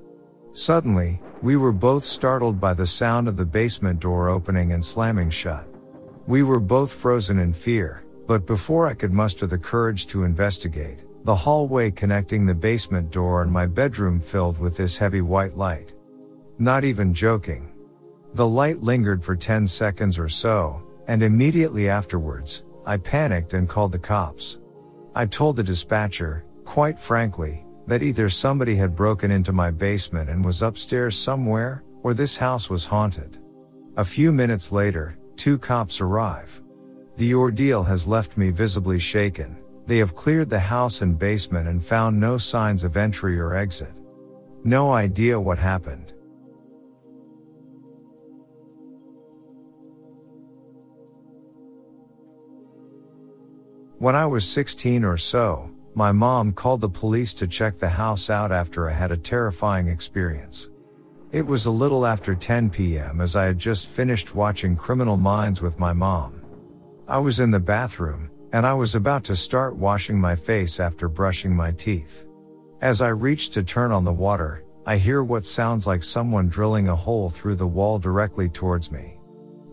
Suddenly, 0.52 1.20
we 1.40 1.56
were 1.56 1.72
both 1.72 2.04
startled 2.04 2.60
by 2.60 2.74
the 2.74 2.86
sound 2.86 3.28
of 3.28 3.36
the 3.36 3.44
basement 3.44 4.00
door 4.00 4.28
opening 4.28 4.72
and 4.72 4.84
slamming 4.84 5.30
shut. 5.30 5.68
We 6.26 6.42
were 6.42 6.60
both 6.60 6.92
frozen 6.92 7.38
in 7.38 7.52
fear, 7.52 8.04
but 8.26 8.46
before 8.46 8.86
I 8.86 8.94
could 8.94 9.12
muster 9.12 9.46
the 9.46 9.58
courage 9.58 10.08
to 10.08 10.24
investigate, 10.24 11.04
the 11.24 11.34
hallway 11.34 11.90
connecting 11.90 12.44
the 12.44 12.54
basement 12.54 13.10
door 13.10 13.42
and 13.42 13.52
my 13.52 13.66
bedroom 13.66 14.20
filled 14.20 14.58
with 14.58 14.76
this 14.76 14.98
heavy 14.98 15.20
white 15.20 15.56
light. 15.56 15.92
Not 16.58 16.82
even 16.84 17.14
joking. 17.14 17.72
The 18.34 18.46
light 18.46 18.82
lingered 18.82 19.24
for 19.24 19.36
10 19.36 19.66
seconds 19.66 20.18
or 20.18 20.28
so, 20.28 20.82
and 21.06 21.22
immediately 21.22 21.88
afterwards, 21.88 22.64
I 22.84 22.96
panicked 22.96 23.54
and 23.54 23.68
called 23.68 23.92
the 23.92 23.98
cops. 23.98 24.58
I 25.14 25.26
told 25.26 25.56
the 25.56 25.62
dispatcher, 25.62 26.44
quite 26.64 26.98
frankly, 26.98 27.64
that 27.88 28.02
either 28.02 28.28
somebody 28.28 28.76
had 28.76 28.94
broken 28.94 29.30
into 29.30 29.50
my 29.50 29.70
basement 29.70 30.28
and 30.28 30.44
was 30.44 30.60
upstairs 30.60 31.16
somewhere, 31.16 31.82
or 32.02 32.12
this 32.12 32.36
house 32.36 32.68
was 32.68 32.84
haunted. 32.84 33.38
A 33.96 34.04
few 34.04 34.30
minutes 34.30 34.70
later, 34.70 35.16
two 35.36 35.58
cops 35.58 35.98
arrive. 35.98 36.62
The 37.16 37.34
ordeal 37.34 37.82
has 37.82 38.06
left 38.06 38.36
me 38.36 38.50
visibly 38.50 38.98
shaken. 38.98 39.56
They 39.86 39.96
have 39.96 40.14
cleared 40.14 40.50
the 40.50 40.60
house 40.60 41.00
and 41.00 41.18
basement 41.18 41.66
and 41.66 41.82
found 41.82 42.20
no 42.20 42.36
signs 42.36 42.84
of 42.84 42.98
entry 42.98 43.40
or 43.40 43.56
exit. 43.56 43.94
No 44.64 44.92
idea 44.92 45.40
what 45.40 45.58
happened. 45.58 46.12
When 53.96 54.14
I 54.14 54.26
was 54.26 54.46
16 54.46 55.04
or 55.04 55.16
so, 55.16 55.70
my 55.98 56.12
mom 56.12 56.52
called 56.52 56.80
the 56.80 56.88
police 56.88 57.34
to 57.34 57.48
check 57.48 57.76
the 57.76 57.88
house 57.88 58.30
out 58.30 58.52
after 58.52 58.88
I 58.88 58.92
had 58.92 59.10
a 59.10 59.16
terrifying 59.16 59.88
experience. 59.88 60.70
It 61.32 61.44
was 61.44 61.66
a 61.66 61.72
little 61.72 62.06
after 62.06 62.36
10 62.36 62.70
p.m. 62.70 63.20
as 63.20 63.34
I 63.34 63.46
had 63.46 63.58
just 63.58 63.88
finished 63.88 64.32
watching 64.32 64.76
Criminal 64.76 65.16
Minds 65.16 65.60
with 65.60 65.80
my 65.80 65.92
mom. 65.92 66.40
I 67.08 67.18
was 67.18 67.40
in 67.40 67.50
the 67.50 67.58
bathroom, 67.58 68.30
and 68.52 68.64
I 68.64 68.74
was 68.74 68.94
about 68.94 69.24
to 69.24 69.34
start 69.34 69.74
washing 69.74 70.20
my 70.20 70.36
face 70.36 70.78
after 70.78 71.08
brushing 71.08 71.52
my 71.52 71.72
teeth. 71.72 72.26
As 72.80 73.00
I 73.02 73.08
reached 73.08 73.52
to 73.54 73.64
turn 73.64 73.90
on 73.90 74.04
the 74.04 74.12
water, 74.12 74.62
I 74.86 74.98
hear 74.98 75.24
what 75.24 75.44
sounds 75.44 75.84
like 75.84 76.04
someone 76.04 76.48
drilling 76.48 76.88
a 76.88 76.94
hole 76.94 77.28
through 77.28 77.56
the 77.56 77.66
wall 77.66 77.98
directly 77.98 78.48
towards 78.48 78.92
me. 78.92 79.18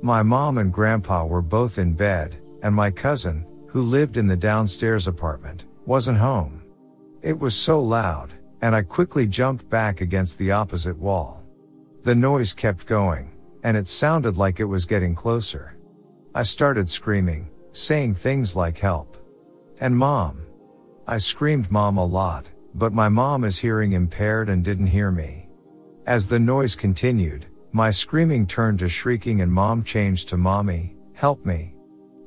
My 0.02 0.24
mom 0.24 0.58
and 0.58 0.74
grandpa 0.74 1.28
were 1.28 1.44
both 1.44 1.78
in 1.78 1.94
bed, 1.94 2.42
and 2.64 2.74
my 2.74 2.90
cousin, 2.90 3.46
who 3.68 3.84
lived 3.84 4.18
in 4.18 4.26
the 4.26 4.36
downstairs 4.36 5.08
apartment, 5.08 5.66
wasn't 5.86 6.18
home. 6.18 6.64
It 7.22 7.38
was 7.40 7.56
so 7.56 7.82
loud, 7.82 8.34
and 8.62 8.76
I 8.76 8.82
quickly 8.82 9.28
jumped 9.28 9.70
back 9.70 10.02
against 10.02 10.38
the 10.38 10.52
opposite 10.52 10.98
wall. 10.98 11.44
The 12.04 12.16
noise 12.16 12.54
kept 12.54 12.86
going, 12.86 13.32
and 13.64 13.76
it 13.76 13.88
sounded 13.88 14.38
like 14.38 14.60
it 14.60 14.66
was 14.66 14.86
getting 14.86 15.16
closer. 15.16 15.78
I 16.34 16.44
started 16.44 16.90
screaming, 16.90 17.50
saying 17.72 18.16
things 18.16 18.56
like 18.56 18.78
help. 18.78 19.18
And 19.82 19.98
mom. 19.98 20.46
I 21.08 21.18
screamed 21.18 21.72
mom 21.72 21.98
a 21.98 22.06
lot, 22.06 22.50
but 22.74 22.94
my 22.94 23.10
mom 23.10 23.44
is 23.44 23.58
hearing 23.58 23.94
impaired 23.94 24.50
and 24.50 24.64
didn't 24.64 24.88
hear 24.88 25.12
me. 25.12 25.50
As 26.06 26.28
the 26.28 26.40
noise 26.40 26.76
continued, 26.76 27.48
my 27.72 27.92
screaming 27.92 28.48
turned 28.48 28.80
to 28.80 28.88
shrieking 28.88 29.42
and 29.42 29.52
mom 29.52 29.84
changed 29.84 30.30
to 30.30 30.38
mommy, 30.38 30.96
help 31.14 31.46
me. 31.46 31.76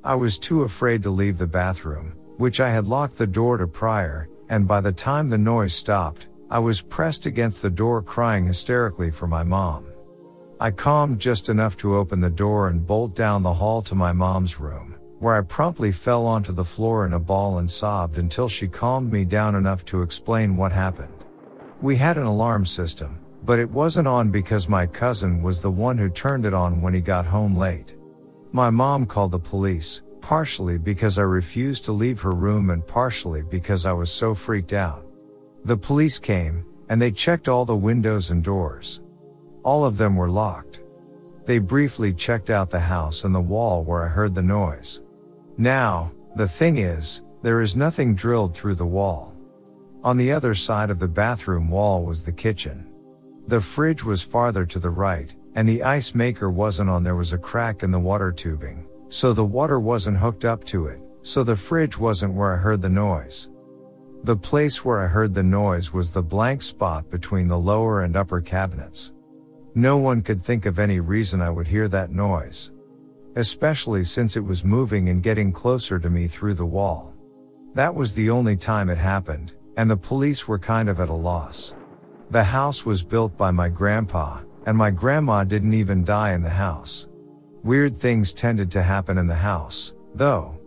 I 0.03 0.15
was 0.15 0.39
too 0.39 0.63
afraid 0.63 1.03
to 1.05 1.11
leave 1.11 1.39
the 1.39 1.47
bathroom, 1.47 2.18
which 2.39 2.61
I 2.61 2.71
had 2.71 2.89
locked 2.89 3.19
the 3.19 3.27
door 3.27 3.59
to 3.59 3.67
prior, 3.67 4.29
and 4.49 4.67
by 4.67 4.81
the 4.81 4.93
time 4.93 5.29
the 5.29 5.39
noise 5.39 5.75
stopped, 5.75 6.29
I 6.51 6.59
was 6.59 6.81
pressed 6.81 7.27
against 7.27 7.61
the 7.61 7.71
door 7.71 8.01
crying 8.01 8.47
hysterically 8.47 9.11
for 9.11 9.27
my 9.27 9.45
mom. 9.45 9.87
I 10.61 10.71
calmed 10.71 11.21
just 11.21 11.51
enough 11.51 11.77
to 11.79 11.97
open 11.97 12.21
the 12.21 12.31
door 12.31 12.69
and 12.69 12.87
bolt 12.87 13.15
down 13.15 13.43
the 13.43 13.53
hall 13.53 13.83
to 13.83 13.95
my 13.95 14.13
mom's 14.13 14.59
room, 14.59 14.97
where 15.19 15.37
I 15.37 15.43
promptly 15.43 15.93
fell 15.93 16.27
onto 16.27 16.53
the 16.53 16.65
floor 16.65 17.05
in 17.07 17.13
a 17.13 17.19
ball 17.21 17.59
and 17.59 17.71
sobbed 17.71 18.19
until 18.19 18.49
she 18.49 18.67
calmed 18.67 19.13
me 19.13 19.25
down 19.25 19.55
enough 19.55 19.85
to 19.87 20.03
explain 20.03 20.57
what 20.57 20.73
happened. 20.73 21.13
We 21.81 21.97
had 21.97 22.17
an 22.17 22.25
alarm 22.25 22.67
system, 22.67 23.19
but 23.45 23.59
it 23.59 23.71
wasn't 23.71 24.09
on 24.09 24.31
because 24.31 24.69
my 24.69 24.87
cousin 24.87 25.43
was 25.43 25.61
the 25.61 25.71
one 25.71 25.99
who 25.99 26.09
turned 26.09 26.45
it 26.47 26.55
on 26.55 26.81
when 26.81 26.95
he 26.95 27.01
got 27.01 27.27
home 27.27 27.57
late. 27.57 27.95
My 28.53 28.71
mom 28.71 29.07
called 29.07 29.33
the 29.33 29.39
police, 29.39 30.03
partially 30.29 30.77
because 30.77 31.19
I 31.19 31.23
refused 31.23 31.87
to 31.87 31.93
leave 31.93 32.21
her 32.21 32.35
room 32.35 32.69
and 32.69 32.87
partially 32.87 33.41
because 33.41 33.87
I 33.87 33.95
was 33.95 34.13
so 34.13 34.35
freaked 34.35 34.75
out. 34.75 35.07
The 35.65 35.75
police 35.79 36.19
came, 36.19 36.67
and 36.91 37.01
they 37.01 37.11
checked 37.11 37.49
all 37.49 37.65
the 37.65 37.75
windows 37.75 38.31
and 38.31 38.45
doors. 38.45 39.01
All 39.63 39.87
of 39.87 39.97
them 39.97 40.17
were 40.17 40.29
locked. 40.29 40.83
They 41.47 41.59
briefly 41.59 42.13
checked 42.13 42.51
out 42.51 42.69
the 42.69 42.79
house 42.79 43.25
and 43.25 43.35
the 43.35 43.41
wall 43.41 43.85
where 43.85 44.05
I 44.05 44.09
heard 44.09 44.35
the 44.35 44.43
noise. 44.43 45.01
Now, 45.57 46.13
the 46.37 46.47
thing 46.47 46.77
is, 46.77 47.23
there 47.43 47.63
is 47.63 47.75
nothing 47.75 48.15
drilled 48.15 48.55
through 48.55 48.75
the 48.75 48.85
wall. 48.85 49.35
On 50.05 50.19
the 50.19 50.31
other 50.31 50.55
side 50.55 50.91
of 50.91 50.99
the 50.99 51.09
bathroom 51.09 51.71
wall 51.71 52.05
was 52.05 52.23
the 52.23 52.33
kitchen. 52.33 52.93
The 53.47 53.63
fridge 53.63 54.05
was 54.05 54.23
farther 54.23 54.67
to 54.67 54.79
the 54.79 54.91
right, 54.91 55.35
and 55.55 55.67
the 55.67 55.83
ice 55.85 56.15
maker 56.15 56.51
wasn't 56.51 56.91
on 56.91 57.03
there 57.03 57.17
was 57.17 57.33
a 57.33 57.39
crack 57.39 57.83
in 57.83 57.91
the 57.91 57.99
water 57.99 58.31
tubing. 58.31 58.85
So 59.09 59.33
the 59.33 59.45
water 59.45 59.81
wasn't 59.81 60.19
hooked 60.19 60.45
up 60.45 60.65
to 60.65 60.87
it, 60.87 61.01
so 61.23 61.43
the 61.43 61.57
fridge 61.57 61.99
wasn't 61.99 62.35
where 62.35 62.55
I 62.55 62.59
heard 62.59 62.83
the 62.83 62.91
noise. 62.91 63.49
The 64.25 64.37
place 64.37 64.85
where 64.85 65.01
I 65.01 65.07
heard 65.07 65.33
the 65.33 65.43
noise 65.43 65.93
was 65.93 66.11
the 66.11 66.23
blank 66.23 66.61
spot 66.63 67.09
between 67.11 67.49
the 67.49 67.59
lower 67.59 68.03
and 68.03 68.17
upper 68.17 68.41
cabinets. 68.41 69.13
No 69.75 69.97
one 69.97 70.23
could 70.23 70.43
think 70.43 70.67
of 70.67 70.79
any 70.79 71.01
reason 71.01 71.41
I 71.41 71.51
would 71.51 71.69
hear 71.69 71.89
that 71.89 72.11
noise. 72.11 72.73
Especially 73.37 74.05
since 74.05 74.37
it 74.37 74.45
was 74.45 74.65
moving 74.65 75.09
and 75.09 75.23
getting 75.23 75.53
closer 75.53 75.99
to 75.99 76.11
me 76.11 76.27
through 76.27 76.55
the 76.55 76.67
wall. 76.67 77.15
That 77.75 77.95
was 77.95 78.15
the 78.15 78.31
only 78.31 78.57
time 78.57 78.91
it 78.91 78.99
happened, 78.99 79.55
and 79.77 79.89
the 79.89 79.97
police 79.97 80.49
were 80.49 80.59
kind 80.59 80.89
of 80.89 80.99
at 80.99 81.09
a 81.09 81.15
loss. 81.15 81.75
The 82.31 82.43
house 82.43 82.85
was 82.85 83.05
built 83.05 83.37
by 83.37 83.53
my 83.53 83.69
grandpa, 83.69 84.41
and 84.67 84.77
my 84.77 84.91
grandma 84.91 85.45
didn't 85.45 85.75
even 85.75 86.05
die 86.05 86.33
in 86.33 86.43
the 86.43 86.51
house. 86.51 87.07
Weird 87.65 87.99
things 87.99 88.33
tended 88.33 88.71
to 88.73 88.83
happen 88.83 89.19
in 89.19 89.27
the 89.27 89.35
house, 89.35 89.93
though. 90.15 90.59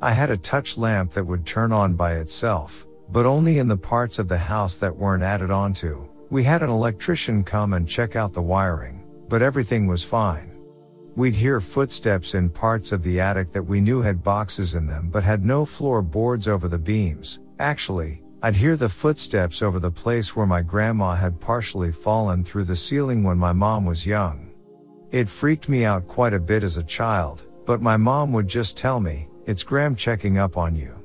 I 0.00 0.12
had 0.12 0.30
a 0.30 0.36
touch 0.36 0.76
lamp 0.76 1.12
that 1.12 1.26
would 1.26 1.46
turn 1.46 1.72
on 1.72 1.94
by 1.94 2.14
itself, 2.14 2.86
but 3.10 3.26
only 3.26 3.58
in 3.58 3.68
the 3.68 3.76
parts 3.76 4.18
of 4.18 4.28
the 4.28 4.38
house 4.38 4.76
that 4.78 4.96
weren't 4.96 5.22
added 5.22 5.50
onto. 5.50 6.08
We 6.30 6.42
had 6.42 6.62
an 6.62 6.70
electrician 6.70 7.44
come 7.44 7.74
and 7.74 7.88
check 7.88 8.16
out 8.16 8.32
the 8.32 8.42
wiring, 8.42 9.04
but 9.28 9.42
everything 9.42 9.86
was 9.86 10.02
fine. 10.02 10.50
We'd 11.14 11.36
hear 11.36 11.60
footsteps 11.60 12.34
in 12.34 12.48
parts 12.48 12.90
of 12.90 13.02
the 13.02 13.20
attic 13.20 13.52
that 13.52 13.62
we 13.62 13.82
knew 13.82 14.00
had 14.00 14.24
boxes 14.24 14.74
in 14.74 14.86
them 14.86 15.10
but 15.12 15.22
had 15.22 15.44
no 15.44 15.66
floorboards 15.66 16.48
over 16.48 16.68
the 16.68 16.78
beams. 16.78 17.38
Actually, 17.58 18.22
I'd 18.42 18.56
hear 18.56 18.76
the 18.76 18.88
footsteps 18.88 19.62
over 19.62 19.78
the 19.78 19.90
place 19.90 20.34
where 20.34 20.46
my 20.46 20.62
grandma 20.62 21.14
had 21.14 21.38
partially 21.38 21.92
fallen 21.92 22.42
through 22.42 22.64
the 22.64 22.74
ceiling 22.74 23.22
when 23.22 23.38
my 23.38 23.52
mom 23.52 23.84
was 23.84 24.06
young. 24.06 24.51
It 25.12 25.28
freaked 25.28 25.68
me 25.68 25.84
out 25.84 26.08
quite 26.08 26.32
a 26.32 26.40
bit 26.40 26.64
as 26.64 26.78
a 26.78 26.82
child, 26.82 27.44
but 27.66 27.82
my 27.82 27.98
mom 27.98 28.32
would 28.32 28.48
just 28.48 28.78
tell 28.78 28.98
me, 28.98 29.28
it's 29.44 29.62
Gram 29.62 29.94
checking 29.94 30.38
up 30.38 30.56
on 30.56 30.74
you. 30.74 30.98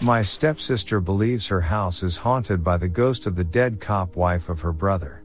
My 0.00 0.22
stepsister 0.22 0.98
believes 0.98 1.46
her 1.48 1.60
house 1.60 2.02
is 2.02 2.16
haunted 2.16 2.64
by 2.64 2.78
the 2.78 2.88
ghost 2.88 3.26
of 3.26 3.36
the 3.36 3.44
dead 3.44 3.78
cop 3.78 4.16
wife 4.16 4.48
of 4.48 4.62
her 4.62 4.72
brother. 4.72 5.24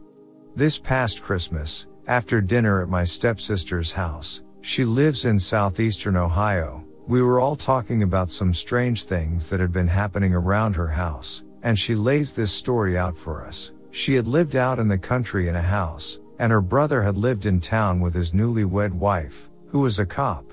This 0.58 0.78
past 0.78 1.22
Christmas, 1.22 1.88
after 2.08 2.42
dinner 2.42 2.82
at 2.82 2.90
my 2.90 3.06
stepsister's 3.06 3.94
house, 3.94 4.44
she 4.60 4.84
lives 4.84 5.24
in 5.24 5.40
southeastern 5.40 6.18
Ohio, 6.18 6.86
we 7.08 7.22
were 7.22 7.40
all 7.40 7.56
talking 7.56 8.04
about 8.04 8.32
some 8.32 8.54
strange 8.54 9.06
things 9.06 9.50
that 9.50 9.60
had 9.60 9.72
been 9.72 9.88
happening 9.88 10.34
around 10.34 10.76
her 10.76 10.88
house, 10.88 11.44
and 11.64 11.78
she 11.78 11.96
lays 11.96 12.34
this 12.34 12.52
story 12.52 12.98
out 12.98 13.18
for 13.18 13.46
us. 13.46 13.74
She 13.92 14.16
had 14.16 14.28
lived 14.28 14.56
out 14.56 14.80
in 14.80 14.88
the 14.88 14.98
country 14.98 15.48
in 15.48 15.56
a 15.56 15.62
house, 15.62 16.20
and 16.40 16.52
her 16.52 16.62
brother 16.62 17.02
had 17.02 17.18
lived 17.18 17.46
in 17.46 17.60
town 17.60 18.00
with 18.00 18.14
his 18.14 18.32
newlywed 18.32 18.94
wife, 18.94 19.50
who 19.68 19.80
was 19.80 20.00
a 20.00 20.06
cop. 20.06 20.46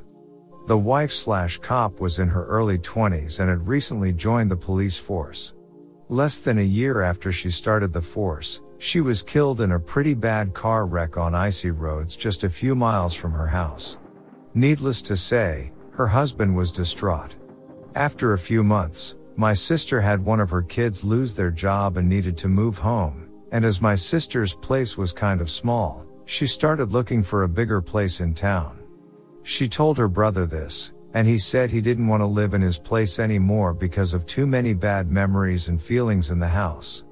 The 0.67 0.77
wife 0.77 1.13
slash 1.13 1.59
cop 1.59 2.01
was 2.01 2.19
in 2.19 2.29
her 2.29 2.45
early 2.45 2.79
20s 2.79 3.41
and 3.41 3.49
had 3.49 3.67
recently 3.67 4.13
joined 4.13 4.51
the 4.51 4.57
police 4.57 4.99
force. 4.99 5.55
Less 6.11 6.41
than 6.41 6.59
a 6.59 6.63
year 6.63 7.03
after 7.03 7.33
she 7.33 7.51
started 7.51 7.93
the 7.93 8.03
force, 8.03 8.61
she 8.79 9.01
was 9.01 9.23
killed 9.23 9.61
in 9.61 9.73
a 9.73 9.81
pretty 9.81 10.15
bad 10.15 10.55
car 10.55 10.87
wreck 10.87 11.17
on 11.17 11.35
icy 11.35 11.71
roads 11.71 12.17
just 12.17 12.45
a 12.45 12.51
few 12.51 12.75
miles 12.75 13.15
from 13.15 13.33
her 13.33 13.47
house. 13.47 13.99
Needless 14.55 15.03
to 15.03 15.17
say, 15.17 15.73
her 15.99 16.07
husband 16.07 16.55
was 16.55 16.71
distraught. 16.71 17.35
After 17.97 18.33
a 18.33 18.39
few 18.39 18.63
months, 18.63 19.17
My 19.39 19.55
sister 19.55 20.01
had 20.01 20.25
one 20.25 20.41
of 20.41 20.51
her 20.51 20.63
kids 20.63 21.05
lose 21.05 21.33
their 21.33 21.53
job 21.53 21.97
and 21.97 22.09
needed 22.09 22.37
to 22.39 22.49
move 22.49 22.77
home, 22.77 23.29
and 23.53 23.65
as 23.65 23.81
my 23.81 23.95
sister's 23.95 24.53
place 24.53 24.99
was 24.99 25.13
kind 25.13 25.41
of 25.41 25.49
small, 25.49 26.05
she 26.25 26.45
started 26.45 26.91
looking 26.91 27.23
for 27.23 27.45
a 27.45 27.49
bigger 27.49 27.81
place 27.81 28.21
in 28.21 28.35
town. 28.35 28.81
She 29.45 29.69
told 29.69 29.97
her 29.97 30.09
brother 30.09 30.45
this, 30.45 30.93
and 31.15 31.25
he 31.25 31.39
said 31.39 31.71
he 31.71 31.81
didn't 31.81 32.09
want 32.09 32.21
to 32.21 32.27
live 32.27 32.53
in 32.53 32.61
his 32.61 32.81
place 32.81 33.21
anymore 33.21 33.73
because 33.73 34.13
of 34.13 34.27
too 34.27 34.45
many 34.45 34.75
bad 34.75 35.09
memories 35.09 35.69
and 35.69 35.81
feelings 35.81 36.33
in 36.33 36.41
the 36.41 36.49
house. 36.49 37.05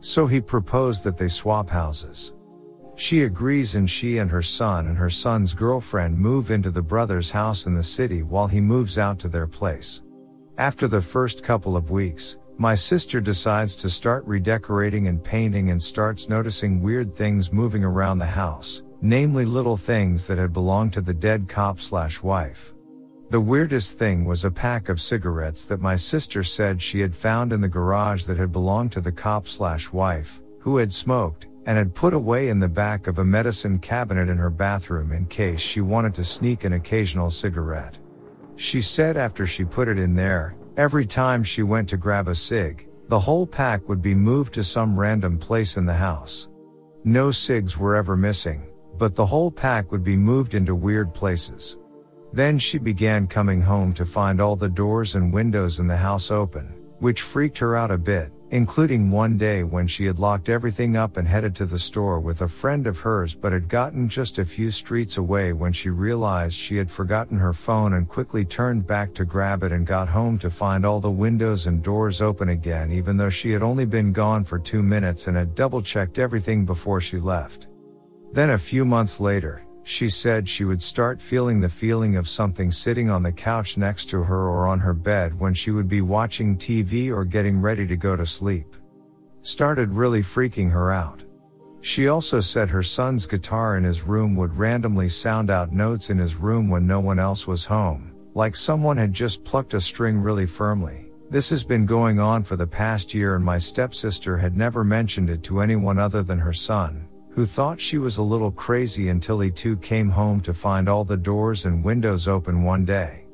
So 0.00 0.26
he 0.26 0.42
proposed 0.42 1.04
that 1.04 1.16
they 1.16 1.28
swap 1.28 1.70
houses. 1.70 2.34
She 2.94 3.22
agrees 3.22 3.74
and 3.74 3.88
she 3.88 4.18
and 4.18 4.30
her 4.30 4.42
son 4.42 4.86
and 4.86 4.96
her 4.98 5.10
son's 5.10 5.54
girlfriend 5.54 6.18
move 6.18 6.50
into 6.50 6.70
the 6.70 6.82
brother's 6.82 7.30
house 7.30 7.66
in 7.66 7.74
the 7.74 7.82
city 7.82 8.22
while 8.22 8.46
he 8.46 8.60
moves 8.60 8.98
out 8.98 9.18
to 9.20 9.28
their 9.28 9.46
place. 9.46 10.02
After 10.58 10.86
the 10.86 11.00
first 11.00 11.42
couple 11.42 11.76
of 11.76 11.90
weeks, 11.90 12.36
my 12.58 12.74
sister 12.74 13.20
decides 13.20 13.74
to 13.76 13.90
start 13.90 14.24
redecorating 14.26 15.08
and 15.08 15.24
painting 15.24 15.70
and 15.70 15.82
starts 15.82 16.28
noticing 16.28 16.82
weird 16.82 17.14
things 17.16 17.52
moving 17.52 17.82
around 17.82 18.18
the 18.18 18.26
house, 18.26 18.82
namely 19.00 19.44
little 19.44 19.76
things 19.76 20.26
that 20.26 20.38
had 20.38 20.52
belonged 20.52 20.92
to 20.92 21.00
the 21.00 21.14
dead 21.14 21.48
cop 21.48 21.80
slash 21.80 22.22
wife. 22.22 22.74
The 23.30 23.40
weirdest 23.40 23.98
thing 23.98 24.26
was 24.26 24.44
a 24.44 24.50
pack 24.50 24.90
of 24.90 25.00
cigarettes 25.00 25.64
that 25.64 25.80
my 25.80 25.96
sister 25.96 26.44
said 26.44 26.82
she 26.82 27.00
had 27.00 27.16
found 27.16 27.52
in 27.52 27.62
the 27.62 27.68
garage 27.68 28.24
that 28.26 28.36
had 28.36 28.52
belonged 28.52 28.92
to 28.92 29.00
the 29.00 29.10
cop 29.10 29.48
slash 29.48 29.90
wife, 29.90 30.42
who 30.60 30.76
had 30.76 30.92
smoked, 30.92 31.46
and 31.66 31.78
had 31.78 31.94
put 31.94 32.14
away 32.14 32.48
in 32.48 32.58
the 32.58 32.68
back 32.68 33.06
of 33.06 33.18
a 33.18 33.24
medicine 33.24 33.78
cabinet 33.78 34.28
in 34.28 34.36
her 34.36 34.50
bathroom 34.50 35.12
in 35.12 35.26
case 35.26 35.60
she 35.60 35.80
wanted 35.80 36.14
to 36.14 36.24
sneak 36.24 36.64
an 36.64 36.72
occasional 36.72 37.30
cigarette. 37.30 37.98
She 38.56 38.80
said 38.80 39.16
after 39.16 39.46
she 39.46 39.64
put 39.64 39.88
it 39.88 39.98
in 39.98 40.14
there, 40.14 40.56
every 40.76 41.06
time 41.06 41.42
she 41.42 41.62
went 41.62 41.88
to 41.90 41.96
grab 41.96 42.28
a 42.28 42.34
cig, 42.34 42.88
the 43.08 43.20
whole 43.20 43.46
pack 43.46 43.88
would 43.88 44.02
be 44.02 44.14
moved 44.14 44.54
to 44.54 44.64
some 44.64 44.98
random 44.98 45.38
place 45.38 45.76
in 45.76 45.86
the 45.86 45.94
house. 45.94 46.48
No 47.04 47.30
cigs 47.30 47.76
were 47.76 47.96
ever 47.96 48.16
missing, 48.16 48.68
but 48.98 49.14
the 49.14 49.26
whole 49.26 49.50
pack 49.50 49.90
would 49.90 50.04
be 50.04 50.16
moved 50.16 50.54
into 50.54 50.74
weird 50.74 51.12
places. 51.12 51.76
Then 52.32 52.58
she 52.58 52.78
began 52.78 53.26
coming 53.26 53.60
home 53.60 53.92
to 53.94 54.06
find 54.06 54.40
all 54.40 54.56
the 54.56 54.68
doors 54.68 55.14
and 55.14 55.32
windows 55.32 55.80
in 55.80 55.86
the 55.86 55.96
house 55.96 56.30
open, 56.30 56.74
which 57.00 57.20
freaked 57.20 57.58
her 57.58 57.76
out 57.76 57.90
a 57.90 57.98
bit, 57.98 58.32
including 58.52 59.10
one 59.10 59.38
day 59.38 59.62
when 59.62 59.86
she 59.86 60.04
had 60.04 60.18
locked 60.18 60.50
everything 60.50 60.94
up 60.94 61.16
and 61.16 61.26
headed 61.26 61.56
to 61.56 61.64
the 61.64 61.78
store 61.78 62.20
with 62.20 62.42
a 62.42 62.48
friend 62.48 62.86
of 62.86 62.98
hers 62.98 63.34
but 63.34 63.50
had 63.50 63.66
gotten 63.66 64.06
just 64.06 64.38
a 64.38 64.44
few 64.44 64.70
streets 64.70 65.16
away 65.16 65.54
when 65.54 65.72
she 65.72 65.88
realized 65.88 66.54
she 66.54 66.76
had 66.76 66.90
forgotten 66.90 67.38
her 67.38 67.54
phone 67.54 67.94
and 67.94 68.06
quickly 68.06 68.44
turned 68.44 68.86
back 68.86 69.14
to 69.14 69.24
grab 69.24 69.62
it 69.62 69.72
and 69.72 69.86
got 69.86 70.06
home 70.06 70.38
to 70.38 70.50
find 70.50 70.84
all 70.84 71.00
the 71.00 71.10
windows 71.10 71.66
and 71.66 71.82
doors 71.82 72.20
open 72.20 72.50
again 72.50 72.92
even 72.92 73.16
though 73.16 73.30
she 73.30 73.50
had 73.50 73.62
only 73.62 73.86
been 73.86 74.12
gone 74.12 74.44
for 74.44 74.58
two 74.58 74.82
minutes 74.82 75.28
and 75.28 75.36
had 75.36 75.54
double 75.54 75.80
checked 75.80 76.18
everything 76.18 76.66
before 76.66 77.00
she 77.00 77.18
left. 77.18 77.68
Then 78.32 78.50
a 78.50 78.58
few 78.58 78.84
months 78.84 79.18
later, 79.18 79.64
she 79.84 80.08
said 80.08 80.48
she 80.48 80.64
would 80.64 80.80
start 80.80 81.20
feeling 81.20 81.60
the 81.60 81.68
feeling 81.68 82.16
of 82.16 82.28
something 82.28 82.70
sitting 82.70 83.10
on 83.10 83.22
the 83.22 83.32
couch 83.32 83.76
next 83.76 84.06
to 84.06 84.22
her 84.22 84.48
or 84.48 84.66
on 84.66 84.78
her 84.78 84.94
bed 84.94 85.38
when 85.38 85.54
she 85.54 85.70
would 85.70 85.88
be 85.88 86.00
watching 86.00 86.56
TV 86.56 87.12
or 87.12 87.24
getting 87.24 87.60
ready 87.60 87.86
to 87.86 87.96
go 87.96 88.16
to 88.16 88.24
sleep. 88.24 88.76
Started 89.42 89.90
really 89.90 90.22
freaking 90.22 90.70
her 90.70 90.92
out. 90.92 91.22
She 91.80 92.06
also 92.06 92.38
said 92.38 92.70
her 92.70 92.84
son's 92.84 93.26
guitar 93.26 93.76
in 93.76 93.82
his 93.82 94.02
room 94.02 94.36
would 94.36 94.56
randomly 94.56 95.08
sound 95.08 95.50
out 95.50 95.72
notes 95.72 96.10
in 96.10 96.18
his 96.18 96.36
room 96.36 96.68
when 96.68 96.86
no 96.86 97.00
one 97.00 97.18
else 97.18 97.48
was 97.48 97.64
home, 97.64 98.12
like 98.34 98.54
someone 98.54 98.96
had 98.96 99.12
just 99.12 99.42
plucked 99.42 99.74
a 99.74 99.80
string 99.80 100.18
really 100.18 100.46
firmly. 100.46 101.10
This 101.28 101.50
has 101.50 101.64
been 101.64 101.86
going 101.86 102.20
on 102.20 102.44
for 102.44 102.54
the 102.54 102.66
past 102.66 103.14
year 103.14 103.34
and 103.34 103.44
my 103.44 103.58
stepsister 103.58 104.36
had 104.36 104.56
never 104.56 104.84
mentioned 104.84 105.28
it 105.28 105.42
to 105.44 105.60
anyone 105.60 105.98
other 105.98 106.22
than 106.22 106.38
her 106.38 106.52
son, 106.52 107.08
who 107.34 107.46
thought 107.46 107.80
she 107.80 107.98
was 107.98 108.18
a 108.18 108.22
little 108.22 108.50
crazy 108.50 109.08
until 109.08 109.40
he 109.40 109.50
too 109.50 109.76
came 109.78 110.10
home 110.10 110.40
to 110.40 110.52
find 110.52 110.88
all 110.88 111.04
the 111.04 111.16
doors 111.16 111.64
and 111.64 111.84
windows 111.84 112.28
open 112.28 112.62
one 112.62 112.84
day. 112.84 113.24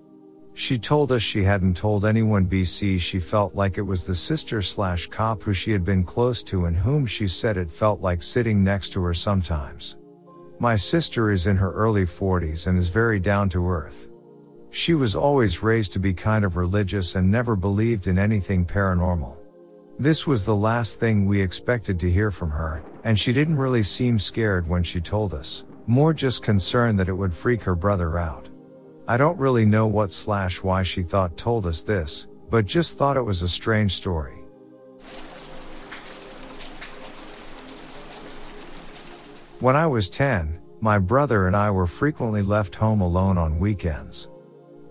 She 0.54 0.78
told 0.78 1.12
us 1.12 1.22
she 1.22 1.44
hadn't 1.44 1.76
told 1.76 2.04
anyone 2.04 2.46
BC 2.46 3.00
she 3.00 3.20
felt 3.20 3.54
like 3.54 3.78
it 3.78 3.82
was 3.82 4.04
the 4.04 4.14
sister 4.14 4.60
slash 4.60 5.06
cop 5.06 5.42
who 5.42 5.52
she 5.52 5.70
had 5.70 5.84
been 5.84 6.04
close 6.04 6.42
to 6.44 6.64
and 6.66 6.76
whom 6.76 7.06
she 7.06 7.28
said 7.28 7.56
it 7.56 7.70
felt 7.70 8.00
like 8.00 8.22
sitting 8.22 8.64
next 8.64 8.90
to 8.90 9.02
her 9.02 9.14
sometimes. 9.14 9.96
My 10.60 10.74
sister 10.74 11.30
is 11.30 11.46
in 11.46 11.56
her 11.56 11.72
early 11.72 12.04
40s 12.04 12.66
and 12.66 12.76
is 12.76 12.88
very 12.88 13.20
down 13.20 13.48
to 13.50 13.68
earth. 13.68 14.08
She 14.70 14.94
was 14.94 15.16
always 15.16 15.62
raised 15.62 15.92
to 15.92 16.00
be 16.00 16.12
kind 16.12 16.44
of 16.44 16.56
religious 16.56 17.14
and 17.14 17.30
never 17.30 17.56
believed 17.56 18.06
in 18.06 18.18
anything 18.18 18.66
paranormal. 18.66 19.37
This 20.00 20.28
was 20.28 20.44
the 20.44 20.54
last 20.54 21.00
thing 21.00 21.26
we 21.26 21.40
expected 21.40 21.98
to 21.98 22.10
hear 22.10 22.30
from 22.30 22.52
her, 22.52 22.84
and 23.02 23.18
she 23.18 23.32
didn't 23.32 23.56
really 23.56 23.82
seem 23.82 24.16
scared 24.16 24.68
when 24.68 24.84
she 24.84 25.00
told 25.00 25.34
us, 25.34 25.64
more 25.88 26.14
just 26.14 26.40
concerned 26.40 27.00
that 27.00 27.08
it 27.08 27.14
would 27.14 27.34
freak 27.34 27.64
her 27.64 27.74
brother 27.74 28.16
out. 28.16 28.48
I 29.08 29.16
don't 29.16 29.36
really 29.40 29.66
know 29.66 29.88
what 29.88 30.12
slash 30.12 30.62
why 30.62 30.84
she 30.84 31.02
thought 31.02 31.36
told 31.36 31.66
us 31.66 31.82
this, 31.82 32.28
but 32.48 32.64
just 32.64 32.96
thought 32.96 33.16
it 33.16 33.22
was 33.22 33.42
a 33.42 33.48
strange 33.48 33.96
story. 33.96 34.44
When 39.58 39.74
I 39.74 39.88
was 39.88 40.08
10, 40.08 40.60
my 40.80 41.00
brother 41.00 41.48
and 41.48 41.56
I 41.56 41.72
were 41.72 41.88
frequently 41.88 42.42
left 42.42 42.76
home 42.76 43.00
alone 43.00 43.36
on 43.36 43.58
weekends. 43.58 44.28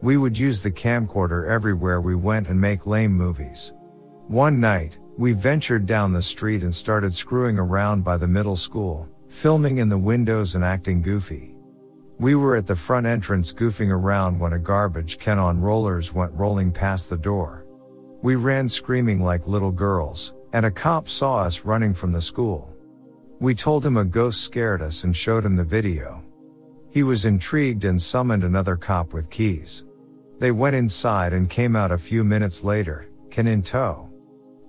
We 0.02 0.18
would 0.18 0.38
use 0.38 0.62
the 0.62 0.72
camcorder 0.72 1.50
everywhere 1.50 2.02
we 2.02 2.16
went 2.16 2.50
and 2.50 2.60
make 2.60 2.86
lame 2.86 3.14
movies. 3.14 3.72
One 4.28 4.60
night, 4.60 4.98
we 5.18 5.32
ventured 5.32 5.86
down 5.86 6.12
the 6.12 6.22
street 6.22 6.62
and 6.62 6.76
started 6.76 7.14
screwing 7.14 7.58
around 7.58 8.04
by 8.04 8.18
the 8.18 8.28
middle 8.28 8.58
school, 8.58 9.08
filming 9.30 9.78
in 9.78 9.88
the 9.88 9.98
windows 9.98 10.56
and 10.56 10.66
acting 10.66 11.02
goofy. 11.02 11.56
We 12.20 12.36
were 12.36 12.58
at 12.58 12.68
the 12.68 12.76
front 12.76 13.08
entrance 13.08 13.54
goofing 13.54 13.90
around 13.90 14.38
when 14.38 14.52
a 14.52 14.60
garbage 14.60 15.18
can 15.18 15.40
on 15.40 15.62
rollers 15.62 16.14
went 16.14 16.34
rolling 16.34 16.74
past 16.74 17.10
the 17.10 17.18
door. 17.18 17.68
We 18.22 18.36
ran 18.36 18.68
screaming 18.68 19.24
like 19.24 19.48
little 19.48 19.72
girls, 19.72 20.34
and 20.52 20.66
a 20.66 20.72
cop 20.72 21.08
saw 21.08 21.38
us 21.38 21.64
running 21.64 21.94
from 21.94 22.12
the 22.12 22.22
school. 22.22 22.76
We 23.40 23.56
told 23.56 23.86
him 23.86 23.96
a 23.96 24.04
ghost 24.04 24.42
scared 24.42 24.82
us 24.82 25.06
and 25.06 25.16
showed 25.16 25.46
him 25.46 25.56
the 25.56 25.64
video. 25.64 26.22
He 26.92 27.02
was 27.02 27.24
intrigued 27.24 27.86
and 27.86 28.02
summoned 28.02 28.44
another 28.44 28.76
cop 28.76 29.14
with 29.14 29.30
keys. 29.30 29.86
They 30.40 30.52
went 30.52 30.76
inside 30.76 31.32
and 31.32 31.50
came 31.50 31.78
out 31.78 31.94
a 31.94 31.98
few 31.98 32.26
minutes 32.26 32.66
later, 32.66 33.08
can 33.30 33.48
in 33.48 33.62
tow. 33.62 34.07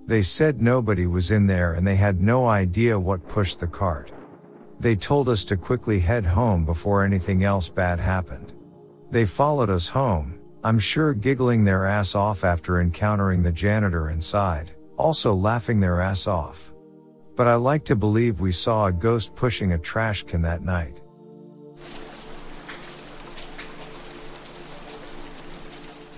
They 0.09 0.23
said 0.23 0.59
nobody 0.59 1.05
was 1.05 1.29
in 1.29 1.45
there 1.45 1.73
and 1.73 1.85
they 1.85 1.95
had 1.95 2.19
no 2.19 2.47
idea 2.47 2.99
what 2.99 3.27
pushed 3.27 3.59
the 3.59 3.67
cart. 3.67 4.11
They 4.79 4.95
told 4.95 5.29
us 5.29 5.45
to 5.45 5.55
quickly 5.55 5.99
head 5.99 6.25
home 6.25 6.65
before 6.65 7.03
anything 7.03 7.43
else 7.43 7.69
bad 7.69 7.99
happened. 7.99 8.51
They 9.11 9.27
followed 9.27 9.69
us 9.69 9.87
home, 9.87 10.39
I'm 10.63 10.79
sure 10.79 11.13
giggling 11.13 11.63
their 11.63 11.85
ass 11.85 12.15
off 12.15 12.43
after 12.43 12.81
encountering 12.81 13.43
the 13.43 13.51
janitor 13.51 14.09
inside, 14.09 14.71
also 14.97 15.35
laughing 15.35 15.79
their 15.79 16.01
ass 16.01 16.25
off. 16.25 16.73
But 17.35 17.45
I 17.45 17.53
like 17.53 17.85
to 17.85 17.95
believe 17.95 18.39
we 18.39 18.51
saw 18.51 18.87
a 18.87 18.91
ghost 18.91 19.35
pushing 19.35 19.73
a 19.73 19.77
trash 19.77 20.23
can 20.23 20.41
that 20.41 20.63
night. 20.63 21.01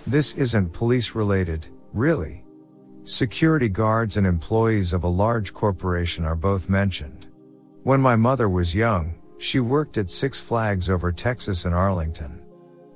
This 0.07 0.33
isn't 0.35 0.71
police 0.71 1.13
related, 1.13 1.67
really. 1.91 2.45
Security 3.03 3.67
guards 3.67 4.17
and 4.17 4.27
employees 4.27 4.93
of 4.93 5.03
a 5.03 5.07
large 5.07 5.53
corporation 5.53 6.23
are 6.23 6.35
both 6.35 6.69
mentioned. 6.69 7.27
When 7.83 7.99
my 7.99 8.15
mother 8.15 8.47
was 8.47 8.75
young, 8.75 9.15
she 9.39 9.59
worked 9.59 9.97
at 9.97 10.11
Six 10.11 10.39
Flags 10.39 10.87
over 10.87 11.11
Texas 11.11 11.65
in 11.65 11.73
Arlington. 11.73 12.41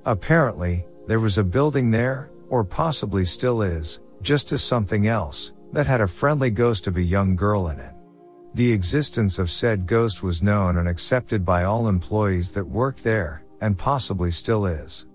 Apparently, 0.06 0.86
there 1.08 1.20
was 1.20 1.40
a 1.40 1.44
building 1.44 1.90
there, 1.90 2.30
or 2.50 2.64
possibly 2.64 3.26
still 3.26 3.64
is, 3.64 4.00
just 4.22 4.52
as 4.52 4.64
something 4.64 5.08
else, 5.08 5.54
that 5.74 5.88
had 5.88 6.02
a 6.02 6.08
friendly 6.08 6.52
ghost 6.52 6.86
of 6.86 6.98
a 6.98 7.02
young 7.02 7.36
girl 7.36 7.70
in 7.70 7.80
it. 7.80 7.96
The 8.54 8.72
existence 8.72 9.40
of 9.40 9.50
said 9.50 9.88
ghost 9.88 10.22
was 10.22 10.44
known 10.44 10.78
and 10.78 10.88
accepted 10.88 11.44
by 11.44 11.64
all 11.64 11.88
employees 11.88 12.52
that 12.52 12.64
worked 12.64 13.04
there, 13.04 13.44
and 13.60 13.76
possibly 13.76 14.30
still 14.30 14.68
is. 14.68 15.08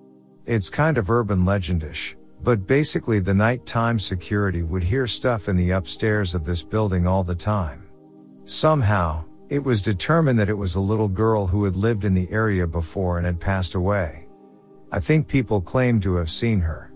It's 0.47 0.69
kind 0.69 0.99
of 0.99 1.11
urban 1.11 1.45
legendish, 1.45 2.17
but 2.43 2.67
basically 2.67 3.19
the 3.19 3.35
nighttime 3.35 3.99
security 3.99 4.63
would 4.63 4.83
hear 4.83 5.07
stuff 5.07 5.49
in 5.49 5.57
the 5.57 5.71
upstairs 5.71 6.35
of 6.35 6.45
this 6.45 6.65
building 6.65 7.07
all 7.07 7.23
the 7.23 7.35
time. 7.35 7.89
Somehow, 8.45 9.25
it 9.49 9.63
was 9.63 9.83
determined 9.83 10.39
that 10.39 10.49
it 10.49 10.57
was 10.57 10.77
a 10.77 10.81
little 10.81 11.09
girl 11.09 11.47
who 11.47 11.65
had 11.65 11.77
lived 11.77 12.05
in 12.05 12.15
the 12.15 12.31
area 12.31 12.67
before 12.67 13.19
and 13.19 13.27
had 13.27 13.41
passed 13.41 13.75
away. 13.75 14.29
I 14.93 15.01
think 15.01 15.29
people 15.29 15.61
claimed 15.61 16.03
to 16.05 16.15
have 16.17 16.31
seen 16.31 16.61
her. 16.61 16.93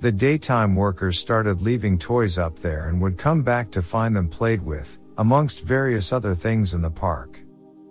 The 0.00 0.12
daytime 0.12 0.74
workers 0.74 1.18
started 1.18 1.62
leaving 1.62 1.98
toys 1.98 2.38
up 2.38 2.58
there 2.58 2.88
and 2.88 3.00
would 3.00 3.16
come 3.16 3.42
back 3.42 3.70
to 3.70 3.82
find 3.82 4.16
them 4.16 4.28
played 4.28 4.60
with, 4.60 4.98
amongst 5.18 5.64
various 5.64 6.12
other 6.12 6.34
things 6.34 6.74
in 6.74 6.82
the 6.82 6.90
park. 6.90 7.38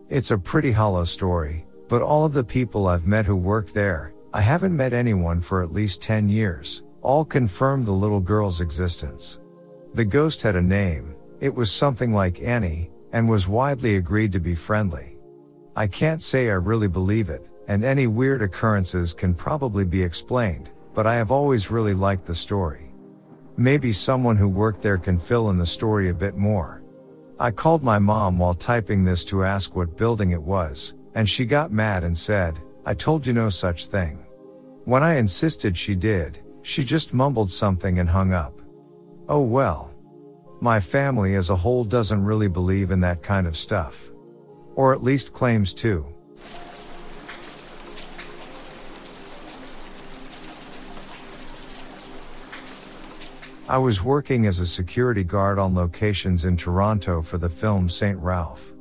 It's 0.09 0.31
a 0.31 0.37
pretty 0.37 0.73
hollow 0.73 1.05
story, 1.05 1.65
but 1.87 2.01
all 2.01 2.25
of 2.25 2.33
the 2.33 2.43
people 2.43 2.87
I've 2.87 3.07
met 3.07 3.25
who 3.25 3.37
work 3.37 3.71
there, 3.71 4.13
I 4.33 4.41
haven't 4.41 4.75
met 4.75 4.91
anyone 4.91 5.39
for 5.39 5.63
at 5.63 5.71
least 5.71 6.01
10 6.01 6.27
years, 6.27 6.83
all 7.01 7.25
confirmed 7.25 7.85
the 7.85 7.91
little 7.91 8.19
girl's 8.19 8.61
existence. 8.61 9.39
The 9.93 10.05
ghost 10.05 10.41
had 10.41 10.55
a 10.55 10.61
name, 10.61 11.15
it 11.39 11.53
was 11.53 11.71
something 11.71 12.13
like 12.13 12.41
Annie, 12.41 12.91
and 13.11 13.27
was 13.27 13.47
widely 13.47 13.97
agreed 13.97 14.31
to 14.33 14.39
be 14.39 14.55
friendly. 14.55 15.17
I 15.75 15.87
can't 15.87 16.21
say 16.21 16.49
I 16.49 16.53
really 16.53 16.87
believe 16.87 17.29
it, 17.29 17.47
and 17.67 17.83
any 17.83 18.07
weird 18.07 18.41
occurrences 18.41 19.13
can 19.13 19.33
probably 19.33 19.85
be 19.85 20.03
explained, 20.03 20.69
but 20.93 21.07
I 21.07 21.15
have 21.15 21.31
always 21.31 21.71
really 21.71 21.93
liked 21.93 22.25
the 22.25 22.35
story. 22.35 22.93
Maybe 23.57 23.91
someone 23.91 24.37
who 24.37 24.49
worked 24.49 24.81
there 24.81 24.97
can 24.97 25.17
fill 25.17 25.49
in 25.49 25.57
the 25.57 25.65
story 25.65 26.09
a 26.09 26.13
bit 26.13 26.35
more. 26.35 26.83
I 27.39 27.51
called 27.51 27.83
my 27.83 27.99
mom 27.99 28.37
while 28.37 28.53
typing 28.53 29.03
this 29.03 29.25
to 29.25 29.43
ask 29.43 29.75
what 29.75 29.97
building 29.97 30.31
it 30.31 30.41
was, 30.41 30.93
and 31.15 31.27
she 31.27 31.45
got 31.45 31.71
mad 31.71 32.03
and 32.03 32.17
said, 32.17 32.59
I 32.85 32.93
told 32.93 33.25
you 33.25 33.33
no 33.33 33.49
such 33.49 33.87
thing. 33.87 34.25
When 34.85 35.03
I 35.03 35.15
insisted 35.15 35.77
she 35.77 35.95
did, 35.95 36.39
she 36.61 36.83
just 36.83 37.13
mumbled 37.13 37.51
something 37.51 37.99
and 37.99 38.09
hung 38.09 38.33
up. 38.33 38.61
Oh 39.27 39.41
well. 39.41 39.93
My 40.59 40.79
family 40.79 41.35
as 41.35 41.49
a 41.49 41.55
whole 41.55 41.83
doesn't 41.83 42.23
really 42.23 42.47
believe 42.47 42.91
in 42.91 42.99
that 42.99 43.23
kind 43.23 43.47
of 43.47 43.57
stuff. 43.57 44.11
Or 44.75 44.93
at 44.93 45.03
least 45.03 45.33
claims 45.33 45.73
to. 45.75 46.05
I 53.67 53.77
was 53.77 54.03
working 54.03 54.47
as 54.47 54.59
a 54.59 54.67
security 54.67 55.23
guard 55.23 55.57
on 55.57 55.73
locations 55.73 56.43
in 56.43 56.57
Toronto 56.57 57.21
for 57.21 57.37
the 57.37 57.49
film 57.49 57.87
St. 57.87 58.17
Ralph. 58.19 58.73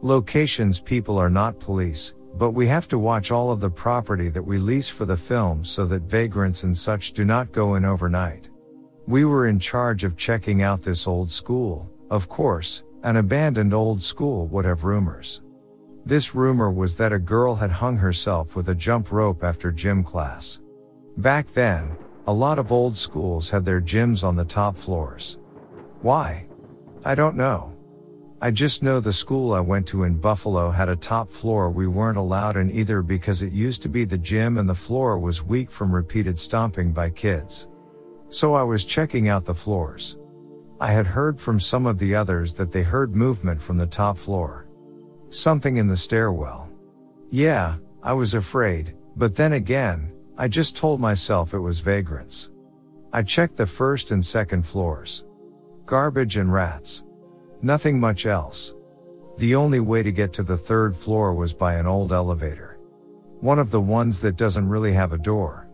Locations 0.00 0.80
people 0.80 1.16
are 1.16 1.30
not 1.30 1.60
police, 1.60 2.12
but 2.34 2.50
we 2.50 2.66
have 2.66 2.88
to 2.88 2.98
watch 2.98 3.30
all 3.30 3.50
of 3.50 3.60
the 3.60 3.70
property 3.70 4.28
that 4.28 4.42
we 4.42 4.58
lease 4.58 4.88
for 4.88 5.04
the 5.04 5.16
film 5.16 5.64
so 5.64 5.86
that 5.86 6.02
vagrants 6.02 6.64
and 6.64 6.76
such 6.76 7.12
do 7.12 7.24
not 7.24 7.52
go 7.52 7.74
in 7.74 7.84
overnight. 7.84 8.48
We 9.06 9.24
were 9.24 9.48
in 9.48 9.58
charge 9.58 10.04
of 10.04 10.16
checking 10.16 10.62
out 10.62 10.82
this 10.82 11.06
old 11.06 11.30
school, 11.30 11.90
of 12.10 12.28
course, 12.28 12.84
an 13.02 13.16
abandoned 13.16 13.74
old 13.74 14.02
school 14.02 14.46
would 14.48 14.64
have 14.64 14.84
rumors. 14.84 15.42
This 16.04 16.34
rumor 16.34 16.70
was 16.70 16.96
that 16.96 17.12
a 17.12 17.18
girl 17.18 17.54
had 17.54 17.70
hung 17.70 17.96
herself 17.96 18.56
with 18.56 18.68
a 18.68 18.74
jump 18.74 19.12
rope 19.12 19.42
after 19.42 19.72
gym 19.72 20.02
class. 20.04 20.60
Back 21.16 21.52
then, 21.52 21.96
a 22.26 22.32
lot 22.32 22.58
of 22.58 22.70
old 22.70 22.96
schools 22.96 23.50
had 23.50 23.64
their 23.64 23.80
gyms 23.80 24.24
on 24.24 24.36
the 24.36 24.44
top 24.44 24.76
floors. 24.76 25.38
Why? 26.00 26.46
I 27.04 27.14
don't 27.14 27.36
know. 27.36 27.71
I 28.44 28.50
just 28.50 28.82
know 28.82 28.98
the 28.98 29.12
school 29.12 29.54
I 29.54 29.60
went 29.60 29.86
to 29.86 30.02
in 30.02 30.18
Buffalo 30.18 30.68
had 30.72 30.88
a 30.88 30.96
top 30.96 31.30
floor 31.30 31.70
we 31.70 31.86
weren't 31.86 32.18
allowed 32.18 32.56
in 32.56 32.72
either 32.72 33.00
because 33.00 33.40
it 33.40 33.52
used 33.52 33.82
to 33.82 33.88
be 33.88 34.04
the 34.04 34.18
gym 34.18 34.58
and 34.58 34.68
the 34.68 34.74
floor 34.74 35.16
was 35.16 35.44
weak 35.44 35.70
from 35.70 35.94
repeated 35.94 36.36
stomping 36.36 36.90
by 36.90 37.08
kids. 37.10 37.68
So 38.30 38.52
I 38.54 38.64
was 38.64 38.84
checking 38.84 39.28
out 39.28 39.44
the 39.44 39.54
floors. 39.54 40.18
I 40.80 40.90
had 40.90 41.06
heard 41.06 41.40
from 41.40 41.60
some 41.60 41.86
of 41.86 42.00
the 42.00 42.16
others 42.16 42.52
that 42.54 42.72
they 42.72 42.82
heard 42.82 43.14
movement 43.14 43.62
from 43.62 43.76
the 43.76 43.86
top 43.86 44.18
floor. 44.18 44.66
Something 45.30 45.76
in 45.76 45.86
the 45.86 45.96
stairwell. 45.96 46.68
Yeah, 47.30 47.76
I 48.02 48.12
was 48.12 48.34
afraid, 48.34 48.96
but 49.14 49.36
then 49.36 49.52
again, 49.52 50.10
I 50.36 50.48
just 50.48 50.76
told 50.76 50.98
myself 50.98 51.54
it 51.54 51.60
was 51.60 51.78
vagrants. 51.78 52.50
I 53.12 53.22
checked 53.22 53.56
the 53.56 53.66
first 53.66 54.10
and 54.10 54.26
second 54.26 54.66
floors. 54.66 55.22
Garbage 55.86 56.38
and 56.38 56.52
rats. 56.52 57.04
Nothing 57.64 58.00
much 58.00 58.26
else. 58.26 58.74
The 59.38 59.54
only 59.54 59.78
way 59.78 60.02
to 60.02 60.10
get 60.10 60.32
to 60.32 60.42
the 60.42 60.56
third 60.56 60.96
floor 60.96 61.32
was 61.32 61.54
by 61.54 61.74
an 61.74 61.86
old 61.86 62.12
elevator. 62.12 62.80
One 63.40 63.60
of 63.60 63.70
the 63.70 63.80
ones 63.80 64.20
that 64.20 64.36
doesn't 64.36 64.68
really 64.68 64.92
have 64.92 65.12
a 65.12 65.18
door. 65.18 65.68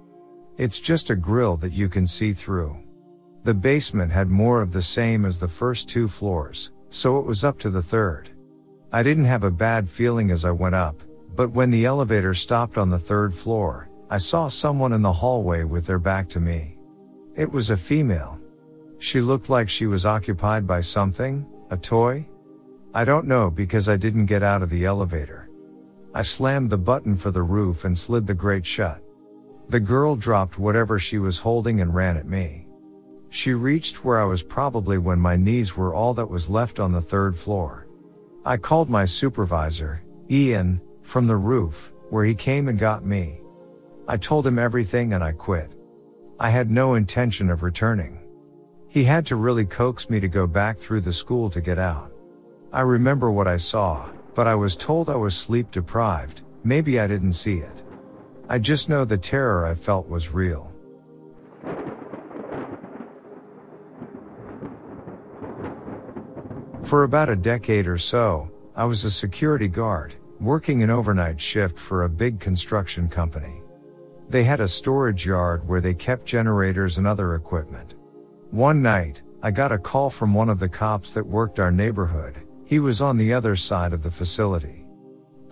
It's 0.58 0.80
just 0.80 1.08
a 1.08 1.16
grill 1.16 1.56
that 1.56 1.72
you 1.72 1.88
can 1.88 2.06
see 2.06 2.34
through. 2.34 2.76
The 3.44 3.54
basement 3.54 4.12
had 4.12 4.28
more 4.28 4.60
of 4.60 4.70
the 4.70 4.82
same 4.82 5.24
as 5.24 5.38
the 5.38 5.48
first 5.48 5.88
two 5.88 6.08
floors, 6.08 6.72
so 6.90 7.18
it 7.20 7.26
was 7.26 7.42
up 7.42 7.58
to 7.60 7.70
the 7.70 7.82
third. 7.82 8.28
I 8.92 9.02
didn't 9.02 9.24
have 9.24 9.44
a 9.44 9.50
bad 9.50 9.88
feeling 9.88 10.30
as 10.30 10.44
I 10.44 10.50
went 10.50 10.74
up, 10.74 11.02
but 11.34 11.52
when 11.52 11.70
the 11.70 11.86
elevator 11.86 12.34
stopped 12.34 12.76
on 12.76 12.90
the 12.90 12.98
third 12.98 13.34
floor, 13.34 13.88
I 14.10 14.18
saw 14.18 14.48
someone 14.48 14.92
in 14.92 15.00
the 15.00 15.12
hallway 15.12 15.64
with 15.64 15.86
their 15.86 15.98
back 15.98 16.28
to 16.30 16.40
me. 16.40 16.78
It 17.34 17.50
was 17.50 17.70
a 17.70 17.76
female. 17.78 18.38
She 18.98 19.20
looked 19.22 19.48
like 19.48 19.70
she 19.70 19.86
was 19.86 20.04
occupied 20.04 20.66
by 20.66 20.80
something, 20.80 21.46
a 21.70 21.76
toy? 21.76 22.26
I 22.94 23.04
don't 23.04 23.26
know 23.26 23.50
because 23.50 23.88
I 23.88 23.96
didn't 23.96 24.26
get 24.26 24.42
out 24.42 24.62
of 24.62 24.70
the 24.70 24.84
elevator. 24.84 25.50
I 26.14 26.22
slammed 26.22 26.70
the 26.70 26.78
button 26.78 27.16
for 27.16 27.30
the 27.30 27.42
roof 27.42 27.84
and 27.84 27.98
slid 27.98 28.26
the 28.26 28.34
grate 28.34 28.66
shut. 28.66 29.02
The 29.68 29.80
girl 29.80 30.16
dropped 30.16 30.58
whatever 30.58 30.98
she 30.98 31.18
was 31.18 31.38
holding 31.38 31.80
and 31.80 31.94
ran 31.94 32.16
at 32.16 32.26
me. 32.26 32.66
She 33.30 33.52
reached 33.52 34.04
where 34.04 34.18
I 34.18 34.24
was 34.24 34.42
probably 34.42 34.96
when 34.96 35.20
my 35.20 35.36
knees 35.36 35.76
were 35.76 35.94
all 35.94 36.14
that 36.14 36.30
was 36.30 36.48
left 36.48 36.80
on 36.80 36.92
the 36.92 37.02
third 37.02 37.36
floor. 37.36 37.86
I 38.44 38.56
called 38.56 38.88
my 38.88 39.04
supervisor, 39.04 40.02
Ian, 40.30 40.80
from 41.02 41.26
the 41.26 41.36
roof, 41.36 41.92
where 42.08 42.24
he 42.24 42.34
came 42.34 42.68
and 42.68 42.78
got 42.78 43.04
me. 43.04 43.42
I 44.06 44.16
told 44.16 44.46
him 44.46 44.58
everything 44.58 45.12
and 45.12 45.22
I 45.22 45.32
quit. 45.32 45.72
I 46.40 46.48
had 46.48 46.70
no 46.70 46.94
intention 46.94 47.50
of 47.50 47.62
returning. 47.62 48.20
He 48.90 49.04
had 49.04 49.26
to 49.26 49.36
really 49.36 49.66
coax 49.66 50.08
me 50.08 50.18
to 50.20 50.28
go 50.28 50.46
back 50.46 50.78
through 50.78 51.02
the 51.02 51.12
school 51.12 51.50
to 51.50 51.60
get 51.60 51.78
out. 51.78 52.10
I 52.72 52.80
remember 52.80 53.30
what 53.30 53.46
I 53.46 53.58
saw, 53.58 54.10
but 54.34 54.46
I 54.46 54.54
was 54.54 54.76
told 54.76 55.10
I 55.10 55.16
was 55.16 55.36
sleep 55.36 55.70
deprived, 55.70 56.42
maybe 56.64 56.98
I 56.98 57.06
didn't 57.06 57.34
see 57.34 57.58
it. 57.58 57.82
I 58.48 58.58
just 58.58 58.88
know 58.88 59.04
the 59.04 59.18
terror 59.18 59.66
I 59.66 59.74
felt 59.74 60.08
was 60.08 60.32
real. 60.32 60.72
For 66.82 67.02
about 67.02 67.28
a 67.28 67.36
decade 67.36 67.86
or 67.86 67.98
so, 67.98 68.50
I 68.74 68.86
was 68.86 69.04
a 69.04 69.10
security 69.10 69.68
guard, 69.68 70.14
working 70.40 70.82
an 70.82 70.88
overnight 70.88 71.38
shift 71.38 71.78
for 71.78 72.04
a 72.04 72.08
big 72.08 72.40
construction 72.40 73.08
company. 73.08 73.60
They 74.30 74.44
had 74.44 74.60
a 74.60 74.68
storage 74.68 75.26
yard 75.26 75.68
where 75.68 75.82
they 75.82 75.92
kept 75.92 76.24
generators 76.24 76.96
and 76.96 77.06
other 77.06 77.34
equipment. 77.34 77.96
One 78.50 78.80
night, 78.80 79.20
I 79.42 79.50
got 79.50 79.72
a 79.72 79.78
call 79.78 80.08
from 80.08 80.32
one 80.32 80.48
of 80.48 80.58
the 80.58 80.70
cops 80.70 81.12
that 81.12 81.26
worked 81.26 81.60
our 81.60 81.70
neighborhood. 81.70 82.46
He 82.64 82.78
was 82.78 83.02
on 83.02 83.18
the 83.18 83.30
other 83.30 83.56
side 83.56 83.92
of 83.92 84.02
the 84.02 84.10
facility. 84.10 84.86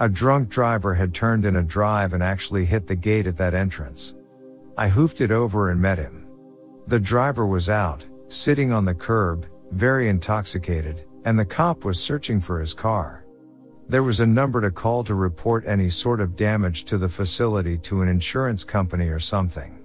A 0.01 0.09
drunk 0.09 0.49
driver 0.49 0.95
had 0.95 1.13
turned 1.13 1.45
in 1.45 1.57
a 1.57 1.63
drive 1.63 2.15
and 2.15 2.23
actually 2.23 2.65
hit 2.65 2.87
the 2.87 2.97
gate 2.97 3.27
at 3.27 3.37
that 3.37 3.53
entrance. 3.53 4.15
I 4.79 4.89
hoofed 4.89 5.21
it 5.21 5.31
over 5.31 5.71
and 5.71 5.79
met 5.79 5.99
him. 5.99 6.27
The 6.87 6.99
driver 6.99 7.47
was 7.47 7.69
out, 7.69 8.07
sitting 8.29 8.73
on 8.73 8.87
the 8.87 8.95
curb, 8.95 9.47
very 9.73 10.09
intoxicated, 10.09 11.05
and 11.27 11.39
the 11.39 11.45
cop 11.45 11.85
was 11.85 12.03
searching 12.03 12.41
for 12.41 12.61
his 12.61 12.73
car. 12.73 13.27
There 13.91 14.05
was 14.05 14.21
a 14.21 14.27
number 14.27 14.63
to 14.63 14.71
call 14.71 15.05
to 15.05 15.15
report 15.15 15.67
any 15.67 15.91
sort 15.91 16.21
of 16.21 16.35
damage 16.35 16.85
to 16.87 16.97
the 16.97 17.11
facility 17.11 17.77
to 17.79 18.01
an 18.01 18.09
insurance 18.09 18.65
company 18.65 19.09
or 19.09 19.21
something. 19.21 19.76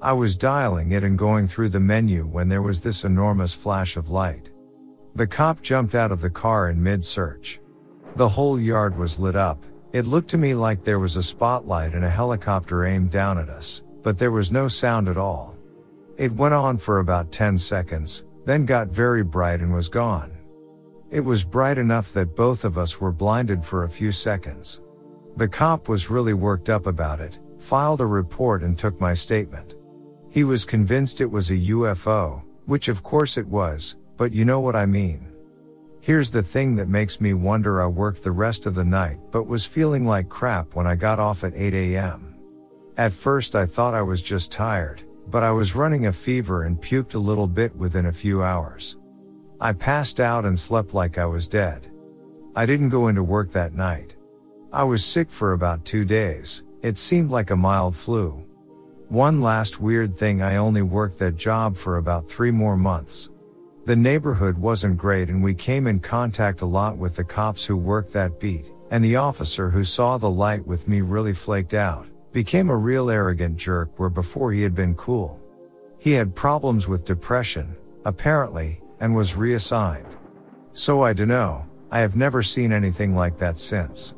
I 0.00 0.12
was 0.12 0.36
dialing 0.36 0.92
it 0.92 1.02
and 1.02 1.18
going 1.18 1.48
through 1.48 1.70
the 1.70 1.80
menu 1.80 2.24
when 2.24 2.48
there 2.48 2.62
was 2.62 2.80
this 2.80 3.04
enormous 3.04 3.52
flash 3.52 3.96
of 3.96 4.10
light. 4.10 4.50
The 5.16 5.26
cop 5.26 5.60
jumped 5.60 5.96
out 5.96 6.12
of 6.12 6.20
the 6.20 6.30
car 6.30 6.70
in 6.70 6.80
mid-search. 6.80 7.60
The 8.14 8.28
whole 8.28 8.60
yard 8.60 8.96
was 8.96 9.18
lit 9.18 9.34
up. 9.34 9.64
It 9.92 10.06
looked 10.06 10.30
to 10.30 10.38
me 10.38 10.54
like 10.54 10.84
there 10.84 11.00
was 11.00 11.16
a 11.16 11.22
spotlight 11.22 11.94
and 11.94 12.04
a 12.04 12.10
helicopter 12.10 12.86
aimed 12.86 13.10
down 13.10 13.38
at 13.38 13.48
us, 13.48 13.82
but 14.04 14.18
there 14.18 14.30
was 14.30 14.52
no 14.52 14.68
sound 14.68 15.08
at 15.08 15.16
all. 15.16 15.56
It 16.16 16.30
went 16.30 16.54
on 16.54 16.76
for 16.76 17.00
about 17.00 17.32
10 17.32 17.58
seconds, 17.58 18.24
then 18.44 18.66
got 18.66 18.88
very 18.88 19.24
bright 19.24 19.60
and 19.60 19.72
was 19.72 19.88
gone. 19.88 20.30
It 21.10 21.20
was 21.20 21.42
bright 21.42 21.78
enough 21.78 22.12
that 22.12 22.36
both 22.36 22.64
of 22.64 22.78
us 22.78 23.00
were 23.00 23.10
blinded 23.10 23.64
for 23.64 23.82
a 23.82 23.90
few 23.90 24.12
seconds. 24.12 24.80
The 25.36 25.48
cop 25.48 25.88
was 25.88 26.08
really 26.08 26.34
worked 26.34 26.68
up 26.68 26.86
about 26.86 27.20
it, 27.20 27.40
filed 27.58 28.00
a 28.00 28.06
report 28.06 28.62
and 28.62 28.78
took 28.78 29.00
my 29.00 29.14
statement. 29.14 29.74
He 30.38 30.44
was 30.44 30.64
convinced 30.64 31.20
it 31.20 31.32
was 31.32 31.50
a 31.50 31.56
UFO, 31.56 32.44
which 32.66 32.86
of 32.86 33.02
course 33.02 33.38
it 33.38 33.48
was, 33.48 33.96
but 34.16 34.32
you 34.32 34.44
know 34.44 34.60
what 34.60 34.76
I 34.76 34.86
mean. 34.86 35.32
Here's 36.00 36.30
the 36.30 36.44
thing 36.44 36.76
that 36.76 36.88
makes 36.88 37.20
me 37.20 37.34
wonder 37.34 37.82
I 37.82 37.88
worked 37.88 38.22
the 38.22 38.30
rest 38.30 38.64
of 38.64 38.76
the 38.76 38.84
night 38.84 39.18
but 39.32 39.48
was 39.48 39.66
feeling 39.66 40.06
like 40.06 40.28
crap 40.28 40.76
when 40.76 40.86
I 40.86 40.94
got 40.94 41.18
off 41.18 41.42
at 41.42 41.56
8 41.56 41.74
a.m. 41.74 42.36
At 42.96 43.12
first 43.12 43.56
I 43.56 43.66
thought 43.66 43.94
I 43.94 44.02
was 44.02 44.22
just 44.22 44.52
tired, 44.52 45.02
but 45.26 45.42
I 45.42 45.50
was 45.50 45.74
running 45.74 46.06
a 46.06 46.12
fever 46.12 46.62
and 46.62 46.80
puked 46.80 47.16
a 47.16 47.18
little 47.18 47.48
bit 47.48 47.74
within 47.74 48.06
a 48.06 48.12
few 48.12 48.40
hours. 48.40 48.96
I 49.60 49.72
passed 49.72 50.20
out 50.20 50.44
and 50.44 50.56
slept 50.56 50.94
like 50.94 51.18
I 51.18 51.26
was 51.26 51.48
dead. 51.48 51.90
I 52.54 52.64
didn't 52.64 52.90
go 52.90 53.08
into 53.08 53.24
work 53.24 53.50
that 53.50 53.74
night. 53.74 54.14
I 54.72 54.84
was 54.84 55.04
sick 55.04 55.32
for 55.32 55.54
about 55.54 55.84
two 55.84 56.04
days. 56.04 56.62
It 56.80 56.96
seemed 56.96 57.32
like 57.32 57.50
a 57.50 57.56
mild 57.56 57.96
flu. 57.96 58.44
One 59.08 59.40
last 59.40 59.80
weird 59.80 60.18
thing 60.18 60.42
I 60.42 60.56
only 60.56 60.82
worked 60.82 61.18
that 61.20 61.36
job 61.36 61.78
for 61.78 61.96
about 61.96 62.28
three 62.28 62.50
more 62.50 62.76
months. 62.76 63.30
The 63.86 63.96
neighborhood 63.96 64.58
wasn't 64.58 64.98
great 64.98 65.30
and 65.30 65.42
we 65.42 65.54
came 65.54 65.86
in 65.86 66.00
contact 66.00 66.60
a 66.60 66.66
lot 66.66 66.98
with 66.98 67.16
the 67.16 67.24
cops 67.24 67.64
who 67.64 67.74
worked 67.74 68.12
that 68.12 68.38
beat, 68.38 68.70
and 68.90 69.02
the 69.02 69.16
officer 69.16 69.70
who 69.70 69.82
saw 69.82 70.18
the 70.18 70.28
light 70.28 70.66
with 70.66 70.86
me 70.86 71.00
really 71.00 71.32
flaked 71.32 71.72
out, 71.72 72.06
became 72.32 72.68
a 72.68 72.76
real 72.76 73.08
arrogant 73.08 73.56
jerk 73.56 73.98
where 73.98 74.10
before 74.10 74.52
he 74.52 74.60
had 74.60 74.74
been 74.74 74.94
cool. 74.94 75.40
He 75.98 76.12
had 76.12 76.34
problems 76.34 76.86
with 76.86 77.06
depression, 77.06 77.74
apparently, 78.04 78.82
and 79.00 79.16
was 79.16 79.36
reassigned. 79.36 80.14
So 80.74 81.00
I 81.00 81.14
dunno, 81.14 81.66
I 81.90 82.00
have 82.00 82.14
never 82.14 82.42
seen 82.42 82.72
anything 82.72 83.16
like 83.16 83.38
that 83.38 83.58
since. 83.58 84.14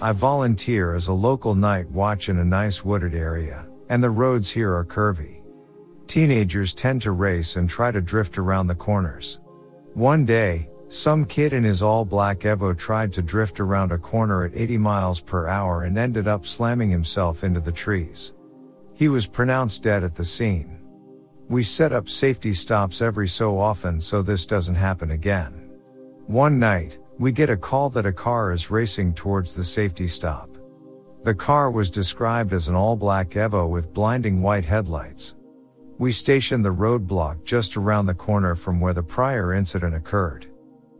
I 0.00 0.12
volunteer 0.12 0.94
as 0.94 1.08
a 1.08 1.12
local 1.14 1.54
night 1.54 1.90
watch 1.90 2.28
in 2.28 2.38
a 2.38 2.44
nice 2.44 2.84
wooded 2.84 3.14
area, 3.14 3.66
and 3.88 4.04
the 4.04 4.10
roads 4.10 4.50
here 4.50 4.74
are 4.74 4.84
curvy. 4.84 5.40
Teenagers 6.06 6.74
tend 6.74 7.00
to 7.02 7.12
race 7.12 7.56
and 7.56 7.68
try 7.68 7.90
to 7.90 8.02
drift 8.02 8.36
around 8.36 8.66
the 8.66 8.74
corners. 8.74 9.40
One 9.94 10.26
day, 10.26 10.68
some 10.88 11.24
kid 11.24 11.54
in 11.54 11.64
his 11.64 11.82
all 11.82 12.04
black 12.04 12.40
Evo 12.40 12.76
tried 12.76 13.10
to 13.14 13.22
drift 13.22 13.58
around 13.58 13.90
a 13.90 13.98
corner 13.98 14.44
at 14.44 14.54
80 14.54 14.76
miles 14.76 15.20
per 15.20 15.48
hour 15.48 15.84
and 15.84 15.96
ended 15.96 16.28
up 16.28 16.46
slamming 16.46 16.90
himself 16.90 17.42
into 17.42 17.60
the 17.60 17.72
trees. 17.72 18.34
He 18.92 19.08
was 19.08 19.26
pronounced 19.26 19.82
dead 19.82 20.04
at 20.04 20.14
the 20.14 20.26
scene. 20.26 20.78
We 21.48 21.62
set 21.62 21.92
up 21.92 22.10
safety 22.10 22.52
stops 22.52 23.00
every 23.00 23.28
so 23.28 23.58
often 23.58 24.02
so 24.02 24.20
this 24.20 24.44
doesn't 24.44 24.74
happen 24.74 25.12
again. 25.12 25.70
One 26.26 26.58
night, 26.58 26.98
we 27.18 27.32
get 27.32 27.48
a 27.48 27.56
call 27.56 27.88
that 27.90 28.04
a 28.04 28.12
car 28.12 28.52
is 28.52 28.70
racing 28.70 29.14
towards 29.14 29.54
the 29.54 29.64
safety 29.64 30.06
stop. 30.06 30.50
The 31.24 31.34
car 31.34 31.70
was 31.70 31.90
described 31.90 32.52
as 32.52 32.68
an 32.68 32.74
all 32.74 32.94
black 32.94 33.30
Evo 33.30 33.68
with 33.68 33.94
blinding 33.94 34.42
white 34.42 34.64
headlights. 34.64 35.34
We 35.98 36.12
stationed 36.12 36.64
the 36.64 36.74
roadblock 36.74 37.44
just 37.44 37.76
around 37.76 38.06
the 38.06 38.14
corner 38.14 38.54
from 38.54 38.80
where 38.80 38.92
the 38.92 39.02
prior 39.02 39.54
incident 39.54 39.94
occurred. 39.94 40.46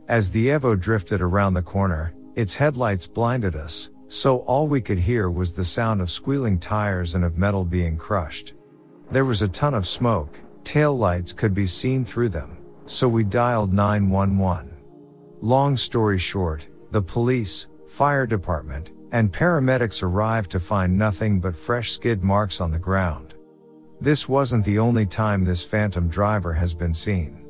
As 0.07 0.31
the 0.31 0.47
Evo 0.47 0.79
drifted 0.79 1.21
around 1.21 1.53
the 1.53 1.61
corner, 1.61 2.15
its 2.35 2.55
headlights 2.55 3.07
blinded 3.07 3.55
us, 3.55 3.89
so 4.07 4.39
all 4.39 4.67
we 4.67 4.81
could 4.81 4.99
hear 4.99 5.29
was 5.29 5.53
the 5.53 5.65
sound 5.65 6.01
of 6.01 6.09
squealing 6.09 6.57
tires 6.59 7.13
and 7.13 7.23
of 7.23 7.37
metal 7.37 7.63
being 7.63 7.95
crushed. 7.95 8.53
There 9.11 9.25
was 9.25 9.43
a 9.43 9.47
ton 9.47 9.73
of 9.73 9.87
smoke, 9.87 10.39
tail 10.63 10.97
lights 10.97 11.31
could 11.31 11.53
be 11.53 11.67
seen 11.67 12.03
through 12.03 12.29
them, 12.29 12.57
so 12.85 13.07
we 13.07 13.23
dialed 13.23 13.71
911. 13.71 14.76
Long 15.41 15.77
story 15.77 16.17
short, 16.17 16.67
the 16.91 17.01
police, 17.01 17.67
fire 17.85 18.25
department, 18.25 18.91
and 19.11 19.31
paramedics 19.31 20.01
arrived 20.01 20.49
to 20.51 20.59
find 20.59 20.97
nothing 20.97 21.39
but 21.39 21.55
fresh 21.55 21.91
skid 21.91 22.23
marks 22.23 22.59
on 22.59 22.71
the 22.71 22.79
ground. 22.79 23.35
This 24.01 24.27
wasn't 24.27 24.65
the 24.65 24.79
only 24.79 25.05
time 25.05 25.43
this 25.43 25.63
phantom 25.63 26.07
driver 26.07 26.53
has 26.53 26.73
been 26.73 26.93
seen. 26.93 27.45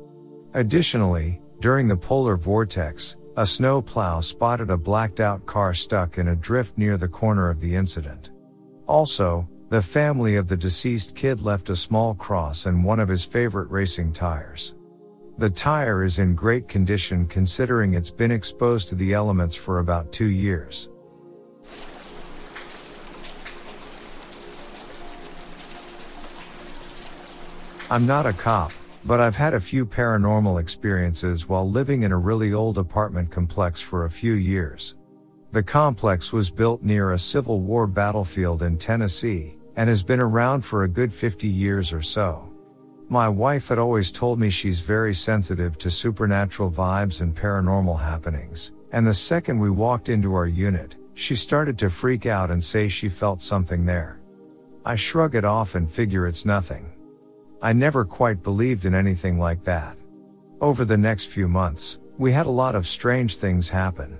Additionally, 0.54 1.40
during 1.60 1.88
the 1.88 1.96
polar 1.96 2.36
vortex, 2.36 3.16
a 3.38 3.46
snow 3.46 3.80
plow 3.80 4.20
spotted 4.20 4.68
a 4.68 4.76
blacked 4.76 5.20
out 5.20 5.46
car 5.46 5.72
stuck 5.72 6.18
in 6.18 6.28
a 6.28 6.36
drift 6.36 6.76
near 6.76 6.96
the 6.98 7.08
corner 7.08 7.48
of 7.48 7.60
the 7.60 7.74
incident. 7.74 8.30
Also, 8.86 9.48
the 9.70 9.82
family 9.82 10.36
of 10.36 10.46
the 10.48 10.56
deceased 10.56 11.14
kid 11.14 11.42
left 11.42 11.68
a 11.70 11.76
small 11.76 12.14
cross 12.14 12.66
and 12.66 12.84
one 12.84 13.00
of 13.00 13.08
his 13.08 13.24
favorite 13.24 13.70
racing 13.70 14.12
tires. 14.12 14.74
The 15.38 15.48
tire 15.48 16.02
is 16.02 16.18
in 16.18 16.34
great 16.34 16.66
condition 16.66 17.24
considering 17.28 17.94
it's 17.94 18.10
been 18.10 18.32
exposed 18.32 18.88
to 18.88 18.96
the 18.96 19.12
elements 19.12 19.54
for 19.54 19.78
about 19.78 20.10
two 20.10 20.26
years. 20.26 20.88
I'm 27.88 28.04
not 28.04 28.26
a 28.26 28.32
cop, 28.32 28.72
but 29.04 29.20
I've 29.20 29.36
had 29.36 29.54
a 29.54 29.60
few 29.60 29.86
paranormal 29.86 30.60
experiences 30.60 31.48
while 31.48 31.70
living 31.70 32.02
in 32.02 32.10
a 32.10 32.18
really 32.18 32.52
old 32.52 32.76
apartment 32.76 33.30
complex 33.30 33.80
for 33.80 34.06
a 34.06 34.10
few 34.10 34.32
years. 34.32 34.96
The 35.52 35.62
complex 35.62 36.32
was 36.32 36.50
built 36.50 36.82
near 36.82 37.12
a 37.12 37.18
Civil 37.18 37.60
War 37.60 37.86
battlefield 37.86 38.64
in 38.64 38.76
Tennessee, 38.76 39.56
and 39.76 39.88
has 39.88 40.02
been 40.02 40.18
around 40.18 40.62
for 40.62 40.82
a 40.82 40.88
good 40.88 41.12
50 41.12 41.46
years 41.46 41.92
or 41.92 42.02
so. 42.02 42.47
My 43.10 43.26
wife 43.26 43.68
had 43.68 43.78
always 43.78 44.12
told 44.12 44.38
me 44.38 44.50
she's 44.50 44.80
very 44.80 45.14
sensitive 45.14 45.78
to 45.78 45.90
supernatural 45.90 46.70
vibes 46.70 47.22
and 47.22 47.34
paranormal 47.34 47.98
happenings, 47.98 48.72
and 48.92 49.06
the 49.06 49.14
second 49.14 49.58
we 49.58 49.70
walked 49.70 50.10
into 50.10 50.34
our 50.34 50.46
unit, 50.46 50.96
she 51.14 51.34
started 51.34 51.78
to 51.78 51.88
freak 51.88 52.26
out 52.26 52.50
and 52.50 52.62
say 52.62 52.86
she 52.86 53.08
felt 53.08 53.40
something 53.40 53.86
there. 53.86 54.20
I 54.84 54.96
shrug 54.96 55.34
it 55.34 55.46
off 55.46 55.74
and 55.74 55.90
figure 55.90 56.26
it's 56.26 56.44
nothing. 56.44 56.92
I 57.62 57.72
never 57.72 58.04
quite 58.04 58.42
believed 58.42 58.84
in 58.84 58.94
anything 58.94 59.38
like 59.38 59.64
that. 59.64 59.96
Over 60.60 60.84
the 60.84 60.98
next 60.98 61.26
few 61.26 61.48
months, 61.48 61.98
we 62.18 62.30
had 62.30 62.44
a 62.44 62.50
lot 62.50 62.74
of 62.74 62.86
strange 62.86 63.38
things 63.38 63.70
happen. 63.70 64.18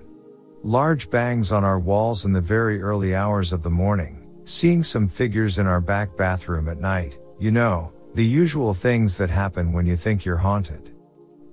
Large 0.63 1.11
bangs 1.11 1.53
on 1.53 1.63
our 1.63 1.79
walls 1.79 2.25
in 2.25 2.33
the 2.33 2.41
very 2.41 2.81
early 2.81 3.15
hours 3.15 3.53
of 3.53 3.63
the 3.63 3.71
morning, 3.71 4.27
seeing 4.45 4.83
some 4.83 5.09
figures 5.09 5.59
in 5.59 5.67
our 5.67 5.81
back 5.81 6.17
bathroom 6.17 6.71
at 6.71 6.81
night, 6.81 7.19
you 7.39 7.51
know, 7.51 7.93
the 8.15 8.25
usual 8.25 8.75
things 8.75 9.17
that 9.19 9.31
happen 9.31 9.73
when 9.73 9.87
you 9.87 9.97
think 9.97 10.25
you're 10.25 10.37
haunted. 10.37 10.95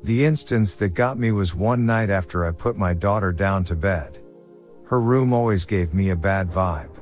The 0.04 0.26
instance 0.26 0.76
that 0.76 0.90
got 0.90 1.18
me 1.18 1.32
was 1.32 1.56
one 1.56 1.86
night 1.86 2.10
after 2.10 2.46
I 2.46 2.52
put 2.52 2.78
my 2.78 2.94
daughter 2.94 3.32
down 3.32 3.64
to 3.66 3.76
bed. 3.76 4.20
Her 4.86 5.02
room 5.02 5.34
always 5.34 5.66
gave 5.66 5.94
me 5.94 6.10
a 6.10 6.16
bad 6.16 6.50
vibe. 6.50 6.96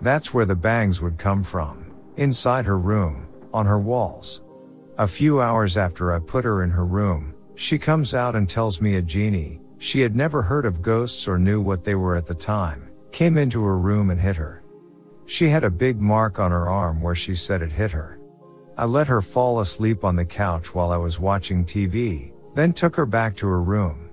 That's 0.00 0.32
where 0.32 0.44
the 0.44 0.54
bangs 0.54 1.02
would 1.02 1.18
come 1.18 1.42
from. 1.42 1.92
Inside 2.16 2.64
her 2.66 2.78
room, 2.78 3.26
on 3.52 3.66
her 3.66 3.78
walls. 3.78 4.42
A 4.98 5.06
few 5.06 5.40
hours 5.40 5.76
after 5.76 6.12
I 6.12 6.18
put 6.18 6.44
her 6.44 6.62
in 6.62 6.70
her 6.70 6.84
room, 6.84 7.34
she 7.54 7.78
comes 7.78 8.14
out 8.14 8.36
and 8.36 8.48
tells 8.48 8.80
me 8.80 8.96
a 8.96 9.02
genie, 9.02 9.60
she 9.78 10.00
had 10.00 10.16
never 10.16 10.42
heard 10.42 10.66
of 10.66 10.82
ghosts 10.82 11.26
or 11.28 11.38
knew 11.38 11.60
what 11.60 11.84
they 11.84 11.94
were 11.94 12.16
at 12.16 12.26
the 12.26 12.34
time, 12.34 12.88
came 13.12 13.36
into 13.36 13.62
her 13.64 13.78
room 13.78 14.10
and 14.10 14.20
hit 14.20 14.36
her. 14.36 14.62
She 15.26 15.48
had 15.48 15.64
a 15.64 15.70
big 15.70 16.00
mark 16.00 16.38
on 16.38 16.50
her 16.50 16.68
arm 16.68 17.02
where 17.02 17.14
she 17.14 17.34
said 17.34 17.60
it 17.60 17.72
hit 17.72 17.90
her. 17.90 18.15
I 18.78 18.84
let 18.84 19.06
her 19.08 19.22
fall 19.22 19.60
asleep 19.60 20.04
on 20.04 20.16
the 20.16 20.24
couch 20.24 20.74
while 20.74 20.90
I 20.90 20.98
was 20.98 21.18
watching 21.18 21.64
TV, 21.64 22.32
then 22.54 22.72
took 22.72 22.94
her 22.96 23.06
back 23.06 23.34
to 23.36 23.46
her 23.46 23.62
room. 23.62 24.10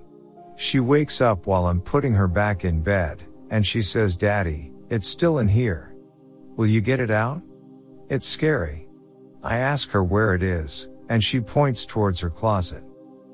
She 0.56 0.80
wakes 0.80 1.20
up 1.20 1.46
while 1.46 1.66
I'm 1.66 1.80
putting 1.80 2.14
her 2.14 2.28
back 2.28 2.64
in 2.64 2.80
bed, 2.80 3.22
and 3.50 3.66
she 3.66 3.82
says, 3.82 4.16
Daddy, 4.16 4.72
it's 4.88 5.06
still 5.06 5.38
in 5.38 5.48
here. 5.48 5.94
Will 6.56 6.66
you 6.66 6.80
get 6.80 7.00
it 7.00 7.10
out? 7.10 7.42
It's 8.08 8.26
scary. 8.26 8.88
I 9.42 9.58
ask 9.58 9.90
her 9.90 10.02
where 10.02 10.34
it 10.34 10.42
is, 10.42 10.88
and 11.10 11.22
she 11.22 11.40
points 11.40 11.84
towards 11.84 12.20
her 12.20 12.30
closet. 12.30 12.84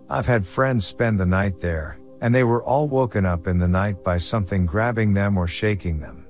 I've 0.09 0.27
had 0.27 0.45
friends 0.45 0.85
spend 0.87 1.21
the 1.21 1.27
night 1.27 1.61
there, 1.61 2.01
and 2.21 2.35
they 2.35 2.43
were 2.43 2.65
all 2.65 2.89
woken 2.89 3.25
up 3.25 3.47
in 3.47 3.59
the 3.59 3.69
night 3.69 4.03
by 4.03 4.19
something 4.19 4.67
grabbing 4.67 5.15
them 5.15 5.39
or 5.39 5.47
shaking 5.47 6.01
them. 6.01 6.27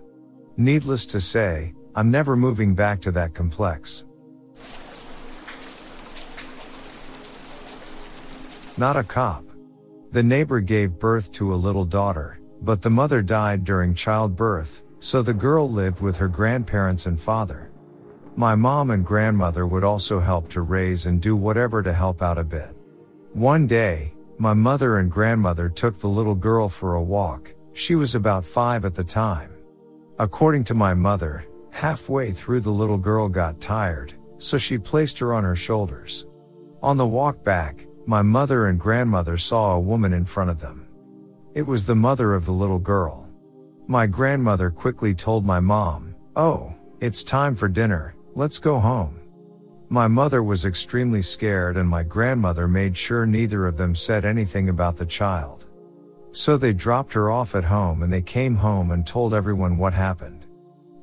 Needless 0.58 1.06
to 1.06 1.20
say, 1.20 1.72
I'm 1.94 2.10
never 2.10 2.36
moving 2.36 2.74
back 2.74 3.00
to 3.02 3.12
that 3.12 3.34
complex. 3.34 4.04
Not 8.80 8.96
a 8.96 9.04
cop. 9.04 9.44
The 10.12 10.22
neighbor 10.22 10.58
gave 10.60 10.98
birth 10.98 11.30
to 11.32 11.52
a 11.52 11.62
little 11.66 11.84
daughter, 11.84 12.40
but 12.62 12.80
the 12.80 12.88
mother 12.88 13.20
died 13.20 13.62
during 13.62 13.94
childbirth, 13.94 14.84
so 15.00 15.20
the 15.20 15.34
girl 15.34 15.68
lived 15.68 16.00
with 16.00 16.16
her 16.16 16.28
grandparents 16.28 17.04
and 17.04 17.20
father. 17.20 17.72
My 18.36 18.54
mom 18.54 18.90
and 18.90 19.04
grandmother 19.04 19.66
would 19.66 19.84
also 19.84 20.18
help 20.18 20.48
to 20.52 20.62
raise 20.62 21.04
and 21.04 21.20
do 21.20 21.36
whatever 21.36 21.82
to 21.82 21.92
help 21.92 22.22
out 22.22 22.38
a 22.38 22.42
bit. 22.42 22.74
One 23.34 23.66
day, 23.66 24.14
my 24.38 24.54
mother 24.54 24.96
and 24.96 25.10
grandmother 25.10 25.68
took 25.68 25.98
the 25.98 26.08
little 26.08 26.34
girl 26.34 26.70
for 26.70 26.94
a 26.94 27.02
walk. 27.02 27.52
She 27.74 27.96
was 27.96 28.14
about 28.14 28.46
five 28.46 28.86
at 28.86 28.94
the 28.94 29.04
time. 29.04 29.52
According 30.18 30.64
to 30.64 30.74
my 30.74 30.94
mother, 30.94 31.44
halfway 31.68 32.32
through 32.32 32.60
the 32.60 32.70
little 32.70 32.96
girl 32.96 33.28
got 33.28 33.60
tired, 33.60 34.14
so 34.38 34.56
she 34.56 34.78
placed 34.78 35.18
her 35.18 35.34
on 35.34 35.44
her 35.44 35.54
shoulders. 35.54 36.24
On 36.82 36.96
the 36.96 37.06
walk 37.06 37.44
back, 37.44 37.86
my 38.10 38.22
mother 38.22 38.66
and 38.66 38.80
grandmother 38.80 39.38
saw 39.38 39.76
a 39.76 39.80
woman 39.80 40.12
in 40.12 40.24
front 40.24 40.50
of 40.50 40.58
them. 40.58 40.84
It 41.54 41.62
was 41.62 41.86
the 41.86 41.94
mother 41.94 42.34
of 42.34 42.44
the 42.44 42.50
little 42.50 42.80
girl. 42.80 43.28
My 43.86 44.08
grandmother 44.08 44.68
quickly 44.68 45.14
told 45.14 45.46
my 45.46 45.60
mom, 45.60 46.16
Oh, 46.34 46.74
it's 46.98 47.22
time 47.22 47.54
for 47.54 47.68
dinner, 47.68 48.16
let's 48.34 48.58
go 48.58 48.80
home. 48.80 49.20
My 49.90 50.08
mother 50.08 50.42
was 50.42 50.64
extremely 50.64 51.22
scared 51.22 51.76
and 51.76 51.88
my 51.88 52.02
grandmother 52.02 52.66
made 52.66 52.96
sure 52.96 53.26
neither 53.26 53.64
of 53.68 53.76
them 53.76 53.94
said 53.94 54.24
anything 54.24 54.70
about 54.70 54.96
the 54.96 55.06
child. 55.06 55.66
So 56.32 56.56
they 56.56 56.72
dropped 56.72 57.12
her 57.12 57.30
off 57.30 57.54
at 57.54 57.62
home 57.62 58.02
and 58.02 58.12
they 58.12 58.22
came 58.22 58.56
home 58.56 58.90
and 58.90 59.06
told 59.06 59.34
everyone 59.34 59.78
what 59.78 59.92
happened. 59.92 60.46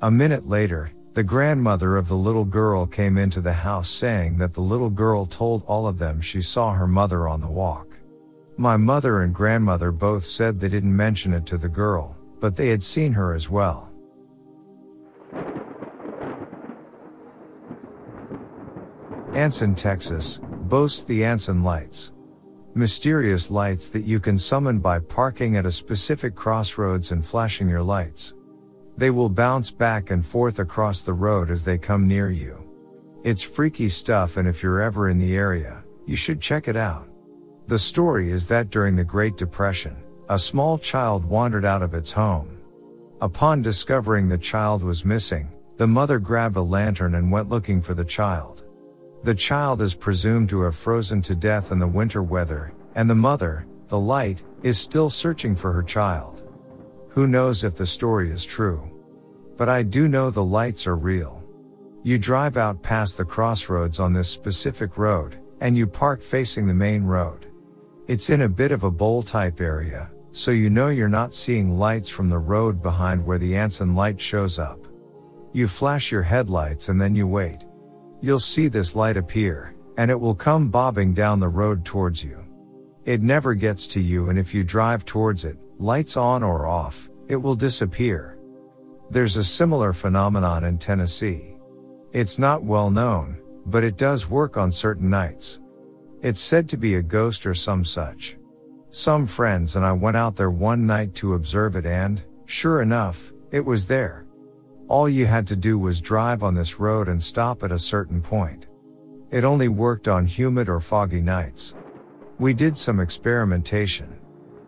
A 0.01 0.12
minute 0.12 0.45
later, 0.45 0.91
the 1.18 1.24
grandmother 1.24 1.97
of 1.97 2.07
the 2.07 2.15
little 2.15 2.45
girl 2.45 2.86
came 2.86 3.18
into 3.18 3.41
the 3.41 3.51
house 3.51 3.89
saying 3.89 4.38
that 4.38 4.53
the 4.53 4.61
little 4.61 4.91
girl 4.91 5.26
told 5.26 5.63
all 5.65 5.88
of 5.88 5.97
them 5.97 6.22
she 6.22 6.39
saw 6.39 6.72
her 6.74 6.86
mother 6.86 7.28
on 7.28 7.41
the 7.41 7.49
walk. 7.49 7.97
My 8.55 8.78
mother 8.78 9.24
and 9.24 9.34
grandmother 9.34 9.91
both 9.91 10.24
said 10.24 10.59
they 10.59 10.70
didn't 10.70 10.95
mention 10.95 11.34
it 11.34 11.47
to 11.47 11.57
the 11.57 11.70
girl, 11.70 12.15
but 12.39 12.55
they 12.55 12.68
had 12.68 12.84
seen 12.84 13.13
her 13.13 13.34
as 13.34 13.49
well. 13.49 13.91
Anson, 19.34 19.74
Texas, 19.74 20.39
boasts 20.43 21.03
the 21.03 21.26
Anson 21.26 21.63
lights. 21.63 22.11
Mysterious 22.76 23.49
lights 23.49 23.89
that 23.89 24.05
you 24.05 24.20
can 24.20 24.38
summon 24.38 24.78
by 24.78 24.99
parking 24.99 25.57
at 25.57 25.65
a 25.65 25.72
specific 25.72 26.36
crossroads 26.36 27.11
and 27.11 27.26
flashing 27.26 27.68
your 27.68 27.82
lights. 27.82 28.36
They 28.97 29.11
will 29.11 29.29
bounce 29.29 29.69
back 29.69 30.09
and 30.09 30.25
forth 30.25 30.57
across 30.57 31.03
the 31.03 31.13
road 31.13 31.51
as 31.51 31.63
they 31.63 31.77
come 31.77 32.07
near 32.07 32.31
you. 32.31 32.63
It's 33.23 33.43
freaky 33.43 33.89
stuff 33.89 34.37
and 34.37 34.47
if 34.47 34.63
you're 34.63 34.81
ever 34.81 35.09
in 35.09 35.19
the 35.19 35.35
area, 35.35 35.83
you 36.07 36.15
should 36.15 36.41
check 36.41 36.67
it 36.67 36.75
out. 36.75 37.07
The 37.67 37.77
story 37.77 38.31
is 38.31 38.47
that 38.47 38.69
during 38.69 38.95
the 38.95 39.03
Great 39.03 39.37
Depression, 39.37 39.95
a 40.29 40.39
small 40.39 40.77
child 40.77 41.25
wandered 41.25 41.65
out 41.65 41.83
of 41.83 41.93
its 41.93 42.11
home. 42.11 42.57
Upon 43.21 43.61
discovering 43.61 44.27
the 44.27 44.37
child 44.37 44.81
was 44.81 45.05
missing, 45.05 45.51
the 45.77 45.87
mother 45.87 46.17
grabbed 46.17 46.57
a 46.57 46.61
lantern 46.61 47.15
and 47.15 47.31
went 47.31 47.49
looking 47.49 47.81
for 47.81 47.93
the 47.93 48.05
child. 48.05 48.63
The 49.23 49.35
child 49.35 49.81
is 49.81 49.93
presumed 49.93 50.49
to 50.49 50.61
have 50.61 50.75
frozen 50.75 51.21
to 51.23 51.35
death 51.35 51.71
in 51.71 51.79
the 51.79 51.87
winter 51.87 52.23
weather, 52.23 52.73
and 52.95 53.09
the 53.09 53.15
mother, 53.15 53.67
the 53.89 53.99
light, 53.99 54.43
is 54.63 54.79
still 54.79 55.09
searching 55.09 55.55
for 55.55 55.71
her 55.71 55.83
child. 55.83 56.46
Who 57.18 57.28
knows 57.28 57.63
if 57.63 57.74
the 57.74 57.88
story 57.88 58.30
is 58.30 58.45
true? 58.45 58.91
But 59.57 59.70
I 59.70 59.82
do 59.82 60.07
know 60.07 60.30
the 60.30 60.43
lights 60.43 60.86
are 60.86 60.95
real. 60.95 61.43
You 62.03 62.20
drive 62.20 62.57
out 62.57 62.84
past 62.84 63.18
the 63.18 63.26
crossroads 63.26 63.99
on 63.99 64.13
this 64.13 64.30
specific 64.30 64.99
road, 64.99 65.39
and 65.59 65.76
you 65.76 65.88
park 65.88 66.22
facing 66.22 66.68
the 66.68 66.76
main 66.76 67.03
road. 67.03 67.47
It's 68.07 68.30
in 68.30 68.41
a 68.41 68.47
bit 68.47 68.72
of 68.72 68.84
a 68.84 68.91
bowl 68.91 69.24
type 69.24 69.61
area, 69.61 70.11
so 70.32 70.51
you 70.51 70.70
know 70.70 70.89
you're 70.89 71.09
not 71.09 71.34
seeing 71.34 71.80
lights 71.80 72.07
from 72.07 72.30
the 72.30 72.38
road 72.38 72.84
behind 72.84 73.26
where 73.26 73.39
the 73.39 73.55
Anson 73.55 73.95
light 73.95 74.22
shows 74.22 74.59
up. 74.59 74.86
You 75.53 75.68
flash 75.68 76.11
your 76.11 76.22
headlights 76.22 76.89
and 76.89 77.01
then 77.01 77.15
you 77.15 77.26
wait. 77.26 77.65
You'll 78.22 78.39
see 78.39 78.68
this 78.68 78.95
light 78.95 79.18
appear, 79.18 79.76
and 79.97 80.11
it 80.11 80.20
will 80.20 80.36
come 80.36 80.70
bobbing 80.70 81.15
down 81.15 81.39
the 81.39 81.49
road 81.49 81.84
towards 81.84 82.24
you. 82.24 82.45
It 83.05 83.24
never 83.24 83.55
gets 83.55 83.88
to 83.88 83.99
you 83.99 84.30
and 84.30 84.38
if 84.38 84.53
you 84.53 84.63
drive 84.63 85.03
towards 85.03 85.45
it, 85.45 85.57
lights 85.80 86.17
on 86.17 86.43
or 86.43 86.65
off, 86.65 87.09
it 87.28 87.36
will 87.36 87.55
disappear. 87.55 88.39
There's 89.09 89.38
a 89.38 89.43
similar 89.43 89.93
phenomenon 89.93 90.63
in 90.63 90.78
Tennessee. 90.78 91.57
It's 92.13 92.39
not 92.39 92.63
well 92.63 92.89
known, 92.89 93.38
but 93.65 93.84
it 93.84 93.97
does 93.97 94.30
work 94.30 94.57
on 94.57 94.71
certain 94.71 95.09
nights. 95.09 95.59
It's 96.21 96.39
said 96.39 96.67
to 96.69 96.78
be 96.78 96.95
a 96.95 97.01
ghost 97.01 97.45
or 97.45 97.53
some 97.53 97.86
such. 97.86 98.38
Some 98.89 99.28
friends 99.28 99.75
and 99.75 99.86
I 99.86 99.91
went 99.91 100.17
out 100.17 100.36
there 100.36 100.49
one 100.49 100.88
night 100.88 101.13
to 101.15 101.36
observe 101.36 101.75
it 101.75 101.86
and, 101.86 102.23
sure 102.45 102.82
enough, 102.82 103.32
it 103.51 103.63
was 103.63 103.86
there. 103.88 104.25
All 104.88 105.07
you 105.07 105.25
had 105.25 105.45
to 105.47 105.55
do 105.55 105.78
was 105.78 106.01
drive 106.01 106.43
on 106.43 106.55
this 106.55 106.80
road 106.80 107.07
and 107.07 107.21
stop 107.21 107.63
at 107.63 107.71
a 107.71 107.80
certain 107.80 108.21
point. 108.21 108.67
It 109.30 109.43
only 109.43 109.67
worked 109.67 110.07
on 110.07 110.25
humid 110.25 110.69
or 110.69 110.80
foggy 110.80 111.21
nights. 111.21 111.75
We 112.39 112.53
did 112.53 112.78
some 112.78 112.99
experimentation. 112.99 114.16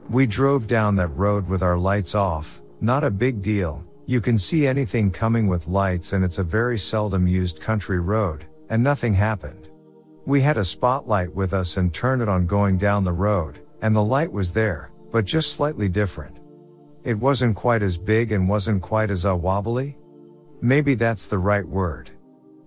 We 0.09 0.25
drove 0.25 0.67
down 0.67 0.95
that 0.95 1.15
road 1.15 1.47
with 1.47 1.61
our 1.61 1.77
lights 1.77 2.15
off, 2.15 2.61
not 2.81 3.03
a 3.03 3.11
big 3.11 3.41
deal, 3.41 3.85
you 4.05 4.21
can 4.21 4.39
see 4.39 4.65
anything 4.65 5.11
coming 5.11 5.47
with 5.47 5.67
lights 5.67 6.13
and 6.13 6.23
it's 6.23 6.39
a 6.39 6.43
very 6.43 6.79
seldom 6.79 7.27
used 7.27 7.61
country 7.61 7.99
road, 7.99 8.45
and 8.69 8.83
nothing 8.83 9.13
happened. 9.13 9.69
We 10.25 10.41
had 10.41 10.57
a 10.57 10.65
spotlight 10.65 11.33
with 11.33 11.53
us 11.53 11.77
and 11.77 11.93
turned 11.93 12.21
it 12.21 12.29
on 12.29 12.47
going 12.47 12.77
down 12.77 13.03
the 13.03 13.13
road, 13.13 13.59
and 13.81 13.95
the 13.95 14.03
light 14.03 14.31
was 14.31 14.51
there, 14.51 14.91
but 15.11 15.25
just 15.25 15.53
slightly 15.53 15.87
different. 15.87 16.37
It 17.03 17.17
wasn't 17.17 17.55
quite 17.55 17.83
as 17.83 17.97
big 17.97 18.31
and 18.31 18.49
wasn't 18.49 18.81
quite 18.81 19.11
as 19.11 19.25
uh 19.25 19.35
wobbly, 19.35 19.99
Maybe 20.61 20.93
that's 20.93 21.27
the 21.27 21.37
right 21.37 21.65
word. 21.65 22.11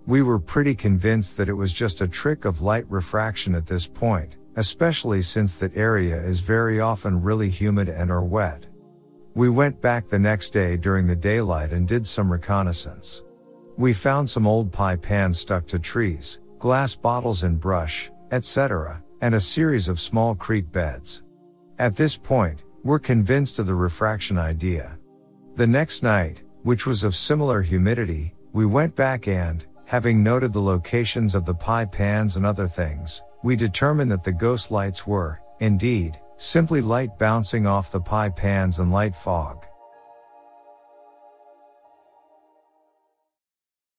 We 0.07 0.23
were 0.23 0.39
pretty 0.39 0.73
convinced 0.73 1.37
that 1.37 1.47
it 1.47 1.53
was 1.53 1.71
just 1.71 2.01
a 2.01 2.07
trick 2.07 2.43
of 2.43 2.63
light 2.63 2.85
refraction 2.89 3.53
at 3.53 3.67
this 3.67 3.85
point, 3.85 4.35
especially 4.55 5.21
since 5.21 5.57
that 5.57 5.75
area 5.75 6.15
is 6.21 6.39
very 6.39 6.79
often 6.79 7.21
really 7.21 7.49
humid 7.49 7.89
and 7.89 8.11
or 8.11 8.23
wet. 8.23 8.65
We 9.35 9.49
went 9.49 9.81
back 9.81 10.09
the 10.09 10.19
next 10.19 10.51
day 10.51 10.77
during 10.77 11.07
the 11.07 11.15
daylight 11.15 11.71
and 11.71 11.87
did 11.87 12.05
some 12.05 12.31
reconnaissance. 12.31 13.23
We 13.77 13.93
found 13.93 14.29
some 14.29 14.45
old 14.45 14.71
pie 14.71 14.97
pans 14.97 15.39
stuck 15.39 15.65
to 15.67 15.79
trees, 15.79 16.39
glass 16.59 16.95
bottles 16.95 17.43
and 17.43 17.59
brush, 17.59 18.11
etc., 18.31 19.03
and 19.21 19.35
a 19.35 19.39
series 19.39 19.87
of 19.89 19.99
small 19.99 20.35
creek 20.35 20.71
beds. 20.71 21.23
At 21.79 21.95
this 21.95 22.15
point, 22.15 22.61
we're 22.83 22.99
convinced 22.99 23.57
of 23.57 23.65
the 23.65 23.73
refraction 23.73 24.37
idea. 24.37 24.97
The 25.55 25.65
next 25.65 26.03
night, 26.03 26.43
which 26.61 26.85
was 26.85 27.03
of 27.03 27.15
similar 27.15 27.61
humidity, 27.61 28.35
we 28.51 28.65
went 28.65 28.95
back 28.95 29.27
and, 29.27 29.65
having 29.85 30.21
noted 30.21 30.53
the 30.53 30.61
locations 30.61 31.33
of 31.33 31.45
the 31.45 31.53
pie 31.53 31.85
pans 31.85 32.37
and 32.37 32.45
other 32.45 32.67
things, 32.67 33.23
we 33.43 33.55
determined 33.55 34.11
that 34.11 34.23
the 34.23 34.31
ghost 34.31 34.71
lights 34.71 35.05
were, 35.05 35.41
indeed, 35.59 36.17
simply 36.37 36.81
light 36.81 37.17
bouncing 37.19 37.67
off 37.67 37.91
the 37.91 38.01
pie 38.01 38.29
pans 38.29 38.79
and 38.79 38.91
light 38.91 39.15
fog. 39.15 39.65